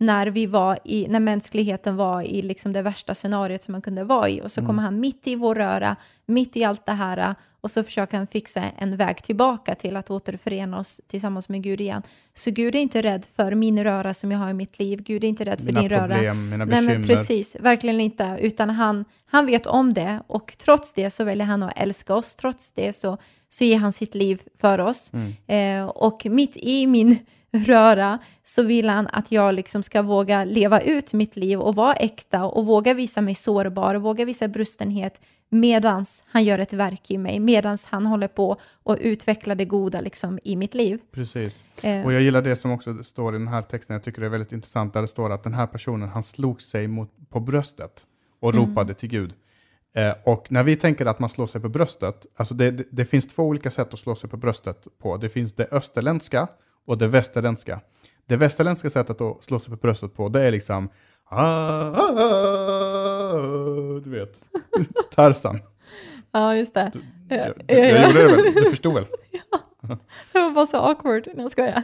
när 0.01 0.27
vi 0.27 0.45
var 0.45 0.79
i, 0.83 1.07
när 1.07 1.19
mänskligheten 1.19 1.95
var 1.95 2.21
i 2.21 2.41
liksom 2.41 2.73
det 2.73 2.81
värsta 2.81 3.15
scenariot 3.15 3.61
som 3.61 3.71
man 3.71 3.81
kunde 3.81 4.03
vara 4.03 4.29
i 4.29 4.41
och 4.41 4.51
så 4.51 4.65
kommer 4.65 4.83
han 4.83 4.99
mitt 4.99 5.27
i 5.27 5.35
vår 5.35 5.55
röra, 5.55 5.95
mitt 6.25 6.57
i 6.57 6.63
allt 6.63 6.85
det 6.85 6.91
här 6.91 7.35
och 7.61 7.71
så 7.71 7.83
försöker 7.83 8.17
han 8.17 8.27
fixa 8.27 8.63
en 8.77 8.97
väg 8.97 9.23
tillbaka 9.23 9.75
till 9.75 9.97
att 9.97 10.09
återförena 10.09 10.79
oss 10.79 11.01
tillsammans 11.07 11.49
med 11.49 11.63
Gud 11.63 11.81
igen. 11.81 12.01
Så 12.35 12.51
Gud 12.51 12.75
är 12.75 12.79
inte 12.79 13.01
rädd 13.01 13.25
för 13.35 13.55
min 13.55 13.83
röra 13.83 14.13
som 14.13 14.31
jag 14.31 14.39
har 14.39 14.49
i 14.49 14.53
mitt 14.53 14.79
liv. 14.79 15.03
Gud 15.03 15.23
är 15.23 15.27
inte 15.27 15.45
rädd 15.45 15.59
för 15.59 15.65
Mina 15.65 15.81
din 15.81 15.89
röra. 15.89 16.07
problem, 16.07 16.49
mina 16.49 16.65
Nej, 16.65 16.81
bekymmer. 16.81 16.97
men 16.97 17.07
precis, 17.07 17.55
verkligen 17.59 18.01
inte, 18.01 18.37
utan 18.41 18.69
han, 18.69 19.05
han 19.25 19.45
vet 19.45 19.65
om 19.65 19.93
det 19.93 20.21
och 20.27 20.55
trots 20.57 20.93
det 20.93 21.09
så 21.09 21.23
väljer 21.23 21.45
han 21.45 21.63
att 21.63 21.73
älska 21.75 22.15
oss, 22.15 22.35
trots 22.35 22.71
det 22.71 22.93
så, 22.93 23.17
så 23.49 23.63
ger 23.63 23.77
han 23.77 23.93
sitt 23.93 24.15
liv 24.15 24.41
för 24.59 24.79
oss. 24.79 25.11
Mm. 25.13 25.83
Eh, 25.83 25.89
och 25.89 26.25
mitt 26.25 26.57
i 26.57 26.87
min 26.87 27.17
röra 27.51 28.19
så 28.43 28.63
vill 28.63 28.89
han 28.89 29.07
att 29.07 29.31
jag 29.31 29.55
liksom 29.55 29.83
ska 29.83 30.01
våga 30.01 30.43
leva 30.45 30.81
ut 30.81 31.13
mitt 31.13 31.35
liv 31.35 31.59
och 31.59 31.75
vara 31.75 31.93
äkta 31.93 32.45
och 32.45 32.65
våga 32.65 32.93
visa 32.93 33.21
mig 33.21 33.35
sårbar 33.35 33.95
och 33.95 34.01
våga 34.01 34.25
visa 34.25 34.47
brustenhet 34.47 35.21
medans 35.51 36.23
han 36.27 36.43
gör 36.43 36.59
ett 36.59 36.73
verk 36.73 37.11
i 37.11 37.17
mig, 37.17 37.39
medans 37.39 37.85
han 37.85 38.05
håller 38.05 38.27
på 38.27 38.57
och 38.83 38.97
utvecklar 39.01 39.55
det 39.55 39.65
goda 39.65 40.01
liksom 40.01 40.39
i 40.43 40.55
mitt 40.55 40.73
liv. 40.73 40.99
Precis. 41.11 41.63
Eh, 41.81 42.05
Och 42.05 42.13
jag 42.13 42.21
gillar 42.21 42.41
det 42.41 42.55
som 42.55 42.71
också 42.71 43.03
står 43.03 43.35
i 43.35 43.37
den 43.37 43.47
här 43.47 43.61
texten, 43.61 43.93
jag 43.93 44.03
tycker 44.03 44.21
det 44.21 44.27
är 44.27 44.31
väldigt 44.31 44.51
intressant, 44.51 44.93
där 44.93 45.01
det 45.01 45.07
står 45.07 45.29
att 45.31 45.43
den 45.43 45.53
här 45.53 45.67
personen, 45.67 46.09
han 46.09 46.23
slog 46.23 46.61
sig 46.61 46.87
mot, 46.87 47.09
på 47.29 47.39
bröstet 47.39 48.05
och 48.39 48.53
Mm. 48.53 48.65
ropade 48.69 48.93
till 48.93 49.09
Gud. 49.09 49.33
Eh, 49.95 50.13
och 50.25 50.51
när 50.51 50.63
vi 50.63 50.75
tänker 50.75 51.05
att 51.05 51.19
man 51.19 51.29
slår 51.29 51.47
sig 51.47 51.61
på 51.61 51.69
bröstet, 51.69 52.25
alltså 52.35 52.53
det, 52.53 52.71
det, 52.71 52.83
det 52.91 53.05
finns 53.05 53.27
två 53.27 53.43
olika 53.43 53.71
sätt 53.71 53.93
att 53.93 53.99
slå 53.99 54.15
sig 54.15 54.29
på 54.29 54.37
bröstet 54.37 54.87
på. 55.01 55.17
Det 55.17 55.29
finns 55.29 55.53
det 55.53 55.67
österländska 55.71 56.47
och 56.85 56.97
det 56.97 57.07
västerländska. 57.07 57.79
Det 58.25 58.35
västerländska 58.37 58.89
sättet 58.89 59.21
att 59.21 59.43
slå 59.43 59.59
sig 59.59 59.69
på 59.71 59.75
bröstet 59.77 60.13
på, 60.15 60.29
det 60.29 60.41
är 60.41 60.51
liksom 60.51 60.89
"Ah, 61.29 61.43
ah, 61.95 62.13
ah", 63.03 63.99
du 64.03 64.09
vet, 64.09 64.41
Tarzan. 65.15 65.59
ja, 66.31 66.55
just 66.55 66.73
det. 66.73 66.91
Jag, 67.29 67.37
Ja, 67.39 67.75
jag, 67.77 67.89
ja. 67.89 68.07
gjorde 68.07 68.21
det 68.21 68.27
väl, 68.35 68.53
du 68.55 68.69
förstod 68.69 68.93
väl? 68.93 69.05
Det 70.33 70.39
var 70.39 70.51
bara 70.51 70.65
så 70.65 70.77
awkward. 70.77 71.23
Nej, 71.27 71.35
jag 71.37 71.51
skojar. 71.51 71.83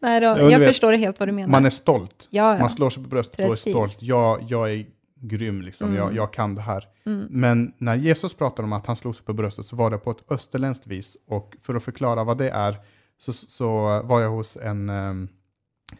Nej 0.00 0.20
då, 0.20 0.26
Ja, 0.26 0.34
du 0.34 0.50
jag 0.50 0.58
vet, 0.58 0.68
förstår 0.68 0.92
helt 0.92 1.18
vad 1.20 1.28
du 1.28 1.32
menar. 1.32 1.48
Man 1.48 1.66
är 1.66 1.70
stolt. 1.70 2.28
ja, 2.30 2.52
ja. 2.54 2.60
Man 2.60 2.70
slår 2.70 2.90
sig 2.90 3.02
på 3.02 3.08
bröstet 3.08 3.38
och 3.38 3.44
är 3.44 3.48
Precis. 3.48 3.72
stolt. 3.72 4.02
Jag, 4.02 4.42
jag 4.48 4.72
är 4.72 4.86
grym, 5.20 5.62
liksom. 5.62 5.86
Mm. 5.88 5.98
jag, 5.98 6.14
jag 6.16 6.32
kan 6.32 6.54
det 6.54 6.60
här. 6.62 6.84
Mm. 7.06 7.26
Men 7.30 7.72
när 7.78 7.94
Jesus 7.94 8.34
pratar 8.34 8.62
om 8.62 8.72
att 8.72 8.86
han 8.86 8.96
slog 8.96 9.16
sig 9.16 9.24
på 9.24 9.32
bröstet 9.32 9.66
så 9.66 9.76
var 9.76 9.90
det 9.90 9.98
på 9.98 10.10
ett 10.10 10.30
österländskt 10.30 10.86
vis. 10.86 11.16
Och 11.28 11.56
för 11.62 11.74
att 11.74 11.82
förklara 11.84 12.24
vad 12.24 12.38
det 12.38 12.50
är 12.50 12.76
så, 13.18 13.32
så 13.32 14.02
var 14.04 14.20
jag 14.20 14.30
hos 14.30 14.56
en, 14.56 14.88
ehm, 14.88 15.28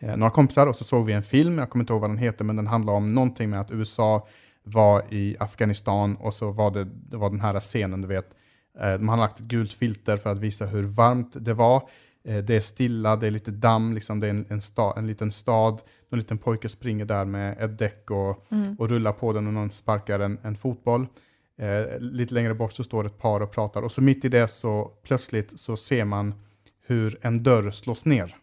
eh, 0.01 0.17
några 0.17 0.31
kompisar 0.31 0.67
och 0.67 0.77
så 0.77 0.85
såg 0.85 1.07
vi 1.07 1.13
en 1.13 1.23
film, 1.23 1.59
jag 1.59 1.71
kommer 1.71 1.83
inte 1.83 1.93
ihåg 1.93 2.01
vad 2.01 2.11
den 2.11 2.19
heter, 2.19 2.45
men 2.45 2.57
den 2.57 2.67
handlar 2.67 2.93
om 2.93 3.15
någonting 3.15 3.51
med 3.51 3.61
att 3.61 3.71
USA 3.71 4.27
var 4.63 5.03
i 5.11 5.37
Afghanistan 5.41 6.17
och 6.17 6.35
så 6.35 6.51
var 6.51 6.71
det, 6.71 6.85
det 6.85 7.17
var 7.17 7.31
den 7.31 7.41
här 7.41 7.61
scenen, 7.61 8.03
du 8.03 8.09
vet. 8.09 8.27
Eh, 8.81 8.93
de 8.93 9.09
har 9.09 9.17
lagt 9.17 9.41
ett 9.41 9.47
gult 9.47 9.73
filter 9.73 10.17
för 10.17 10.31
att 10.31 10.39
visa 10.39 10.67
hur 10.67 10.83
varmt 10.83 11.37
det 11.45 11.55
var. 11.55 11.89
Eh, 12.25 12.39
det 12.45 12.55
är 12.57 12.61
stilla, 12.61 13.17
det 13.17 13.27
är 13.27 13.31
lite 13.31 13.51
damm, 13.51 13.95
liksom, 13.95 14.21
det 14.21 14.27
är 14.27 14.31
en, 14.31 14.47
en, 14.49 14.63
sta, 14.63 14.95
en 14.97 15.07
liten 15.07 15.33
stad. 15.33 15.81
En 16.11 16.19
liten 16.19 16.39
pojke 16.39 16.69
springer 16.69 17.05
där 17.05 17.25
med 17.25 17.59
ett 17.61 17.79
däck 17.79 18.11
och, 18.11 18.47
Mm. 18.51 18.77
och 18.79 18.89
rullar 18.89 19.13
på 19.13 19.33
den 19.33 19.47
och 19.47 19.53
någon 19.53 19.71
sparkar 19.71 20.21
en, 20.21 20.39
en 20.43 20.57
fotboll. 20.57 21.07
Eh, 21.59 21.99
lite 21.99 22.35
längre 22.35 22.55
bort 22.55 22.73
så 22.73 22.85
står 22.85 23.07
ett 23.07 23.19
par 23.19 23.41
och 23.41 23.51
pratar 23.51 23.83
och 23.83 23.93
så 23.93 24.03
mitt 24.03 24.25
i 24.25 24.29
det 24.29 24.49
så 24.49 24.91
plötsligt 25.03 25.61
så 25.61 25.77
ser 25.77 26.05
man 26.05 26.35
hur 26.87 27.18
en 27.22 27.42
dörr 27.42 27.70
slås 27.70 28.05
ner. 28.05 28.37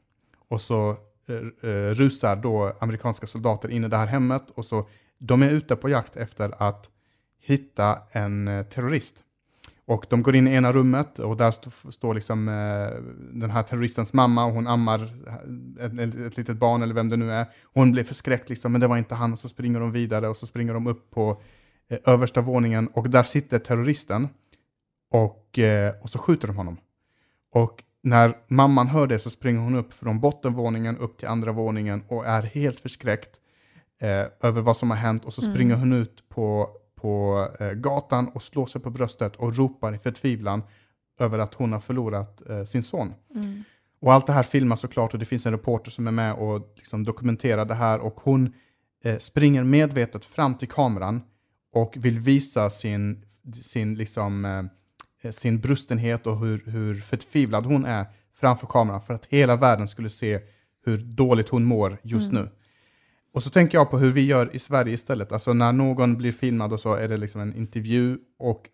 Och 0.47 0.61
så 0.61 0.97
eh, 1.27 1.69
eh, 1.69 1.89
rusar 1.89 2.35
då 2.35 2.73
amerikanska 2.79 3.27
soldater 3.27 3.69
in 3.69 3.83
i 3.83 3.87
det 3.87 3.97
här 3.97 4.07
hemmet 4.07 4.43
och 4.55 4.65
så 4.65 4.87
de 5.17 5.43
är 5.43 5.49
ute 5.49 5.75
på 5.75 5.89
jakt 5.89 6.15
efter 6.15 6.63
att 6.63 6.89
hitta 7.39 7.97
en 8.11 8.47
eh, 8.47 8.65
terrorist. 8.65 9.23
Och 9.85 10.05
de 10.09 10.23
går 10.23 10.35
in 10.35 10.47
i 10.47 10.53
ena 10.53 10.71
rummet 10.71 11.19
och 11.19 11.37
där 11.37 11.49
st 11.49 11.69
står 11.91 12.13
liksom 12.13 12.47
eh, 12.47 13.01
den 13.33 13.49
här 13.49 13.63
terroristens 13.63 14.13
mamma 14.13 14.45
och 14.45 14.53
hon 14.53 14.67
ammar 14.67 15.01
eh, 15.27 15.85
ett, 15.85 15.99
ett, 15.99 16.15
ett 16.15 16.37
litet 16.37 16.57
barn 16.57 16.83
eller 16.83 16.93
vem 16.93 17.09
det 17.09 17.17
nu 17.17 17.31
är. 17.31 17.45
Hon 17.73 17.91
blir 17.91 18.03
förskräckt 18.03 18.49
liksom, 18.49 18.71
men 18.71 18.81
det 18.81 18.87
var 18.87 18.97
inte 18.97 19.15
han 19.15 19.33
och 19.33 19.39
så 19.39 19.49
springer 19.49 19.79
de 19.79 19.91
vidare 19.91 20.27
och 20.27 20.37
så 20.37 20.47
springer 20.47 20.73
de 20.73 20.87
upp 20.87 21.09
på 21.11 21.41
eh, 21.89 21.99
översta 22.05 22.41
våningen 22.41 22.87
och 22.87 23.09
där 23.09 23.23
sitter 23.23 23.59
terroristen 23.59 24.27
och, 25.11 25.59
eh, 25.59 25.93
och 26.01 26.09
så 26.09 26.19
skjuter 26.19 26.47
de 26.47 26.57
honom. 26.57 26.77
Och 27.51 27.83
när 28.03 28.37
mamman 28.47 28.87
hör 28.87 29.07
det 29.07 29.19
så 29.19 29.29
springer 29.29 29.59
hon 29.59 29.75
upp 29.75 29.93
från 29.93 30.19
bottenvåningen 30.19 30.97
upp 30.97 31.17
till 31.17 31.27
andra 31.27 31.51
våningen 31.51 32.03
och 32.07 32.25
är 32.25 32.41
helt 32.43 32.79
förskräckt 32.79 33.41
eh, 34.01 34.09
över 34.41 34.61
vad 34.61 34.77
som 34.77 34.89
har 34.89 34.97
hänt 34.97 35.25
och 35.25 35.33
så 35.33 35.41
Mm. 35.41 35.53
springer 35.55 35.75
hon 35.75 35.93
ut 35.93 36.29
på, 36.29 36.69
på 36.95 37.47
eh, 37.59 37.71
gatan 37.71 38.27
och 38.27 38.43
slår 38.43 38.65
sig 38.65 38.81
på 38.81 38.89
bröstet 38.89 39.35
och 39.35 39.55
ropar 39.57 39.95
i 39.95 39.97
förtvivlan 39.97 40.63
över 41.19 41.39
att 41.39 41.53
hon 41.53 41.73
har 41.73 41.79
förlorat 41.79 42.49
eh, 42.49 42.63
sin 42.63 42.83
son. 42.83 43.13
Mm. 43.35 43.63
Och 44.01 44.13
allt 44.13 44.27
det 44.27 44.33
här 44.33 44.43
filmas 44.43 44.79
såklart 44.79 45.13
och 45.13 45.19
det 45.19 45.25
finns 45.25 45.45
en 45.45 45.51
reporter 45.51 45.91
som 45.91 46.07
är 46.07 46.11
med 46.11 46.33
och 46.33 46.73
liksom 46.75 47.03
dokumenterar 47.03 47.65
det 47.65 47.73
här 47.75 47.99
och 47.99 48.19
hon 48.23 48.53
eh, 49.03 49.17
springer 49.17 49.63
medvetet 49.63 50.25
fram 50.25 50.57
till 50.57 50.67
kameran 50.69 51.21
och 51.73 51.93
vill 51.97 52.19
visa 52.19 52.69
sin, 52.69 53.25
sin, 53.61 53.95
liksom, 53.95 54.45
eh, 54.45 54.63
sin 55.31 55.59
brustenhet 55.59 56.27
och 56.27 56.39
hur, 56.39 56.63
hur 56.65 56.95
förtvivlad 56.95 57.65
hon 57.65 57.85
är 57.85 58.05
framför 58.39 58.67
kameran 58.67 59.01
för 59.01 59.13
att 59.13 59.25
hela 59.25 59.55
världen 59.55 59.87
skulle 59.87 60.09
se 60.09 60.39
hur 60.85 60.97
dåligt 60.97 61.49
hon 61.49 61.63
mår 61.63 61.97
just 62.03 62.31
Mm. 62.31 62.43
nu. 62.43 62.49
Och 63.33 63.43
så 63.43 63.49
tänker 63.49 63.77
jag 63.77 63.89
på 63.89 63.97
hur 63.97 64.11
vi 64.11 64.25
gör 64.25 64.55
i 64.55 64.59
Sverige 64.59 64.93
istället. 64.93 65.31
Alltså 65.31 65.53
när 65.53 65.71
någon 65.71 66.17
blir 66.17 66.31
filmad 66.31 66.73
och 66.73 66.79
så 66.79 66.93
är 66.93 67.07
det 67.07 67.17
liksom 67.17 67.41
en 67.41 67.55
intervju 67.55 68.17
och 68.39 68.69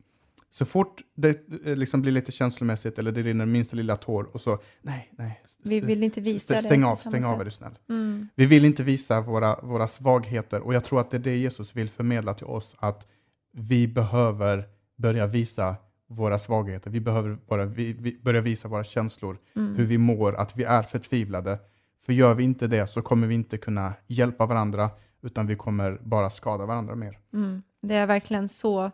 Så 0.52 0.66
fort 0.66 1.02
det 1.16 1.30
eh, 1.66 1.76
liksom 1.76 2.02
blir 2.02 2.12
lite 2.12 2.32
känslomässigt 2.32 3.00
eller 3.00 3.12
det 3.12 3.22
rinner 3.24 3.46
minsta 3.46 3.76
lilla 3.76 3.96
tår 3.98 4.24
och 4.24 4.42
så, 4.42 4.60
nej, 4.82 5.14
nej. 5.18 5.42
Vi 5.64 5.80
vill 5.80 6.04
inte 6.04 6.22
visa 6.22 6.54
det 6.54 6.60
Stäng 6.60 6.84
av, 6.84 6.96
stäng 6.96 7.26
av 7.26 7.42
är 7.42 7.46
du 7.46 7.52
snäll. 7.52 7.78
Mm. 7.90 8.28
Vi 8.36 8.46
vill 8.46 8.66
inte 8.66 8.84
visa 8.84 9.22
våra, 9.22 9.60
våra 9.62 9.88
svagheter 9.88 10.62
och 10.62 10.74
jag 10.74 10.84
tror 10.84 11.00
att 11.02 11.12
det 11.12 11.18
är 11.18 11.22
det 11.22 11.38
Jesus 11.38 11.76
vill 11.76 11.90
förmedla 11.90 12.34
till 12.34 12.46
oss, 12.46 12.76
att 12.80 13.08
vi 13.52 13.88
behöver 13.88 14.68
börja 14.98 15.28
visa 15.28 15.76
våra 16.10 16.40
svagheter. 16.40 16.90
Vi 16.90 17.00
behöver 17.00 17.38
bara 17.48 17.66
vi, 17.66 17.94
vi, 17.94 18.20
börja 18.22 18.42
visa 18.42 18.68
våra 18.68 18.84
känslor, 18.84 19.38
Mm. 19.56 19.76
hur 19.76 19.86
vi 19.86 19.98
mår, 19.98 20.36
att 20.36 20.58
vi 20.58 20.64
är 20.64 20.84
förtvivlade. 20.84 21.60
För 22.06 22.14
gör 22.14 22.34
vi 22.34 22.44
inte 22.44 22.68
det 22.68 22.88
så 22.88 23.02
kommer 23.02 23.28
vi 23.28 23.36
inte 23.36 23.58
kunna 23.58 23.94
hjälpa 24.08 24.46
varandra, 24.46 24.90
utan 25.22 25.48
vi 25.48 25.56
kommer 25.56 25.98
bara 26.02 26.30
skada 26.30 26.66
varandra 26.66 26.96
mer. 26.96 27.18
Mm. 27.34 27.64
Det 27.82 27.96
är 27.96 28.08
verkligen 28.08 28.50
så 28.50 28.92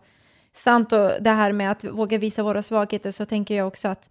sant 0.54 0.94
och 0.94 1.12
det 1.22 1.30
här 1.30 1.52
med 1.52 1.72
att 1.72 1.84
våga 1.84 2.18
visa 2.18 2.44
våra 2.44 2.64
svagheter 2.64 3.12
så 3.12 3.26
tänker 3.26 3.56
jag 3.56 3.68
också 3.68 3.88
att 3.88 4.10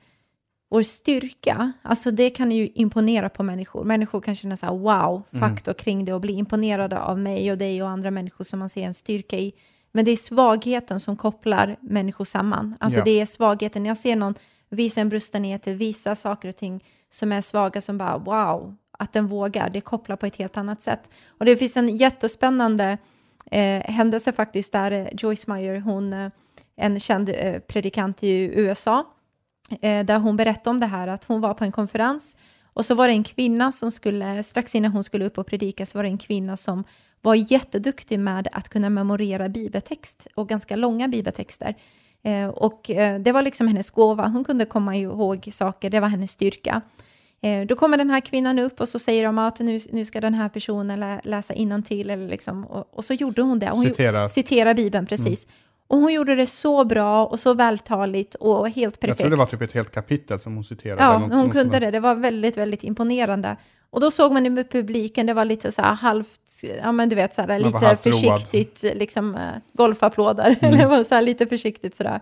vår 0.71 0.83
styrka, 0.83 1.73
alltså 1.83 2.11
det 2.11 2.31
kan 2.31 2.51
ju 2.53 2.69
imponera 2.69 3.29
på 3.29 3.43
människor. 3.43 3.85
Människor 3.85 4.21
kan 4.21 4.35
känna 4.35 4.57
så 4.57 4.67
här 4.67 4.73
wow-faktor 4.73 5.73
kring 5.73 6.05
det 6.05 6.13
och 6.13 6.21
bli 6.21 6.33
imponerade 6.33 7.01
av 7.01 7.19
mig 7.19 7.53
och 7.53 7.59
dig 7.59 7.83
och 7.83 7.89
andra 7.89 8.11
människor 8.11 8.45
som 8.45 8.59
man 8.59 8.69
ser 8.69 8.83
en 8.83 8.95
styrka 8.95 9.39
i. 9.39 9.53
Men 9.97 10.05
det 10.05 10.11
är 10.11 10.17
svagheten 10.17 11.01
som 11.01 11.17
kopplar 11.17 11.77
människor 11.81 12.25
samman. 12.25 12.77
Alltså 12.81 12.99
Ja. 12.99 13.05
det 13.05 13.21
är 13.21 13.27
svagheten. 13.27 13.83
När 13.83 13.91
jag 13.91 13.97
ser 13.97 14.17
någon 14.17 14.35
visa 14.71 15.01
en 15.01 15.09
brustenhet, 15.09 15.67
visa 15.67 16.17
saker 16.17 16.49
och 16.49 16.57
ting 16.57 16.85
som 17.11 17.33
är 17.33 17.41
svaga 17.43 17.81
som 17.81 17.99
bara 17.99 18.19
wow, 18.19 18.77
att 18.99 19.13
den 19.13 19.27
vågar, 19.27 19.71
det 19.71 19.81
kopplar 19.81 20.17
på 20.17 20.27
ett 20.27 20.37
helt 20.37 20.57
annat 20.57 20.83
sätt. 20.83 21.11
Och 21.39 21.45
det 21.45 21.57
finns 21.57 21.77
en 21.77 21.97
jättespännande 21.97 22.99
eh, 23.51 23.81
händelse 23.81 24.33
faktiskt 24.33 24.73
där 24.73 24.91
eh, 24.91 25.07
Joyce 25.13 25.45
Meyer, 25.47 25.81
hon, 25.81 26.13
eh, 26.13 26.31
en 26.77 27.01
känd 27.01 27.29
eh, 27.35 27.59
predikant 27.59 28.23
i 28.23 28.31
USA, 28.43 29.05
eh, 29.81 30.05
där 30.05 30.19
hon 30.19 30.37
berättade 30.37 30.71
om 30.71 30.81
det 30.81 30.87
här 30.87 31.09
att 31.09 31.25
hon 31.25 31.41
var 31.41 31.55
på 31.55 31.65
en 31.65 31.73
konferens 31.73 32.37
och 32.63 32.87
så 32.87 32.95
var 32.95 33.09
det 33.09 33.15
en 33.15 33.25
kvinna 33.25 33.73
som 33.73 33.91
skulle, 33.91 34.43
strax 34.43 34.75
innan 34.75 34.93
hon 34.93 35.05
skulle 35.05 35.25
upp 35.25 35.39
och 35.39 35.47
predika, 35.47 35.87
så 35.87 35.99
var 35.99 36.03
det 36.03 36.09
en 36.09 36.19
kvinna 36.19 36.57
som 36.57 36.85
var 37.25 37.35
jätteduktig 37.35 38.19
med 38.19 38.49
att 38.53 38.69
kunna 38.69 38.91
memorera 38.91 39.49
bibeltext 39.49 40.27
och 40.35 40.49
ganska 40.49 40.77
långa 40.77 41.09
bibeltexter. 41.09 41.75
Eh, 42.23 42.49
och 42.49 42.91
eh, 42.91 43.21
det 43.21 43.33
var 43.33 43.43
liksom 43.43 43.69
hennes 43.69 43.91
gåva, 43.91 44.27
hon 44.29 44.45
kunde 44.45 44.65
komma 44.65 44.97
ihåg 44.97 45.49
saker, 45.53 45.91
det 45.91 46.01
var 46.01 46.09
hennes 46.09 46.31
styrka. 46.31 46.81
Eh, 47.43 47.67
då 47.67 47.77
kommer 47.77 47.97
den 47.97 48.11
här 48.11 48.21
kvinnan 48.21 48.59
upp 48.59 48.81
och 48.81 48.89
så 48.89 48.99
säger 48.99 49.25
de 49.25 49.39
att 49.39 49.61
nu, 49.61 49.81
nu 49.93 50.05
ska 50.05 50.21
den 50.21 50.35
här 50.35 50.49
personen 50.49 51.01
lä, 51.01 51.21
läsa 51.25 51.55
innantill 51.55 52.11
eller 52.11 52.29
liksom, 52.29 52.65
och, 52.65 52.89
och 52.93 53.05
så 53.05 53.15
gjorde 53.15 53.43
hon 53.43 53.59
det. 53.59 53.71
Hon, 53.71 53.83
Citera. 53.83 54.29
Citera 54.29 54.75
Bibeln, 54.75 55.07
precis. 55.07 55.47
Och 55.87 55.99
hon 55.99 56.13
gjorde 56.13 56.35
det 56.35 56.47
så 56.47 56.85
bra 56.85 57.27
och 57.27 57.41
så 57.41 57.55
vältaligt 57.55 58.35
och 58.35 58.71
helt 58.71 59.01
perfekt. 59.01 59.21
Jag 59.21 59.27
tror 59.27 59.31
det 59.31 59.37
var 59.37 59.47
typ 59.47 59.63
ett 59.63 59.73
helt 59.73 59.91
kapitel 59.91 60.39
som 60.39 60.55
hon 60.55 60.65
citerade. 60.65 61.03
Ja, 61.03 61.29
hon 61.37 61.51
kunde 61.51 61.79
det. 61.79 61.91
Det 61.91 62.01
var 62.01 62.15
väldigt, 62.15 62.57
väldigt 62.57 62.85
imponerande. 62.85 63.57
Och 63.95 64.01
då 64.01 64.11
såg 64.11 64.33
man 64.33 64.47
i 64.59 64.65
publiken, 64.65 65.27
det 65.27 65.35
var 65.35 65.45
lite 65.45 65.73
så 65.73 65.83
här 65.83 65.95
halvt, 65.95 66.41
ja 66.83 66.93
men 66.93 67.09
du 67.09 67.17
vet 67.17 67.35
så 67.35 67.43
här, 67.43 67.59
lite 67.59 67.79
halvt 67.79 68.07
road. 68.07 68.15
försiktigt, 68.15 68.83
liksom 68.97 69.35
eh, 69.35 69.41
golfapplåder, 69.73 70.57
Mm. 70.63 70.79
det 70.79 70.87
var 70.87 71.05
så 71.05 71.15
här 71.15 71.23
lite 71.23 71.47
försiktigt 71.47 71.97
sådär. 71.97 72.21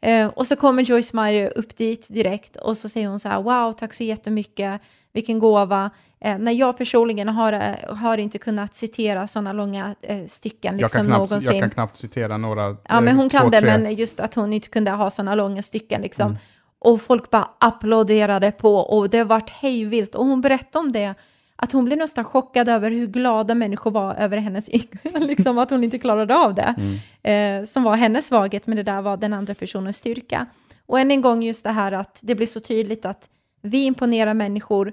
Eh, 0.00 0.26
och 0.26 0.46
så 0.46 0.56
kommer 0.56 0.82
Joyce 0.82 1.16
Meyer 1.16 1.52
upp 1.58 1.76
dit 1.76 2.06
direkt 2.08 2.56
och 2.56 2.76
så 2.76 2.88
säger 2.88 3.08
hon 3.08 3.20
så 3.20 3.28
här, 3.28 3.42
wow, 3.42 3.72
tack 3.72 3.94
så 3.94 4.04
jättemycket, 4.04 4.80
vilken 5.12 5.38
gåva. 5.38 5.90
Eh, 6.20 6.38
när 6.38 6.52
jag 6.52 6.78
personligen 6.78 7.28
har, 7.28 7.52
eh, 7.52 7.94
har 7.96 8.18
inte 8.18 8.38
kunnat 8.38 8.74
citera 8.74 9.26
sådana 9.26 9.52
långa 9.52 9.94
eh, 10.02 10.26
stycken 10.28 10.74
Jag 10.78 10.82
liksom 10.82 10.98
kan, 10.98 11.06
knappt, 11.06 11.18
någonsin. 11.18 11.50
jag 11.52 11.60
kan 11.60 11.70
knappt 11.70 11.96
citera 11.98 12.36
några. 12.36 12.62
Ja, 12.88 13.00
men 13.00 13.08
eh, 13.08 13.14
hon 13.14 13.28
kan 13.30 13.42
två, 13.42 13.50
det, 13.50 13.60
tre. 13.60 13.78
men 13.78 13.94
just 13.94 14.20
att 14.20 14.34
hon 14.34 14.52
inte 14.52 14.68
kunde 14.68 14.90
ha 14.90 15.10
sådana 15.10 15.34
långa 15.34 15.62
stycken 15.62 16.02
liksom. 16.02 16.26
Mm. 16.26 16.38
Och 16.84 17.02
folk 17.02 17.30
bara 17.30 17.50
applåderade 17.58 18.52
på 18.52 18.76
och 18.76 19.10
det 19.10 19.24
vart 19.24 19.50
hejvilt. 19.50 20.14
Och 20.14 20.26
hon 20.26 20.40
berättade 20.40 20.78
om 20.78 20.92
det, 20.92 21.14
att 21.56 21.72
hon 21.72 21.84
blev 21.84 21.98
nästan 21.98 22.24
chockad 22.24 22.68
över 22.68 22.90
hur 22.90 23.06
glada 23.06 23.54
människor 23.54 23.90
var 23.90 24.14
över 24.14 24.36
hennes, 24.36 24.68
liksom 25.20 25.58
att 25.58 25.70
hon 25.70 25.84
inte 25.84 25.98
klarade 25.98 26.36
av 26.36 26.54
det. 26.54 26.74
Mm. 26.78 27.62
Eh, 27.62 27.66
som 27.66 27.82
var 27.82 27.96
hennes 27.96 28.26
svaghet, 28.26 28.66
men 28.66 28.76
det 28.76 28.82
där 28.82 29.02
var 29.02 29.16
den 29.16 29.32
andra 29.32 29.54
personens 29.54 29.96
styrka. 29.96 30.46
Och 30.86 31.00
än 31.00 31.10
en 31.10 31.20
gång 31.20 31.42
just 31.42 31.64
det 31.64 31.70
här 31.70 31.92
att 31.92 32.18
det 32.22 32.34
blir 32.34 32.46
så 32.46 32.60
tydligt 32.60 33.06
att 33.06 33.28
vi 33.62 33.84
imponerar 33.84 34.34
människor 34.34 34.88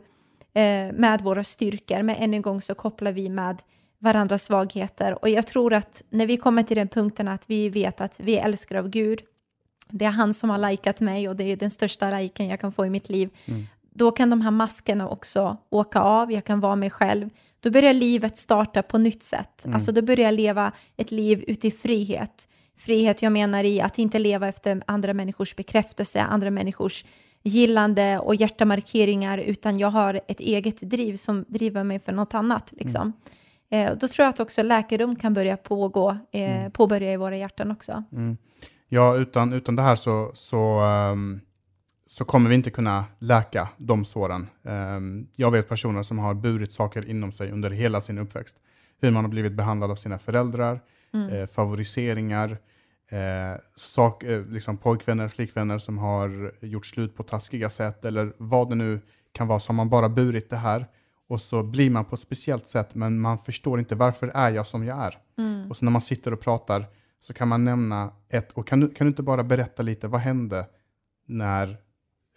eh, 0.54 0.94
med 0.94 1.22
våra 1.22 1.44
styrkor, 1.44 2.04
men 2.04 2.16
än 2.16 2.34
en 2.34 2.42
gång 2.42 2.62
så 2.62 2.74
kopplar 2.74 3.12
vi 3.12 3.30
med 3.30 3.62
varandras 4.00 4.44
svagheter. 4.44 5.18
Och 5.22 5.30
jag 5.30 5.48
tror 5.48 5.74
att 5.74 6.04
när 6.10 6.26
vi 6.26 6.38
kommer 6.38 6.64
till 6.64 6.78
den 6.78 6.88
punkten 6.88 7.28
att 7.28 7.44
vi 7.48 7.70
vet 7.70 8.02
att 8.02 8.20
vi 8.20 8.38
är 8.38 8.46
älskade 8.46 8.80
av 8.80 8.90
Gud, 8.90 9.22
det 9.92 10.06
är 10.06 10.12
han 10.12 10.34
som 10.34 10.50
har 10.50 10.70
likat 10.70 11.00
mig 11.00 11.30
och 11.30 11.36
det 11.36 11.44
är 11.44 11.56
den 11.56 11.72
största 11.72 12.20
liken 12.20 12.48
jag 12.48 12.60
kan 12.60 12.72
få 12.72 12.86
i 12.86 12.90
mitt 12.90 13.10
liv, 13.10 13.30
då 13.94 14.12
kan 14.12 14.30
de 14.30 14.42
här 14.42 14.52
maskerna 14.52 15.08
också 15.08 15.58
åka 15.70 16.00
av, 16.00 16.32
jag 16.32 16.46
kan 16.46 16.60
vara 16.60 16.76
mig 16.76 16.90
själv. 16.90 17.30
Då 17.60 17.72
börjar 17.72 17.94
livet 17.94 18.38
starta 18.38 18.84
på 18.84 18.98
nytt 18.98 19.24
sätt. 19.24 19.66
Alltså 19.74 19.92
då 19.92 20.02
börjar 20.02 20.26
jag 20.26 20.34
leva 20.34 20.72
ett 20.98 21.12
liv 21.12 21.44
ute 21.48 21.68
i 21.68 21.72
frihet. 21.72 22.48
Frihet 22.78 23.22
jag 23.22 23.32
menar 23.32 23.64
i 23.64 23.82
att 23.82 24.00
inte 24.00 24.20
leva 24.20 24.48
efter 24.48 24.84
andra 24.88 25.14
människors 25.14 25.56
bekräftelse, 25.56 26.22
andra 26.22 26.52
människors 26.52 27.06
gillande 27.44 28.20
och 28.20 28.36
hjärtamarkeringar, 28.36 29.38
utan 29.38 29.80
jag 29.80 29.88
har 29.88 30.22
ett 30.28 30.40
eget 30.40 30.82
driv 30.82 31.18
som 31.18 31.46
driver 31.48 31.84
mig 31.84 32.00
för 32.00 32.12
något 32.12 32.34
annat. 32.34 32.72
Liksom. 32.72 33.14
Eh, 33.70 33.92
och 33.92 33.98
då 33.98 34.08
tror 34.08 34.24
jag 34.24 34.30
att 34.30 34.40
också 34.40 34.64
läkedom 34.64 35.16
kan 35.16 35.34
börja 35.34 35.58
pågå, 35.58 36.18
eh, 36.32 36.70
påbörja 36.70 37.14
i 37.14 37.18
våra 37.18 37.38
hjärtan 37.38 37.72
också. 37.72 38.04
Mm. 38.12 38.38
Ja, 38.94 39.16
utan, 39.16 39.54
utan 39.54 39.76
det 39.76 39.82
här 39.82 39.96
så, 39.96 40.32
så, 40.34 40.80
ehm, 40.80 41.40
så 42.08 42.26
kommer 42.26 42.50
vi 42.50 42.56
inte 42.56 42.70
kunna 42.70 43.06
läka 43.20 43.70
de 43.78 44.06
såren. 44.06 44.48
Ehm, 44.64 45.28
jag 45.36 45.52
vet 45.52 45.70
personer 45.70 46.04
som 46.04 46.20
har 46.20 46.34
burit 46.34 46.72
saker 46.72 47.10
inom 47.10 47.32
sig 47.32 47.52
under 47.52 47.70
hela 47.70 48.02
sin 48.02 48.18
uppväxt. 48.18 48.58
Hur 49.02 49.12
man 49.12 49.24
har 49.24 49.30
blivit 49.30 49.54
behandlad 49.54 49.92
av 49.92 49.96
sina 49.96 50.20
föräldrar, 50.20 50.80
eh, 51.32 51.48
favoriseringar, 51.48 52.58
eh, 53.10 53.60
sak, 53.76 54.24
eh, 54.24 54.46
liksom 54.46 54.78
pojkvänner, 54.78 55.28
flickvänner 55.28 55.78
som 55.78 55.98
har 55.98 56.54
gjort 56.62 56.86
slut 56.86 57.16
på 57.16 57.24
taskiga 57.24 57.70
sätt 57.70 58.06
eller 58.06 58.34
vad 58.38 58.70
det 58.70 58.76
nu 58.76 59.00
kan 59.32 59.48
vara, 59.48 59.60
så 59.60 59.70
har 59.70 59.76
man 59.76 59.90
bara 59.90 60.10
burit 60.10 60.50
det 60.50 60.58
här 60.58 60.86
och 61.28 61.42
så 61.42 61.64
blir 61.64 61.90
man 61.90 62.06
på 62.06 62.16
ett 62.16 62.22
speciellt 62.22 62.68
sätt 62.68 62.96
men 62.96 63.20
man 63.20 63.38
förstår 63.38 63.80
inte 63.80 63.96
varför 63.96 64.28
är 64.28 64.50
jag 64.50 64.68
som 64.68 64.86
jag 64.86 64.98
är. 64.98 65.18
Och 65.70 65.78
så 65.78 65.86
när 65.86 65.92
man 65.92 66.02
sitter 66.02 66.34
och 66.34 66.40
pratar 66.40 66.86
så 67.22 67.34
kan 67.34 67.48
man 67.48 67.66
nämna 67.66 68.12
ett, 68.30 68.52
och 68.52 68.68
kan 68.68 68.80
du, 68.80 68.90
kan 68.90 69.06
du 69.06 69.10
inte 69.10 69.24
bara 69.24 69.44
berätta 69.44 69.84
lite, 69.84 70.08
vad 70.08 70.22
hände 70.22 70.66
när, 71.26 71.78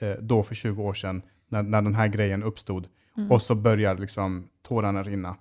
eh, 0.01 0.11
då 0.21 0.43
för 0.43 0.55
20 0.55 0.83
år 0.83 0.95
sedan, 0.95 1.23
när, 1.49 1.63
när 1.63 1.83
den 1.83 1.95
här 1.95 2.09
grejen 2.09 2.43
uppstod? 2.43 2.89
Och 3.31 3.43
så 3.43 3.55
börjar 3.55 3.99
liksom 3.99 4.49
tårarna 4.63 5.03
rinna. 5.03 5.37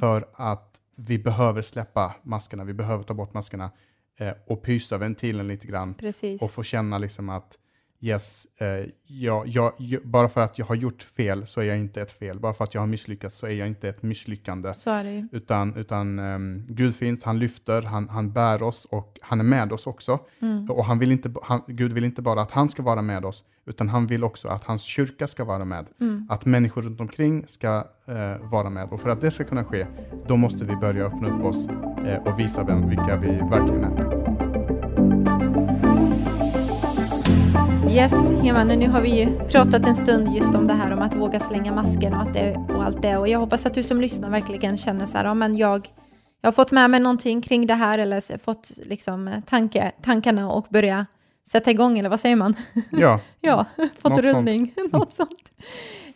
För 0.00 0.28
att 0.34 0.80
vi 0.96 1.18
behöver 1.18 1.62
släppa 1.62 2.14
maskerna, 2.22 2.64
vi 2.64 2.72
behöver 2.72 3.04
ta 3.04 3.14
bort 3.14 3.34
maskerna 3.34 3.70
eh, 4.16 4.32
och 4.46 4.62
pysa 4.62 4.98
ventilen 4.98 5.46
lite 5.48 5.66
grann 5.66 5.94
Precis. 5.94 6.42
och 6.42 6.50
få 6.50 6.62
känna 6.62 6.98
liksom 6.98 7.28
att 7.28 7.58
yes, 8.04 8.46
eh, 8.58 8.88
jag, 9.06 9.48
jag, 9.48 9.72
jag, 9.78 10.02
bara 10.04 10.28
för 10.28 10.40
att 10.40 10.58
jag 10.58 10.66
har 10.66 10.74
gjort 10.74 11.02
fel 11.02 11.46
så 11.46 11.60
är 11.60 11.64
jag 11.64 11.78
inte 11.78 12.02
ett 12.02 12.12
fel. 12.12 12.38
Bara 12.38 12.54
för 12.54 12.64
att 12.64 12.74
jag 12.74 12.82
har 12.82 12.86
misslyckats 12.86 13.36
så 13.36 13.46
är 13.46 13.50
jag 13.50 13.68
inte 13.68 13.88
ett 13.88 14.02
misslyckande. 14.02 14.72
Ju. 14.86 15.28
Utan, 15.32 15.76
utan 15.76 16.18
ehm, 16.18 16.66
Gud 16.68 16.96
finns, 16.96 17.24
han 17.24 17.38
lyfter, 17.38 17.82
han, 17.82 18.08
han 18.08 18.32
bär 18.32 18.62
oss 18.62 18.84
och 18.84 19.18
han 19.22 19.40
är 19.40 19.44
med 19.44 19.72
oss 19.72 19.86
också. 19.86 20.18
Mm. 20.40 20.70
Och 20.70 20.84
han 20.84 20.98
vill 20.98 21.12
inte, 21.12 21.34
han, 21.42 21.62
Gud 21.66 21.92
vill 21.92 22.04
inte 22.04 22.22
bara 22.22 22.42
att 22.42 22.50
han 22.50 22.68
ska 22.68 22.82
vara 22.82 23.02
med 23.02 23.24
oss, 23.24 23.44
utan 23.66 23.88
han 23.88 24.06
vill 24.06 24.24
också 24.24 24.48
att 24.48 24.64
hans 24.64 24.82
kyrka 24.82 25.26
ska 25.26 25.44
vara 25.44 25.64
med. 25.64 25.86
Mm. 26.00 26.26
Att 26.30 26.44
människor 26.44 26.82
runt 26.82 27.00
omkring 27.00 27.44
ska 27.46 27.86
eh, 28.06 28.50
vara 28.50 28.70
med. 28.70 28.88
Och 28.90 29.00
för 29.00 29.08
att 29.08 29.20
det 29.20 29.30
ska 29.30 29.44
kunna 29.44 29.64
ske, 29.64 29.86
då 30.26 30.36
måste 30.36 30.64
vi 30.64 30.76
börja 30.76 31.04
öppna 31.04 31.28
upp 31.28 31.44
oss 31.44 31.68
eh, 32.06 32.22
och 32.22 32.38
visa 32.38 32.64
vem, 32.64 32.88
vilka 32.88 33.16
vi 33.16 33.28
verkligen 33.28 33.84
är. 33.84 34.33
Yes, 37.94 38.12
Heman, 38.42 38.68
nu 38.68 38.88
har 38.88 39.00
vi 39.00 39.20
ju 39.20 39.38
pratat 39.48 39.86
en 39.86 39.96
stund 39.96 40.36
just 40.36 40.54
om 40.54 40.66
det 40.66 40.74
här 40.74 40.90
om 40.90 40.98
att 40.98 41.14
våga 41.14 41.40
slänga 41.40 41.72
masken 41.72 42.14
och, 42.14 42.22
att 42.22 42.34
det, 42.34 42.56
och 42.68 42.84
allt 42.84 43.02
det. 43.02 43.16
Och 43.16 43.28
jag 43.28 43.38
hoppas 43.38 43.66
att 43.66 43.74
du 43.74 43.82
som 43.82 44.00
lyssnar 44.00 44.30
verkligen 44.30 44.78
känner 44.78 45.06
så 45.06 45.16
här, 45.16 45.24
ja 45.24 45.34
men 45.34 45.56
jag, 45.56 45.88
jag 46.40 46.46
har 46.46 46.52
fått 46.52 46.72
med 46.72 46.90
mig 46.90 47.00
någonting 47.00 47.42
kring 47.42 47.66
det 47.66 47.74
här 47.74 47.98
eller 47.98 48.38
fått 48.38 48.70
liksom 48.76 49.28
eh, 49.28 49.40
tanke, 49.40 49.92
tankarna 50.02 50.50
och 50.50 50.66
börja 50.70 51.06
sätta 51.50 51.70
igång, 51.70 51.98
eller 51.98 52.10
vad 52.10 52.20
säger 52.20 52.36
man? 52.36 52.54
Ja, 52.90 53.20
Ja, 53.40 53.64
fått 54.02 54.12
Något 54.12 54.20
rullning, 54.20 54.74
något 54.92 55.14
sånt. 55.14 55.52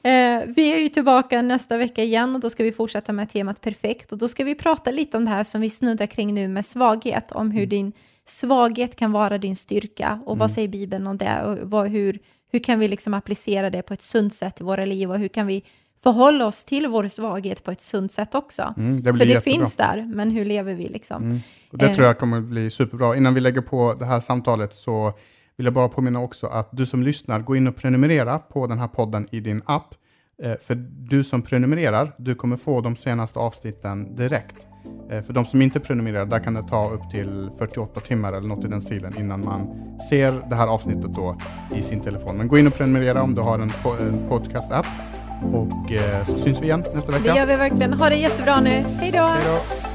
Eh, 0.03 0.43
vi 0.47 0.74
är 0.74 0.79
ju 0.79 0.89
tillbaka 0.89 1.43
nästa 1.43 1.76
vecka 1.76 2.03
igen 2.03 2.35
och 2.35 2.41
då 2.41 2.51
ska 2.51 2.64
vi 2.64 2.72
fortsätta 2.72 3.12
med 3.12 3.31
temat 3.31 3.61
perfekt 3.61 4.12
och 4.12 4.18
då 4.18 4.29
ska 4.29 4.45
vi 4.45 4.55
prata 4.55 4.91
lite 4.91 5.16
om 5.16 5.24
det 5.24 5.31
här 5.31 5.45
som 5.45 5.61
vi 5.61 5.70
snuddar 5.70 6.07
kring 6.07 6.35
nu 6.35 6.49
med 6.49 6.66
svaghet, 6.66 7.33
om 7.33 7.51
hur 7.51 7.66
din 7.66 7.93
svaghet 8.31 8.97
kan 8.97 9.12
vara 9.12 9.39
din 9.39 9.57
styrka 9.57 10.20
och 10.26 10.39
vad 10.39 10.51
säger 10.51 10.68
Bibeln 10.68 11.07
om 11.07 11.18
det 11.18 11.43
och 11.43 11.70
vad, 11.70 11.89
hur, 11.89 12.18
hur 12.53 12.59
kan 12.59 12.79
vi 12.79 12.89
liksom 12.89 13.14
applicera 13.14 13.70
det 13.70 13.83
på 13.83 13.95
ett 13.95 14.03
sunt 14.03 14.35
sätt 14.35 14.61
i 14.61 14.64
våra 14.64 14.85
liv 14.85 15.11
och 15.11 15.18
hur 15.18 15.29
kan 15.29 15.47
vi 15.47 15.64
förhålla 16.03 16.47
oss 16.47 16.64
till 16.64 16.87
vår 16.89 17.09
svaghet 17.09 17.64
på 17.64 17.70
ett 17.70 17.81
sunt 17.81 18.12
sätt 18.12 18.35
också. 18.35 18.74
Mm, 18.76 19.03
det 19.03 19.12
För 19.12 19.18
det 19.18 19.24
jättebra. 19.24 19.41
finns 19.41 19.76
där, 19.76 20.11
men 20.14 20.31
hur 20.31 20.45
lever 20.45 20.74
vi 20.74 20.89
liksom? 20.89 21.22
Mm. 21.22 21.39
Och 21.72 21.79
det 21.79 21.87
Eh. 21.87 21.95
tror 21.95 22.07
jag 22.07 22.18
kommer 22.18 22.41
bli 22.41 22.70
superbra. 22.70 23.16
Innan 23.16 23.35
vi 23.35 23.41
lägger 23.41 23.61
på 23.61 23.95
det 23.99 24.05
här 24.05 24.20
samtalet 24.20 24.74
så 24.74 25.12
vill 25.57 25.64
jag 25.64 25.74
bara 25.74 25.89
påminna 25.89 26.20
också 26.20 26.47
att 26.47 26.68
du 26.72 26.87
som 26.87 27.03
lyssnar, 27.03 27.41
gå 27.41 27.57
in 27.57 27.66
och 27.68 27.76
prenumerera 27.76 28.39
på 28.39 28.66
den 28.66 28.79
här 28.79 28.89
podden 28.89 29.29
i 29.31 29.41
din 29.41 29.62
app. 29.66 29.95
Eh, 30.43 30.53
För 30.66 30.74
du 31.11 31.24
som 31.24 31.43
prenumererar, 31.43 32.12
du 32.18 32.34
kommer 32.34 32.57
få 32.57 32.80
de 32.80 32.97
senaste 32.97 33.39
avsnitten 33.39 34.16
direkt. 34.16 34.66
Eh, 35.11 35.22
För 35.22 35.32
de 35.32 35.45
som 35.45 35.62
inte 35.62 35.80
prenumererar, 35.80 36.26
där 36.26 36.39
kan 36.39 36.55
det 36.55 36.62
ta 36.62 36.91
upp 36.91 37.11
till 37.11 37.51
48 37.59 38.01
timmar 38.01 38.28
eller 38.32 38.49
något 38.49 38.64
i 38.64 38.68
den 38.68 38.82
stilen 38.82 39.18
innan 39.18 39.45
man 39.45 39.66
ser 40.11 40.43
det 40.51 40.57
här 40.57 40.66
avsnittet 40.66 41.12
då 41.14 41.36
i 41.76 41.82
sin 41.82 42.01
telefon. 42.01 42.36
Men 42.36 42.49
gå 42.49 42.59
in 42.59 42.66
och 42.66 42.74
prenumerera 42.74 43.22
om 43.22 43.34
du 43.34 43.43
har 43.43 43.59
en, 43.59 43.70
po- 43.70 44.01
en 44.01 44.28
podcast-app. 44.28 44.86
Och 45.53 45.93
eh, 45.93 46.26
så 46.26 46.39
syns 46.39 46.61
vi 46.61 46.64
igen 46.66 46.82
nästa 46.95 47.12
Det 47.12 47.18
vecka. 47.18 47.36
gör 47.36 47.47
vi 47.47 47.57
verkligen. 47.57 47.93
Ha 47.93 48.09
det 48.09 48.16
jättebra 48.16 48.61
nu. 48.61 48.70
Hej 48.70 49.11
då! 49.12 49.88